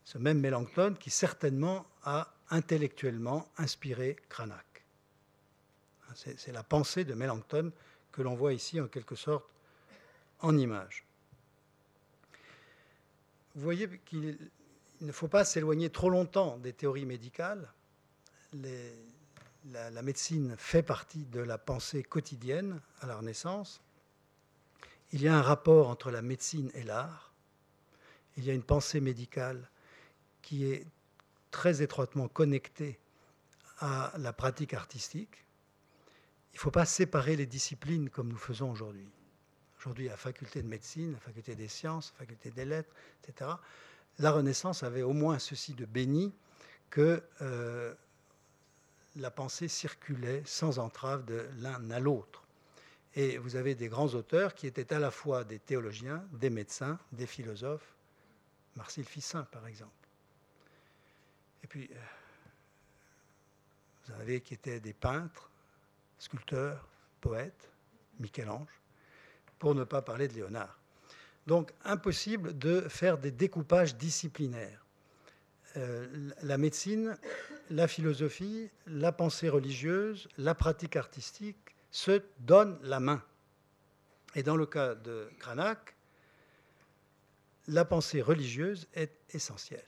Ce 0.04 0.18
même 0.18 0.38
Mélenchon 0.38 0.94
qui 1.00 1.10
certainement 1.10 1.84
a 2.04 2.32
intellectuellement 2.50 3.48
inspiré 3.58 4.16
Cranach. 4.28 4.64
C'est 6.14 6.52
la 6.52 6.62
pensée 6.62 7.04
de 7.04 7.14
Mélenchon 7.14 7.72
que 8.12 8.22
l'on 8.22 8.34
voit 8.34 8.52
ici 8.52 8.80
en 8.80 8.86
quelque 8.86 9.16
sorte 9.16 9.46
en 10.40 10.56
image. 10.56 11.04
Vous 13.54 13.62
voyez 13.62 13.88
qu'il 14.06 14.38
ne 15.00 15.12
faut 15.12 15.28
pas 15.28 15.44
s'éloigner 15.44 15.90
trop 15.90 16.10
longtemps 16.10 16.56
des 16.58 16.72
théories 16.72 17.06
médicales 17.06 17.72
la, 18.52 19.90
la, 19.90 20.02
médecine 20.02 20.54
fait 20.56 20.82
partie 20.82 21.24
de 21.26 21.40
la 21.40 21.58
pensée 21.58 22.02
quotidienne 22.02 22.80
à 23.00 23.06
la 23.06 23.16
Renaissance. 23.16 23.80
Il 25.12 25.22
y 25.22 25.28
a 25.28 25.36
un 25.36 25.42
rapport 25.42 25.88
entre 25.88 26.10
la 26.10 26.22
médecine 26.22 26.70
et 26.74 26.82
l'art. 26.82 27.32
Il 28.36 28.44
y 28.44 28.50
a 28.50 28.54
une 28.54 28.62
pensée 28.62 29.00
médicale 29.00 29.68
qui 30.42 30.64
est 30.64 30.86
très 31.50 31.82
étroitement 31.82 32.28
connectée 32.28 32.98
à 33.78 34.12
la 34.18 34.32
pratique 34.32 34.74
artistique. 34.74 35.44
Il 36.52 36.56
ne 36.56 36.60
faut 36.60 36.70
pas 36.70 36.86
séparer 36.86 37.36
les 37.36 37.46
disciplines 37.46 38.10
comme 38.10 38.28
nous 38.28 38.36
faisons 38.36 38.70
aujourd'hui. 38.70 39.08
Aujourd'hui, 39.80 40.08
la 40.08 40.16
faculté 40.18 40.60
de 40.60 40.68
médecine, 40.68 41.12
la 41.12 41.18
faculté 41.20 41.54
des 41.54 41.66
sciences, 41.66 42.12
la 42.12 42.26
faculté 42.26 42.50
des 42.50 42.66
lettres, 42.66 42.94
etc. 43.24 43.52
La 44.18 44.30
Renaissance 44.30 44.82
avait 44.82 45.00
au 45.00 45.14
moins 45.14 45.38
ceci 45.38 45.72
de 45.72 45.86
béni 45.86 46.34
que 46.90 47.22
euh, 47.40 47.94
la 49.16 49.30
pensée 49.30 49.68
circulait 49.68 50.42
sans 50.44 50.78
entrave 50.78 51.24
de 51.24 51.48
l'un 51.60 51.90
à 51.90 51.98
l'autre. 51.98 52.44
Et 53.14 53.38
vous 53.38 53.56
avez 53.56 53.74
des 53.74 53.88
grands 53.88 54.08
auteurs 54.08 54.54
qui 54.54 54.66
étaient 54.66 54.92
à 54.92 54.98
la 54.98 55.10
fois 55.10 55.44
des 55.44 55.58
théologiens, 55.58 56.22
des 56.32 56.50
médecins, 56.50 56.98
des 57.12 57.26
philosophes 57.26 57.96
Marcille 58.76 59.06
Fissin, 59.06 59.44
par 59.44 59.66
exemple. 59.66 59.90
Et 61.64 61.66
puis, 61.66 61.88
euh, 61.90 61.96
vous 64.04 64.12
en 64.12 64.20
avez 64.20 64.42
qui 64.42 64.52
étaient 64.52 64.80
des 64.80 64.92
peintres, 64.92 65.48
sculpteurs, 66.18 66.86
poètes, 67.22 67.72
Michel-Ange, 68.18 68.80
pour 69.60 69.76
ne 69.76 69.84
pas 69.84 70.02
parler 70.02 70.26
de 70.26 70.34
Léonard. 70.34 70.80
Donc, 71.46 71.70
impossible 71.84 72.58
de 72.58 72.80
faire 72.82 73.18
des 73.18 73.30
découpages 73.30 73.94
disciplinaires. 73.96 74.84
Euh, 75.76 76.30
la 76.42 76.58
médecine, 76.58 77.16
la 77.70 77.86
philosophie, 77.86 78.70
la 78.86 79.12
pensée 79.12 79.48
religieuse, 79.48 80.28
la 80.38 80.56
pratique 80.56 80.96
artistique 80.96 81.76
se 81.92 82.22
donnent 82.40 82.78
la 82.82 82.98
main. 82.98 83.22
Et 84.34 84.42
dans 84.42 84.56
le 84.56 84.66
cas 84.66 84.94
de 84.94 85.30
Cranach, 85.38 85.94
la 87.68 87.84
pensée 87.84 88.22
religieuse 88.22 88.88
est 88.94 89.12
essentielle. 89.30 89.84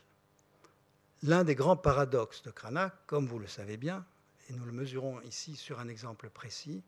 L'un 1.23 1.45
des 1.45 1.55
grands 1.55 1.77
paradoxes 1.77 2.43
de 2.43 2.51
Cranach, 2.51 2.93
comme 3.07 3.27
vous 3.27 3.39
le 3.39 3.47
savez 3.47 3.77
bien, 3.77 4.05
et 4.49 4.53
nous 4.53 4.64
le 4.64 4.73
mesurons 4.73 5.20
ici 5.23 5.57
sur 5.57 5.81
un 5.81 5.89
exemple 5.89 6.29
précis, 6.29 6.83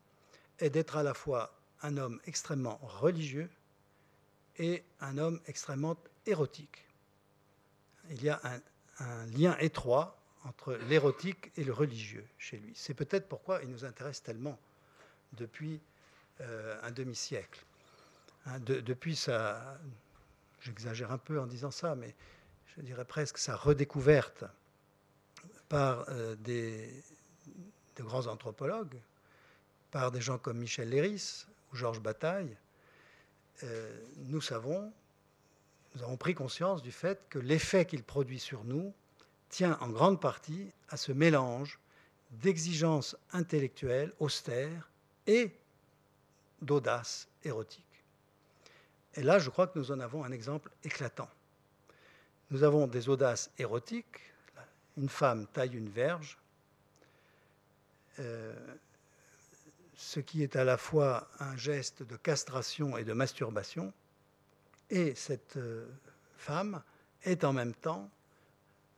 est 0.59 0.70
d'être 0.70 0.97
à 0.97 1.03
la 1.03 1.14
fois 1.14 1.57
un 1.85 1.99
homme 1.99 2.18
extrêmement 2.26 2.78
religieux 2.82 3.49
et 4.59 4.82
un 5.01 5.18
homme 5.18 5.41
extrêmement 5.47 5.97
érotique. 6.26 6.87
Il 8.11 8.22
y 8.22 8.30
a 8.30 8.41
un, 8.99 9.26
lien 9.37 9.57
étroit 9.59 10.16
entre 10.45 10.74
l'érotique 10.89 11.51
et 11.57 11.64
le 11.64 11.72
religieux 11.72 12.24
chez 12.39 12.59
lui. 12.59 12.72
C'est 12.74 12.95
peut-être 12.95 13.28
pourquoi 13.28 13.61
il 13.62 13.68
nous 13.68 13.85
intéresse 13.85 14.22
tellement 14.22 14.59
depuis 15.32 15.80
euh, 16.41 16.78
un 16.82 16.91
demi-siècle. 16.91 17.64
Hein, 18.47 18.61
depuis 18.61 19.16
sa, 19.16 19.78
j'exagère 20.61 21.11
un 21.11 21.18
peu 21.18 21.41
en 21.41 21.47
disant 21.47 21.70
ça, 21.70 21.97
mais 21.97 22.14
je 22.76 22.82
dirais 22.82 23.05
presque 23.05 23.39
sa 23.39 23.57
redécouverte 23.57 24.45
par 25.68 26.09
euh, 26.09 26.37
des, 26.37 26.89
de 27.97 28.03
grands 28.03 28.26
anthropologues, 28.26 29.01
par 29.91 30.12
des 30.12 30.20
gens 30.20 30.39
comme 30.39 30.59
Michel 30.59 30.91
Léris 30.91 31.47
Georges 31.74 32.00
Bataille, 32.00 32.56
euh, 33.62 34.00
nous 34.26 34.40
savons, 34.40 34.92
nous 35.94 36.02
avons 36.02 36.16
pris 36.16 36.34
conscience 36.34 36.82
du 36.82 36.92
fait 36.92 37.20
que 37.28 37.38
l'effet 37.38 37.84
qu'il 37.84 38.02
produit 38.02 38.40
sur 38.40 38.64
nous 38.64 38.92
tient 39.48 39.78
en 39.80 39.88
grande 39.88 40.20
partie 40.20 40.72
à 40.88 40.96
ce 40.96 41.12
mélange 41.12 41.78
d'exigences 42.30 43.16
intellectuelles 43.32 44.12
austères 44.18 44.90
et 45.26 45.52
d'audace 46.62 47.28
érotique. 47.44 47.84
Et 49.14 49.22
là, 49.22 49.38
je 49.38 49.50
crois 49.50 49.68
que 49.68 49.78
nous 49.78 49.92
en 49.92 50.00
avons 50.00 50.24
un 50.24 50.32
exemple 50.32 50.70
éclatant. 50.82 51.28
Nous 52.50 52.64
avons 52.64 52.86
des 52.86 53.08
audaces 53.08 53.50
érotiques. 53.58 54.20
Une 54.96 55.08
femme 55.08 55.46
taille 55.48 55.76
une 55.76 55.88
verge, 55.88 56.38
euh, 58.20 58.54
ce 60.05 60.20
qui 60.20 60.42
est 60.42 60.55
à 60.55 60.64
la 60.64 60.76
fois 60.76 61.28
un 61.40 61.57
geste 61.57 62.02
de 62.02 62.16
castration 62.16 62.98
et 62.98 63.05
de 63.05 63.14
masturbation. 63.14 63.92
Et 64.90 65.14
cette 65.14 65.57
euh, 65.57 65.86
femme 66.36 66.82
est 67.22 67.42
en 67.42 67.55
même 67.55 67.74
temps 67.74 68.11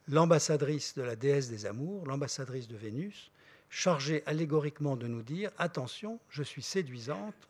l'ambassadrice 0.09 0.94
de 0.94 1.02
la 1.02 1.14
déesse 1.14 1.48
des 1.48 1.64
amours, 1.64 2.07
l'ambassadrice 2.07 2.66
de 2.66 2.76
Vénus, 2.76 3.30
chargée 3.70 4.24
allégoriquement 4.26 4.96
de 4.96 5.07
nous 5.07 5.22
dire, 5.22 5.52
attention, 5.59 6.18
je 6.28 6.42
suis 6.42 6.62
séduisante 6.62 7.48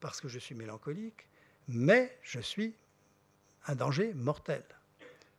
parce 0.00 0.20
que 0.20 0.28
je 0.28 0.38
suis 0.38 0.54
mélancolique, 0.54 1.26
mais 1.66 2.16
je 2.22 2.40
suis 2.40 2.74
un 3.66 3.74
danger 3.74 4.12
mortel. 4.14 4.64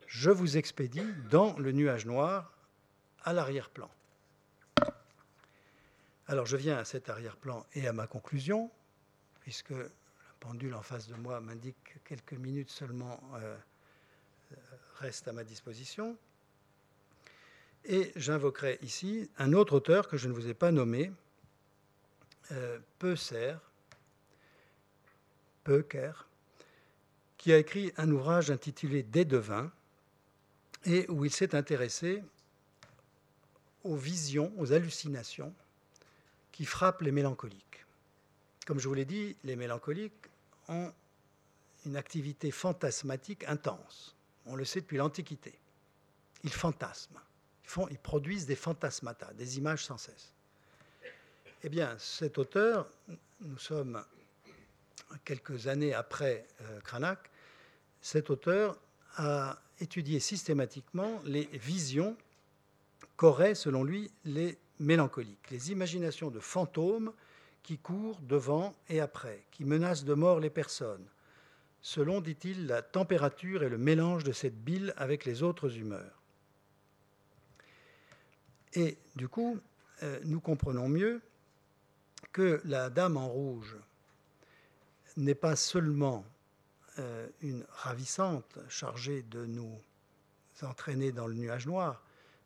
Je 0.07 0.31
vous 0.31 0.57
expédie 0.57 1.07
dans 1.29 1.57
le 1.57 1.71
nuage 1.71 2.05
noir 2.05 2.57
à 3.23 3.33
l'arrière-plan. 3.33 3.89
Alors 6.31 6.45
je 6.45 6.55
viens 6.55 6.77
à 6.77 6.85
cet 6.85 7.09
arrière-plan 7.09 7.65
et 7.73 7.89
à 7.89 7.91
ma 7.91 8.07
conclusion, 8.07 8.71
puisque 9.41 9.71
le 9.71 9.91
pendule 10.39 10.73
en 10.75 10.81
face 10.81 11.09
de 11.09 11.15
moi 11.15 11.41
m'indique 11.41 11.75
que 11.83 11.99
quelques 12.07 12.39
minutes 12.39 12.69
seulement 12.69 13.19
euh, 13.35 13.57
restent 14.99 15.27
à 15.27 15.33
ma 15.33 15.43
disposition. 15.43 16.17
Et 17.83 18.13
j'invoquerai 18.15 18.79
ici 18.81 19.29
un 19.39 19.51
autre 19.51 19.73
auteur 19.73 20.07
que 20.07 20.15
je 20.15 20.29
ne 20.29 20.33
vous 20.33 20.47
ai 20.47 20.53
pas 20.53 20.71
nommé, 20.71 21.11
euh, 22.53 22.79
Peusser, 22.97 23.55
Peuker, 25.65 26.29
qui 27.37 27.51
a 27.51 27.57
écrit 27.57 27.91
un 27.97 28.09
ouvrage 28.09 28.51
intitulé 28.51 29.03
Des 29.03 29.25
devins, 29.25 29.69
et 30.85 31.05
où 31.09 31.25
il 31.25 31.31
s'est 31.33 31.55
intéressé 31.55 32.23
aux 33.83 33.97
visions, 33.97 34.53
aux 34.57 34.71
hallucinations 34.71 35.53
qui 36.61 36.67
frappent 36.67 37.01
les 37.01 37.11
mélancoliques. 37.11 37.83
Comme 38.67 38.77
je 38.77 38.87
vous 38.87 38.93
l'ai 38.93 39.03
dit, 39.03 39.35
les 39.43 39.55
mélancoliques 39.55 40.27
ont 40.67 40.93
une 41.87 41.95
activité 41.95 42.51
fantasmatique 42.51 43.43
intense. 43.47 44.15
On 44.45 44.55
le 44.55 44.63
sait 44.63 44.81
depuis 44.81 44.97
l'Antiquité. 44.97 45.57
Ils 46.43 46.53
fantasment. 46.53 47.19
Ils, 47.63 47.67
font, 47.67 47.89
produisent 48.03 48.45
des 48.45 48.55
fantasmata, 48.55 49.33
des 49.33 49.57
images 49.57 49.85
sans 49.85 49.97
cesse. 49.97 50.33
Eh 51.63 51.69
bien, 51.69 51.95
cet 51.97 52.37
auteur, 52.37 52.87
nous 53.39 53.57
sommes 53.57 54.05
quelques 55.25 55.65
années 55.65 55.95
après 55.95 56.45
euh, 56.61 56.79
Cranach, 56.81 57.31
cet 58.01 58.29
auteur 58.29 58.77
a 59.15 59.59
étudié 59.79 60.19
systématiquement 60.19 61.23
les 61.25 61.45
visions 61.53 62.15
qu'auraient, 63.17 63.55
selon 63.55 63.83
lui, 63.83 64.11
les 64.25 64.59
les 65.49 65.71
imaginations 65.71 66.31
de 66.31 66.39
fantômes 66.39 67.13
qui 67.63 67.77
courent 67.77 68.19
devant 68.21 68.75
et 68.89 68.99
après, 68.99 69.45
qui 69.51 69.65
menacent 69.65 70.05
de 70.05 70.13
mort 70.13 70.39
les 70.39 70.49
personnes, 70.49 71.05
selon, 71.81 72.21
dit-il, 72.21 72.67
la 72.67 72.81
température 72.81 73.63
et 73.63 73.69
le 73.69 73.77
mélange 73.77 74.23
de 74.23 74.31
cette 74.31 74.63
bile 74.63 74.93
avec 74.97 75.25
les 75.25 75.43
autres 75.43 75.77
humeurs. 75.77 76.21
Et 78.73 78.97
du 79.15 79.27
coup, 79.27 79.59
euh, 80.03 80.19
nous 80.23 80.39
comprenons 80.39 80.87
mieux 80.87 81.21
que 82.31 82.61
la 82.65 82.89
dame 82.89 83.17
en 83.17 83.27
rouge 83.27 83.75
n'est 85.17 85.35
pas 85.35 85.55
seulement 85.55 86.25
euh, 86.99 87.27
une 87.41 87.65
ravissante 87.69 88.57
chargée 88.69 89.23
de 89.23 89.45
nous 89.45 89.77
entraîner 90.61 91.11
dans 91.11 91.27
le 91.27 91.33
nuage 91.33 91.67
noir, 91.67 92.03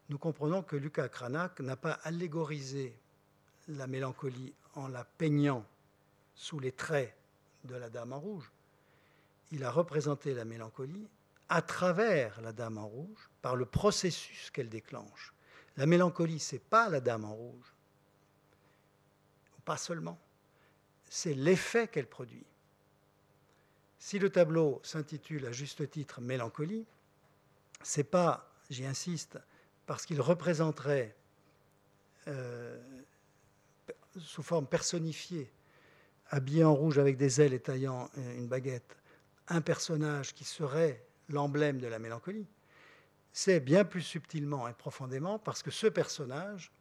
nous 0.10 0.18
comprenons 0.18 0.62
que 0.62 0.76
Lucas 0.76 1.10
Cranach 1.10 1.60
n'a 1.60 1.76
pas 1.76 1.94
allégorisé 2.04 2.98
la 3.68 3.88
mélancolie 3.88 4.54
en 4.76 4.88
la 4.88 5.04
peignant 5.04 5.66
sous 6.36 6.60
les 6.60 6.72
traits 6.72 7.16
de 7.64 7.76
la 7.76 7.90
Dame 7.90 8.14
en 8.14 8.20
rouge. 8.20 8.52
Il 9.52 9.64
a 9.64 9.72
représenté 9.72 10.34
la 10.34 10.46
mélancolie 10.46 11.08
à 11.50 11.62
travers 11.62 12.40
la 12.42 12.52
Dame 12.52 12.78
en 12.78 12.88
rouge, 12.88 13.30
par 13.42 13.56
le 13.56 13.66
processus 13.66 14.50
qu'elle 14.52 14.70
déclenche. 14.70 15.34
La 15.78 15.86
mélancolie, 15.86 16.40
c'est 16.40 16.60
pas 16.60 16.90
la 16.90 17.00
Dame 17.00 17.26
en 17.26 17.34
rouge, 17.34 17.74
pas 19.64 19.78
seulement, 19.78 20.20
c'est 21.10 21.34
l'effet 21.34 21.88
qu'elle 21.88 22.08
produit. 22.08 22.46
Si 24.00 24.20
le 24.20 24.30
tableau 24.30 24.80
s'intitule 24.84 25.48
à 25.48 25.52
juste 25.52 25.90
titre 25.90 26.22
Mélancolie, 26.22 26.86
c'est 27.82 28.04
pas, 28.04 28.52
j'y 28.70 28.86
insiste, 28.86 29.40
parce 29.86 30.06
qu'il 30.06 30.22
représenterait 30.22 31.16
euh, 32.28 32.78
sous 34.18 34.44
forme 34.44 34.68
personnifiée, 34.68 35.52
habillé 36.30 36.64
en 36.64 36.74
rouge 36.74 36.98
avec 36.98 37.18
des 37.18 37.42
ailes 37.42 37.54
et 37.54 37.60
taillant 37.60 38.10
une 38.16 38.48
baguette, 38.48 38.98
un 39.48 39.62
personnage 39.62 40.34
qui 40.34 40.44
serait 40.44 41.06
l'emblème 41.30 41.80
de 41.80 41.88
la 41.88 42.00
mélancolie, 42.00 42.48
c'est 43.32 43.60
bien 43.60 43.84
plus 43.84 44.02
subtilement 44.02 44.68
et 44.68 44.74
profondément 44.74 45.38
parce 45.38 45.62
que 45.62 45.72
ce 45.72 45.88
personnage 45.88 46.72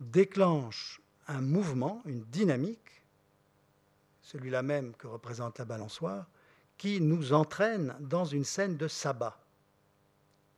déclenche 0.00 1.00
un 1.28 1.40
mouvement, 1.40 2.02
une 2.04 2.24
dynamique, 2.24 3.02
celui-là 4.22 4.62
même 4.62 4.94
que 4.94 5.06
représente 5.06 5.58
la 5.58 5.64
balançoire, 5.64 6.26
qui 6.76 7.00
nous 7.00 7.32
entraîne 7.32 7.96
dans 8.00 8.24
une 8.24 8.44
scène 8.44 8.76
de 8.76 8.88
sabbat 8.88 9.38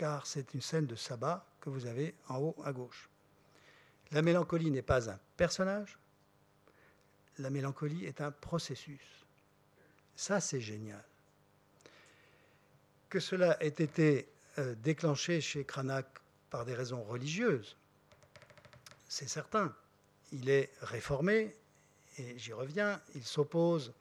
car 0.02 0.26
c'est 0.26 0.52
une 0.52 0.60
scène 0.60 0.86
de 0.86 0.96
sabbat 0.96 1.46
que 1.60 1.70
vous 1.70 1.86
avez 1.86 2.16
en 2.26 2.38
haut 2.38 2.56
à 2.64 2.72
gauche. 2.72 3.08
La 4.10 4.20
mélancolie 4.20 4.68
n'est 4.68 4.82
pas 4.82 5.08
un 5.08 5.16
personnage, 5.36 5.96
la 7.38 7.50
mélancolie 7.50 8.04
est 8.04 8.20
un 8.20 8.32
processus. 8.32 9.24
Ça, 10.16 10.40
c'est 10.40 10.60
génial. 10.60 11.04
Que 13.10 13.20
cela 13.20 13.56
ait 13.62 13.68
été 13.68 14.28
euh, 14.58 14.74
déclenché 14.74 15.40
chez 15.40 15.64
Cranach 15.64 16.06
par 16.50 16.64
des 16.64 16.74
raisons 16.74 17.04
religieuses, 17.04 17.76
c'est 19.06 19.28
certain. 19.28 19.72
Il 20.32 20.50
est 20.50 20.72
réformé, 20.80 21.54
et 22.18 22.36
j'y 22.40 22.52
reviens, 22.52 23.00
il 23.14 23.22
s'oppose 23.22 23.94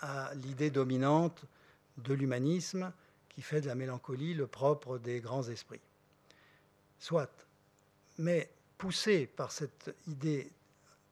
à 0.00 0.32
l'idée 0.36 0.70
dominante 0.70 1.44
de 1.98 2.14
l'humanisme 2.14 2.90
qui 3.38 3.42
fait 3.42 3.60
de 3.60 3.68
la 3.68 3.76
mélancolie 3.76 4.34
le 4.34 4.48
propre 4.48 4.98
des 4.98 5.20
grands 5.20 5.44
esprits. 5.48 5.80
Soit. 6.98 7.30
Mais 8.18 8.50
poussé 8.76 9.28
par 9.28 9.52
cette 9.52 9.94
idée 10.08 10.50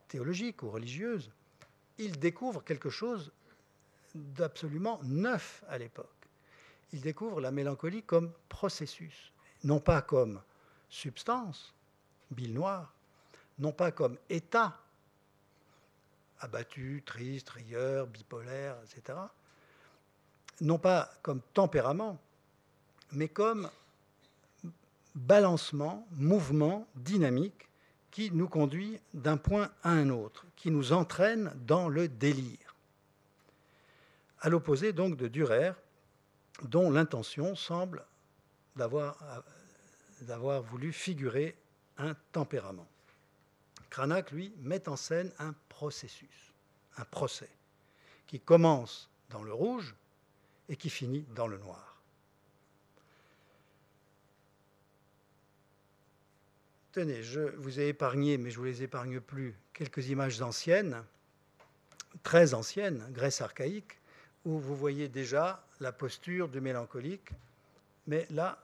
théologique 0.08 0.64
ou 0.64 0.70
religieuse, 0.70 1.30
il 1.98 2.18
découvre 2.18 2.64
quelque 2.64 2.90
chose 2.90 3.30
d'absolument 4.12 4.98
neuf 5.04 5.62
à 5.68 5.78
l'époque. 5.78 6.26
Il 6.92 7.00
découvre 7.00 7.40
la 7.40 7.52
mélancolie 7.52 8.02
comme 8.02 8.32
processus, 8.48 9.30
non 9.62 9.78
pas 9.78 10.02
comme 10.02 10.42
substance, 10.88 11.72
bile 12.32 12.54
noire, 12.54 12.92
non 13.60 13.70
pas 13.70 13.92
comme 13.92 14.18
état, 14.30 14.80
abattu, 16.40 17.04
triste, 17.06 17.50
rieur, 17.50 18.08
bipolaire, 18.08 18.78
etc., 18.82 19.16
non 20.60 20.78
pas 20.78 21.12
comme 21.22 21.40
tempérament, 21.52 22.18
mais 23.12 23.28
comme 23.28 23.70
balancement, 25.14 26.06
mouvement 26.12 26.86
dynamique 26.94 27.68
qui 28.10 28.30
nous 28.30 28.48
conduit 28.48 28.98
d'un 29.14 29.36
point 29.36 29.70
à 29.82 29.90
un 29.90 30.10
autre, 30.10 30.46
qui 30.56 30.70
nous 30.70 30.92
entraîne 30.92 31.52
dans 31.66 31.88
le 31.88 32.08
délire. 32.08 32.74
À 34.40 34.48
l'opposé 34.48 34.92
donc 34.92 35.16
de 35.16 35.28
Durer, 35.28 35.72
dont 36.62 36.90
l'intention 36.90 37.54
semble 37.54 38.04
d'avoir, 38.76 39.16
voulu 40.62 40.92
figurer 40.92 41.56
un 41.98 42.14
tempérament. 42.32 42.86
Cranach, 43.90 44.30
lui, 44.30 44.52
met 44.58 44.88
en 44.88 44.96
scène 44.96 45.32
un 45.38 45.54
processus, 45.68 46.52
un 46.96 47.04
procès, 47.04 47.50
qui 48.26 48.40
commence 48.40 49.08
dans 49.30 49.42
le 49.42 49.52
rouge 49.52 49.94
et 50.68 50.76
qui 50.76 50.90
finit 50.90 51.24
dans 51.34 51.46
le 51.46 51.58
noir. 51.58 52.00
Tenez, 56.92 57.22
je 57.22 57.40
vous 57.58 57.78
ai 57.78 57.88
épargné, 57.88 58.38
mais 58.38 58.50
je 58.50 58.56
ne 58.56 58.60
vous 58.60 58.64
les 58.64 58.82
épargne 58.82 59.20
plus, 59.20 59.54
quelques 59.74 60.08
images 60.08 60.40
anciennes, 60.40 61.04
très 62.22 62.54
anciennes, 62.54 63.06
Grèce 63.10 63.42
archaïque, 63.42 63.98
où 64.46 64.58
vous 64.58 64.74
voyez 64.74 65.08
déjà 65.08 65.62
la 65.80 65.92
posture 65.92 66.48
du 66.48 66.60
mélancolique. 66.60 67.30
Mais 68.06 68.26
là, 68.30 68.58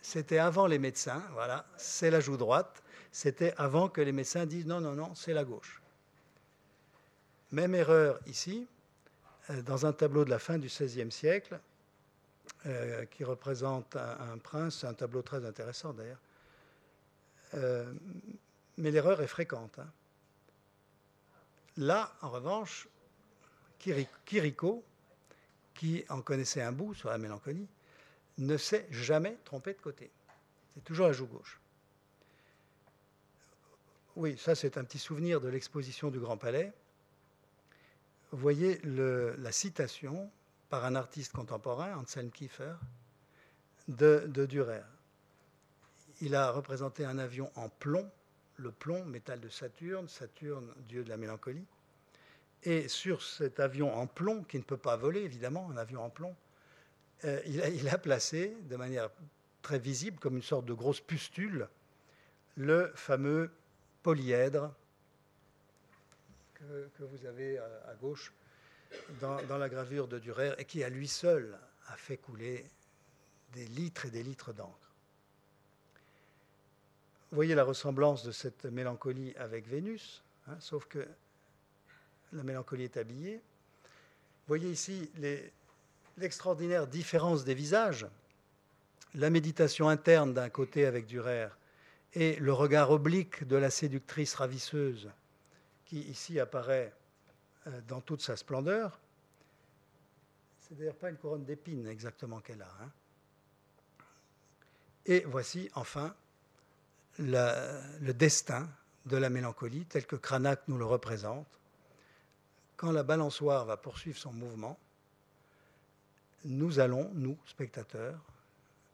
c'était 0.00 0.38
avant 0.38 0.66
les 0.66 0.78
médecins, 0.78 1.22
voilà, 1.34 1.64
c'est 1.76 2.10
la 2.10 2.18
joue 2.18 2.36
droite. 2.36 2.82
C'était 3.12 3.54
avant 3.58 3.88
que 3.88 4.00
les 4.00 4.12
médecins 4.12 4.46
disent 4.46 4.66
non, 4.66 4.80
non, 4.80 4.94
non, 4.94 5.14
c'est 5.14 5.34
la 5.34 5.44
gauche. 5.44 5.82
Même 7.52 7.74
erreur 7.74 8.18
ici, 8.26 8.66
dans 9.48 9.86
un 9.86 9.92
tableau 9.92 10.24
de 10.24 10.30
la 10.30 10.38
fin 10.38 10.58
du 10.58 10.68
XVIe 10.68 11.10
siècle, 11.10 11.58
euh, 12.66 13.04
qui 13.06 13.24
représente 13.24 13.96
un, 13.96 14.38
prince, 14.38 14.84
un 14.84 14.94
tableau 14.94 15.22
très 15.22 15.44
intéressant 15.44 15.92
d'ailleurs. 15.92 16.20
Euh, 17.54 17.92
mais 18.78 18.90
l'erreur 18.90 19.20
est 19.20 19.26
fréquente. 19.26 19.78
Hein. 19.80 19.90
Là, 21.76 22.12
en 22.22 22.30
revanche, 22.30 22.88
Kiriko, 24.24 24.84
qui 25.74 26.04
en 26.08 26.22
connaissait 26.22 26.62
un 26.62 26.70
bout 26.70 26.94
sur 26.94 27.10
la 27.10 27.18
mélancolie, 27.18 27.66
ne 28.38 28.56
s'est 28.56 28.86
jamais 28.90 29.36
trompé 29.44 29.74
de 29.74 29.80
côté. 29.80 30.10
C'est 30.74 30.84
toujours 30.84 31.08
la 31.08 31.12
joue 31.12 31.26
gauche. 31.26 31.60
Oui, 34.14 34.38
ça 34.38 34.54
c'est 34.54 34.78
un 34.78 34.84
petit 34.84 34.98
souvenir 34.98 35.40
de 35.40 35.48
l'exposition 35.48 36.10
du 36.10 36.20
Grand 36.20 36.36
Palais. 36.36 36.72
Vous 38.32 38.38
voyez 38.38 38.80
la 38.84 39.52
citation 39.52 40.30
par 40.70 40.86
un 40.86 40.94
artiste 40.94 41.32
contemporain, 41.32 41.94
Anselm 41.98 42.30
Kiefer, 42.30 42.76
de, 43.88 44.46
Dürer. 44.46 44.80
Il 46.22 46.34
a 46.34 46.50
représenté 46.50 47.04
un 47.04 47.18
avion 47.18 47.52
en 47.56 47.68
plomb, 47.68 48.10
le 48.56 48.72
plomb, 48.72 49.04
métal 49.04 49.38
de 49.38 49.50
Saturne, 49.50 50.08
Saturne, 50.08 50.72
dieu 50.88 51.04
de 51.04 51.10
la 51.10 51.18
mélancolie. 51.18 51.66
Et 52.62 52.88
sur 52.88 53.22
cet 53.22 53.60
avion 53.60 53.94
en 53.94 54.06
plomb, 54.06 54.44
qui 54.44 54.56
ne 54.56 54.62
peut 54.62 54.78
pas 54.78 54.96
voler 54.96 55.20
évidemment, 55.20 55.70
un 55.70 55.76
avion 55.76 56.02
en 56.02 56.08
plomb, 56.08 56.34
euh, 57.26 57.38
il, 57.44 57.88
a, 57.90 57.98
placé 57.98 58.56
de 58.62 58.76
manière 58.76 59.10
très 59.60 59.78
visible, 59.78 60.18
comme 60.18 60.36
une 60.36 60.42
sorte 60.42 60.64
de 60.64 60.72
grosse 60.72 61.00
pustule, 61.00 61.68
le 62.56 62.90
fameux 62.94 63.50
polyèdre 64.02 64.74
que, 66.96 67.04
vous 67.04 67.26
avez 67.26 67.58
à, 67.58 67.94
gauche 68.00 68.32
dans, 69.20 69.58
la 69.58 69.68
gravure 69.68 70.08
de 70.08 70.18
Durer 70.18 70.54
et 70.58 70.64
qui 70.64 70.84
à 70.84 70.88
lui 70.88 71.08
seul 71.08 71.58
a 71.88 71.96
fait 71.96 72.16
couler 72.16 72.64
des 73.52 73.66
litres 73.66 74.06
et 74.06 74.10
des 74.10 74.22
litres 74.22 74.52
d'encre. 74.52 74.78
Voyez 77.30 77.54
la 77.54 77.64
ressemblance 77.64 78.24
de 78.24 78.32
cette 78.32 78.66
mélancolie 78.66 79.34
avec 79.36 79.66
Vénus, 79.66 80.22
hein, 80.48 80.56
sauf 80.60 80.86
que 80.86 81.06
la 82.32 82.42
mélancolie 82.42 82.84
est 82.84 82.96
habillée. 82.96 83.40
Voyez 84.48 84.70
ici 84.70 85.10
l'extraordinaire 86.18 86.86
différence 86.86 87.44
des 87.44 87.54
visages, 87.54 88.06
la 89.14 89.30
méditation 89.30 89.88
interne 89.88 90.34
d'un 90.34 90.50
côté 90.50 90.84
avec 90.86 91.06
Durer 91.06 91.48
et 92.14 92.36
le 92.36 92.52
regard 92.52 92.90
oblique 92.90 93.46
de 93.46 93.56
la 93.56 93.70
séductrice 93.70 94.34
ravisseuse 94.34 95.10
qui 95.92 96.00
ici 96.08 96.40
apparaît 96.40 96.90
euh, 97.66 97.80
dans 97.86 98.00
toute 98.00 98.22
sa 98.22 98.34
splendeur. 98.34 98.98
C'est 100.58 100.74
d'ailleurs 100.74 100.96
pas 100.96 101.10
une 101.10 101.18
couronne 101.18 101.44
d'épines 101.44 101.86
exactement 101.86 102.40
qu'elle 102.40 102.62
a. 102.62 102.74
Hein. 102.80 102.90
Et 105.04 105.20
voici 105.26 105.68
enfin 105.74 106.14
le 107.18 108.12
destin 108.12 108.70
de 109.04 109.18
la 109.18 109.28
mélancolie 109.28 109.84
tel 109.84 110.06
que 110.06 110.16
Cranach 110.16 110.60
nous 110.66 110.78
le 110.78 110.86
représente. 110.86 111.46
Quand 112.78 112.90
la 112.90 113.02
balançoire 113.02 113.66
va 113.66 113.76
poursuivre 113.76 114.16
son 114.16 114.32
mouvement, 114.32 114.78
nous 116.46 116.78
allons, 116.78 117.10
nous, 117.12 117.36
spectateurs, 117.44 118.18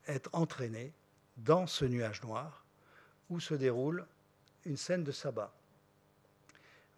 être 0.09 0.31
entraînés 0.33 0.93
dans 1.37 1.69
ce 1.69 1.85
nuage 1.85 2.25
noir 2.25 2.65
où 3.31 3.39
se 3.39 3.55
déroule 3.55 4.05
une 4.65 4.77
scène 4.77 5.05
de 5.05 5.13
sabbat. 5.13 5.55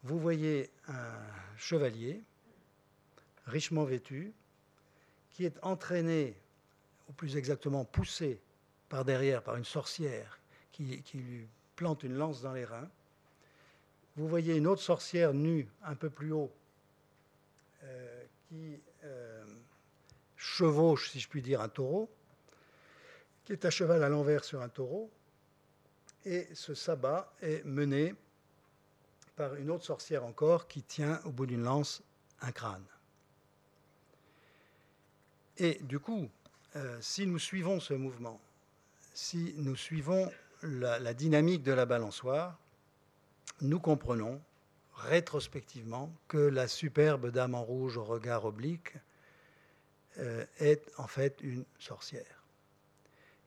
Vous 0.03 0.19
voyez 0.19 0.71
un 0.89 1.19
chevalier 1.57 2.23
richement 3.47 3.85
vêtu 3.85 4.33
qui 5.31 5.45
est 5.45 5.59
entraîné, 5.63 6.35
ou 7.09 7.13
plus 7.13 7.37
exactement 7.37 7.85
poussé 7.85 8.41
par 8.89 9.05
derrière 9.05 9.43
par 9.43 9.57
une 9.57 9.65
sorcière 9.65 10.39
qui, 10.73 11.03
lui 11.15 11.47
plante 11.77 12.03
une 12.03 12.15
lance 12.15 12.41
dans 12.41 12.53
les 12.53 12.65
reins. 12.65 12.89
Vous 14.17 14.27
voyez 14.29 14.57
une 14.57 14.67
autre 14.67 14.83
sorcière 14.83 15.35
nue 15.35 15.69
un 15.85 15.95
peu 15.95 16.11
plus 16.11 16.33
haut 16.33 16.51
euh, 17.85 18.25
qui 18.49 18.81
euh, 19.05 19.45
chevauche, 20.37 21.11
si 21.11 21.21
je 21.21 21.29
puis 21.29 21.43
dire, 21.43 21.61
un 21.61 21.69
taureau, 21.69 22.11
qui 23.45 23.53
est 23.53 23.65
à 23.65 23.71
cheval 23.71 24.03
à 24.03 24.09
l'envers 24.09 24.45
sur 24.45 24.63
un 24.63 24.69
taureau. 24.69 25.11
Et 26.25 26.49
ce 26.55 26.75
sabbat 26.75 27.33
est 27.41 27.65
mené 27.65 28.15
par 29.41 29.55
une 29.55 29.71
autre 29.71 29.87
sorcière 29.87 30.27
encore 30.27 30.69
qui 30.69 30.83
tient 30.83 31.19
au 31.25 31.31
bout 31.31 31.47
d'une 31.47 31.63
lance 31.63 32.03
un 32.43 32.53
crâne. 32.53 32.85
Et 35.57 35.79
du 35.81 35.99
coup, 35.99 36.29
euh, 36.77 36.99
si 37.01 37.27
nous 37.27 37.39
suivons 37.39 37.81
ce 37.81 37.95
mouvement, 37.95 38.39
si 39.15 39.55
nous 39.57 39.77
suivons 39.77 40.31
la, 40.61 41.15
dynamique 41.15 41.63
de 41.63 41.73
la 41.73 41.87
balançoire, 41.87 42.59
nous 43.63 43.81
comprenons 43.81 44.43
rétrospectivement 44.95 46.13
que 46.29 46.37
la 46.37 46.69
superbe 46.69 47.31
dame 47.31 47.55
en 47.55 47.65
rouge 47.65 47.97
au 47.97 48.05
regard 48.05 48.45
oblique 48.45 48.93
euh, 50.19 50.45
est 50.59 50.93
en 50.99 51.07
fait 51.07 51.41
une 51.41 51.65
sorcière, 51.79 52.45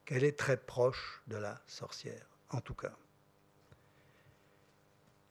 qu'elle 0.04 0.24
est 0.24 0.36
très 0.36 0.56
proche 0.56 1.22
de 1.28 1.36
la 1.36 1.60
sorcière, 1.68 2.26
en 2.50 2.60
tout 2.60 2.74
cas. 2.74 2.96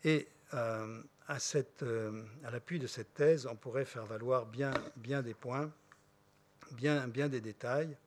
Et 0.06 0.30
euh, 0.54 1.02
à, 1.28 1.38
euh, 1.84 2.24
à 2.44 2.52
l'appui 2.52 2.80
de 2.80 2.88
cette 2.88 3.14
thèse, 3.14 3.48
on 3.48 3.56
pourrait 3.56 3.86
faire 3.86 4.06
valoir 4.06 4.46
bien, 4.46 4.74
des 5.22 5.34
points, 5.34 5.72
bien, 6.72 7.08
des 7.08 7.42
détails. 7.42 7.98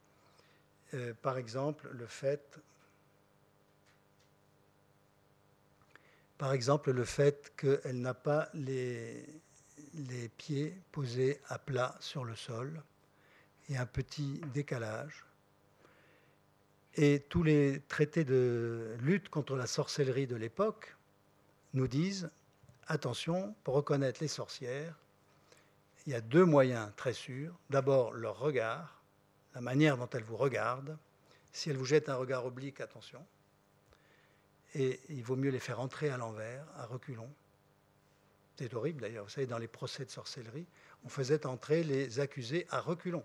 par 1.22 1.38
exemple, 1.38 1.88
le 1.92 2.06
fait 2.06 2.60
Par 6.38 6.52
exemple, 6.52 6.90
le 6.90 7.04
fait 7.04 7.54
qu'elle 7.56 8.00
n'a 8.02 8.12
pas 8.12 8.50
les 8.52 9.24
pieds 10.36 10.78
posés 10.92 11.40
à 11.48 11.58
plat 11.58 11.96
sur 11.98 12.24
le 12.24 12.36
sol 12.36 12.82
et 13.68 13.76
un 13.76 13.86
petit 13.86 14.40
décalage. 14.52 15.24
Et 16.94 17.20
tous 17.28 17.42
les 17.42 17.82
traités 17.88 18.24
de 18.24 18.96
lutte 19.00 19.28
contre 19.28 19.56
la 19.56 19.66
sorcellerie 19.66 20.26
de 20.26 20.36
l'époque 20.36 20.95
nous 21.76 21.88
disent, 21.88 22.30
attention, 22.88 23.54
pour 23.62 23.74
reconnaître 23.74 24.20
les 24.20 24.28
sorcières, 24.28 24.94
il 26.06 26.12
y 26.12 26.16
a 26.16 26.20
deux 26.20 26.44
moyens 26.44 26.90
très 26.96 27.12
sûrs. 27.12 27.54
D'abord, 27.70 28.12
leur 28.12 28.38
regard, 28.38 29.02
la 29.54 29.60
manière 29.60 29.96
dont 29.96 30.08
elle 30.12 30.22
vous 30.22 30.36
regarde. 30.36 30.96
Si 31.52 31.70
elle 31.70 31.76
vous 31.76 31.84
jette 31.84 32.08
un 32.08 32.16
regard 32.16 32.46
oblique, 32.46 32.80
attention. 32.80 33.24
Et 34.74 35.00
il 35.08 35.22
vaut 35.22 35.36
mieux 35.36 35.50
les 35.50 35.58
faire 35.58 35.80
entrer 35.80 36.10
à 36.10 36.16
l'envers, 36.16 36.64
à 36.76 36.86
reculons. 36.86 37.30
C'est 38.56 38.72
horrible 38.72 39.02
d'ailleurs. 39.02 39.24
Vous 39.24 39.30
savez, 39.30 39.46
dans 39.46 39.58
les 39.58 39.68
procès 39.68 40.04
de 40.04 40.10
sorcellerie, 40.10 40.66
on 41.04 41.08
faisait 41.08 41.44
entrer 41.46 41.82
les 41.82 42.20
accusés 42.20 42.66
à 42.70 42.80
reculons 42.80 43.24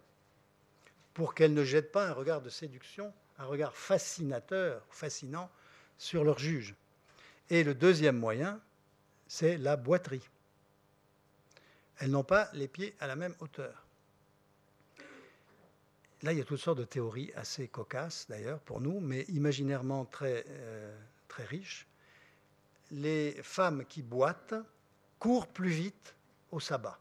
pour 1.14 1.34
qu'elles 1.36 1.54
ne 1.54 1.64
jettent 1.64 1.92
pas 1.92 2.08
un 2.08 2.14
regard 2.14 2.42
de 2.42 2.50
séduction, 2.50 3.14
un 3.38 3.46
regard 3.46 3.76
fascinateur, 3.76 4.86
fascinant 4.90 5.50
sur 5.98 6.24
leur 6.24 6.40
juge. 6.40 6.76
Et 7.52 7.66
le 7.66 7.76
deuxième 7.76 8.18
moyen, 8.18 8.62
c'est 9.28 9.58
la 9.58 9.76
boiterie. 9.76 10.26
Elles 12.00 12.10
n'ont 12.10 12.24
pas 12.24 12.50
les 12.54 12.70
pieds 12.70 12.96
à 13.02 13.08
la 13.08 13.18
même 13.18 13.36
hauteur. 13.42 13.86
Là, 16.22 16.32
il 16.32 16.38
y 16.38 16.42
a 16.42 16.46
toutes 16.46 16.62
sortes 16.62 16.78
de 16.78 16.86
théories 16.86 17.34
assez 17.36 17.68
cocasses, 17.68 18.26
d'ailleurs, 18.30 18.62
pour 18.62 18.80
nous, 18.80 19.02
mais 19.02 19.24
imaginairement 19.24 20.06
très, 20.06 20.46
euh, 20.48 20.98
très 21.28 21.44
riches. 21.44 21.88
Les 22.90 23.34
femmes 23.44 23.84
qui 23.84 24.02
boitent 24.02 24.56
courent 25.20 25.48
plus 25.48 25.72
vite 25.72 26.16
au 26.52 26.62
sabbat. 26.62 26.98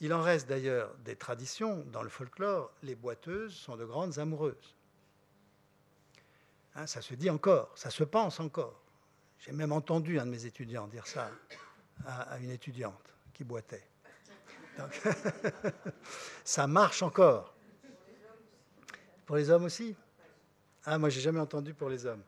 Il 0.00 0.14
en 0.14 0.22
reste 0.22 0.48
d'ailleurs 0.48 0.94
des 1.04 1.16
traditions 1.16 1.84
dans 1.92 2.02
le 2.02 2.08
folklore. 2.08 2.72
Les 2.82 2.94
boiteuses 2.94 3.52
sont 3.52 3.76
de 3.76 3.84
grandes 3.84 4.18
amoureuses. 4.18 4.77
Hein, 6.78 6.86
ça 6.86 7.02
se 7.02 7.14
dit 7.14 7.28
encore, 7.28 7.72
ça 7.74 7.90
se 7.90 8.04
pense 8.04 8.38
encore. 8.38 8.80
J'ai 9.40 9.50
même 9.50 9.72
entendu 9.72 10.20
un 10.20 10.26
de 10.26 10.30
mes 10.30 10.46
étudiants 10.46 10.86
dire 10.86 11.08
ça 11.08 11.28
à, 12.06 12.38
une 12.38 12.50
étudiante 12.50 13.14
qui 13.34 13.42
boitait. 13.42 13.82
ça 16.44 16.68
marche 16.68 17.02
encore. 17.02 17.52
Pour 19.26 19.34
les 19.34 19.50
hommes 19.50 19.64
aussi? 19.64 19.96
Ah, 20.84 20.98
moi, 20.98 21.08
j'ai 21.08 21.20
jamais 21.20 21.40
entendu 21.40 21.74
pour 21.74 21.88
les 21.88 22.06
hommes. 22.06 22.22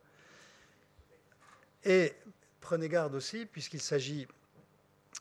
Et 1.84 2.12
prenez 2.58 2.88
garde 2.88 3.14
aussi, 3.14 3.46
puisqu'il 3.46 3.80
s'agit 3.80 4.26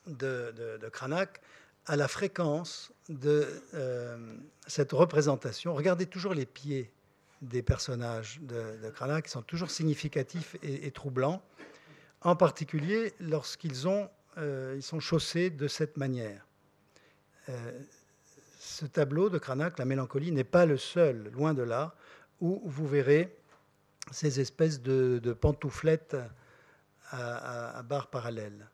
de, 0.08 0.80
Cranach, 0.92 1.40
à 1.86 1.96
la 1.96 2.08
fréquence 2.08 2.92
de 3.10 3.48
euh, 3.76 4.38
cette 4.66 4.92
représentation. 4.92 5.76
Regardez 5.76 6.08
toujours 6.08 6.34
les 6.34 6.48
pieds 6.48 6.92
des 7.42 7.62
personnages 7.62 8.40
de, 8.42 8.78
de 8.84 8.90
Cranach, 8.90 9.24
qui 9.24 9.32
sont 9.32 9.42
toujours 9.42 9.72
significatifs 9.72 10.56
et, 10.62 10.92
troublants, 10.92 11.42
en 12.22 12.36
particulier 12.36 13.14
lorsqu'ils 13.20 13.88
euh, 14.38 14.82
sont 14.82 15.00
chaussés 15.00 15.50
de 15.50 15.68
cette 15.68 15.98
manière. 15.98 16.46
Euh, 17.48 17.80
ce 18.60 18.86
tableau 18.86 19.30
de 19.30 19.38
Cranach, 19.38 19.78
la 19.78 19.86
mélancolie, 19.86 20.32
n'est 20.32 20.44
pas 20.44 20.66
le 20.66 20.78
seul, 20.78 21.30
loin 21.32 21.54
de 21.54 21.64
là, 21.64 21.96
où 22.42 22.62
vous 22.66 22.88
verrez 22.88 23.36
ces 24.12 24.40
espèces 24.40 24.82
de, 24.82 25.34
pantouflettes 25.34 26.18
à, 27.10 27.78
à 27.78 27.84
barres 27.84 28.10
parallèles. 28.10 28.68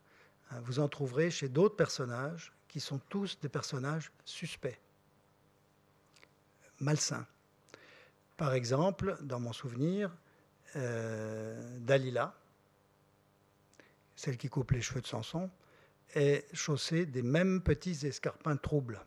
Vous 0.62 0.78
en 0.78 0.88
trouverez 0.88 1.30
chez 1.30 1.48
d'autres 1.48 1.76
personnages 1.76 2.52
qui 2.68 2.80
sont 2.80 2.98
tous 3.08 3.38
des 3.40 3.48
personnages 3.48 4.12
suspects, 4.24 4.78
malsains. 6.80 7.26
Par 8.36 8.54
exemple, 8.54 9.16
dans 9.22 9.40
mon 9.40 9.52
souvenir, 9.52 10.14
euh, 10.76 11.78
Dalila, 11.80 12.34
celle 14.14 14.36
qui 14.36 14.48
coupe 14.48 14.72
les 14.72 14.82
cheveux 14.82 15.00
de 15.00 15.06
Samson, 15.06 15.50
est 16.14 16.46
chaussée 16.54 17.06
des 17.06 17.22
mêmes 17.22 17.62
petits 17.62 18.06
escarpins 18.06 18.56
troubles 18.56 19.00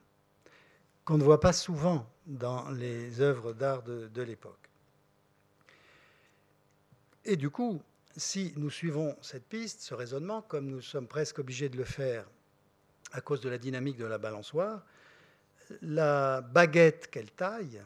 qu'on 1.05 1.17
ne 1.17 1.23
voit 1.23 1.39
pas 1.39 1.53
souvent 1.53 2.07
dans 2.25 2.69
les 2.69 3.21
œuvres 3.21 3.53
d'art 3.53 3.83
de, 3.83 4.07
de 4.07 4.21
l'époque. 4.21 4.69
Et 7.25 7.35
du 7.35 7.49
coup, 7.49 7.81
si 8.15 8.53
nous 8.57 8.69
suivons 8.69 9.15
cette 9.21 9.47
piste, 9.47 9.81
ce 9.81 9.93
raisonnement, 9.93 10.41
comme 10.41 10.67
nous 10.67 10.81
sommes 10.81 11.07
presque 11.07 11.39
obligés 11.39 11.69
de 11.69 11.77
le 11.77 11.83
faire 11.83 12.25
à 13.11 13.21
cause 13.21 13.41
de 13.41 13.49
la 13.49 13.57
dynamique 13.57 13.97
de 13.97 14.05
la 14.05 14.17
balançoire, 14.17 14.85
la 15.81 16.41
baguette 16.41 17.09
qu'elle 17.09 17.31
taille 17.31 17.81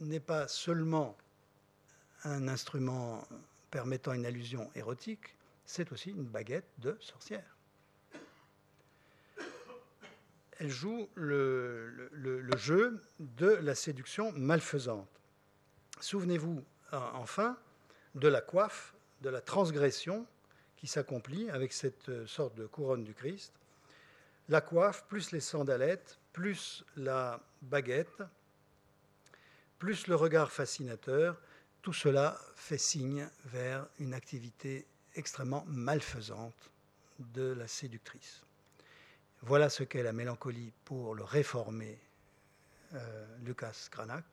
n'est 0.00 0.20
pas 0.20 0.48
seulement 0.48 1.16
un 2.24 2.48
instrument 2.48 3.26
permettant 3.70 4.12
une 4.12 4.26
allusion 4.26 4.70
érotique, 4.74 5.34
c'est 5.64 5.92
aussi 5.92 6.10
une 6.10 6.24
baguette 6.24 6.68
de 6.78 6.96
sorcière. 7.00 7.56
Elle 10.58 10.68
joue 10.68 11.08
le, 11.14 12.10
jeu 12.58 13.00
de 13.18 13.48
la 13.48 13.74
séduction 13.74 14.32
malfaisante. 14.32 15.08
Souvenez-vous 16.00 16.62
enfin 16.92 17.56
de 18.14 18.28
la 18.28 18.40
coiffe, 18.40 18.94
de 19.22 19.30
la 19.30 19.40
transgression 19.40 20.26
qui 20.76 20.86
s'accomplit 20.86 21.48
avec 21.50 21.72
cette 21.72 22.26
sorte 22.26 22.56
de 22.56 22.66
couronne 22.66 23.04
du 23.04 23.14
Christ, 23.14 23.52
la 24.48 24.60
coiffe, 24.60 25.06
plus 25.06 25.30
les 25.30 25.40
sandalettes, 25.40 26.18
plus 26.32 26.84
la 26.96 27.40
baguette, 27.62 28.22
plus 29.80 30.08
le 30.08 30.14
regard 30.14 30.52
fascinateur, 30.52 31.40
tout 31.80 31.94
cela 31.94 32.38
fait 32.54 32.78
signe 32.78 33.26
vers 33.46 33.88
une 33.98 34.12
activité 34.12 34.86
extrêmement 35.14 35.64
malfaisante 35.66 36.70
de 37.18 37.54
la 37.54 37.66
séductrice. 37.66 38.42
Voilà 39.40 39.70
ce 39.70 39.82
qu'est 39.82 40.02
la 40.02 40.12
mélancolie 40.12 40.70
pour 40.84 41.14
le 41.14 41.24
réformer 41.24 41.98
euh, 42.92 43.38
Lucas 43.42 43.88
Cranach, 43.90 44.24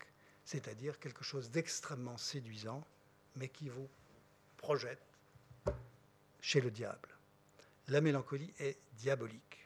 c'est-à-dire 0.44 1.00
quelque 1.00 1.24
chose 1.24 1.50
d'extrêmement 1.50 2.18
séduisant, 2.18 2.86
mais 3.38 3.48
qui 3.48 3.70
vous 3.70 3.88
projette 4.58 5.02
chez 6.42 6.60
le 6.60 6.72
diable. 6.72 7.10
La 7.88 8.02
mélancolie 8.02 8.54
est 8.60 8.78
diabolique. 8.98 9.66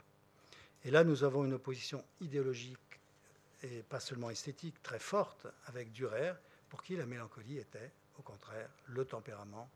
Et 0.84 0.92
là, 0.92 1.04
nous 1.04 1.24
avons 1.24 1.44
une 1.44 1.54
opposition 1.54 2.06
idéologique 2.20 2.91
et 3.64 3.84
pas 3.84 4.00
seulement 4.00 4.30
esthétique 4.30 4.82
très 4.82 5.00
forte 5.00 5.48
avec 5.66 5.92
Dürer, 5.92 6.34
pour 6.70 6.82
qui 6.84 6.96
la 6.96 7.06
mélancolie 7.06 7.58
était, 7.58 7.92
au 8.18 8.22
contraire, 8.22 8.70
le 8.88 9.06
tempérament 9.06 9.70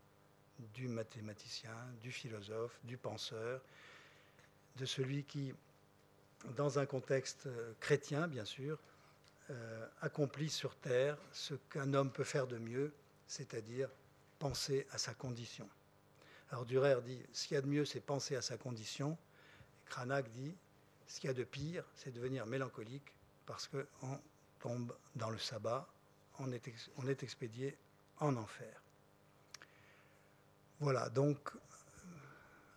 du 0.74 0.88
mathématicien, 0.88 1.76
du 2.00 2.10
philosophe, 2.10 2.78
du 2.84 2.96
penseur, 2.96 3.60
de 4.76 4.86
celui 4.86 5.24
qui, 5.24 5.52
dans 6.56 6.78
un 6.78 6.86
contexte 6.86 7.46
euh, 7.46 7.72
chrétien, 7.80 8.28
bien 8.28 8.44
sûr, 8.44 8.78
euh, 9.50 9.86
accomplit 10.00 10.50
sur 10.50 10.74
Terre 10.76 11.18
ce 11.32 11.54
qu'un 11.54 11.94
homme 11.94 12.10
peut 12.10 12.24
faire 12.24 12.46
de 12.46 12.58
mieux, 12.58 12.92
c'est-à-dire 13.26 13.90
penser 14.38 14.86
à 14.90 14.98
sa 14.98 15.14
condition. 15.14 15.68
Alors 16.50 16.64
Dürer 16.64 17.00
dit, 17.02 17.22
ce 17.32 17.46
qu'il 17.46 17.54
y 17.54 17.58
a 17.58 17.62
de 17.62 17.66
mieux, 17.66 17.84
c'est 17.84 18.00
penser 18.00 18.36
à 18.36 18.42
sa 18.42 18.56
condition. 18.56 19.18
Cranach 19.86 20.28
dit, 20.30 20.54
ce 21.06 21.20
qu'il 21.20 21.28
y 21.28 21.30
a 21.30 21.34
de 21.34 21.44
pire, 21.44 21.84
c'est 21.94 22.12
devenir 22.12 22.46
mélancolique 22.46 23.12
parce 23.46 23.68
qu'on 23.68 24.20
tombe 24.58 24.94
dans 25.14 25.30
le 25.30 25.38
sabbat, 25.38 25.86
on 26.38 26.52
est, 26.52 26.68
on 26.98 27.06
est 27.06 27.22
expédié 27.22 27.78
en 28.18 28.36
enfer. 28.36 28.82
Voilà, 30.80 31.08
donc 31.08 31.50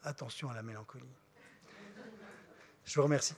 attention 0.03 0.49
à 0.49 0.53
la 0.53 0.63
mélancolie. 0.63 1.15
Je 2.86 2.95
vous 2.95 3.03
remercie. 3.03 3.36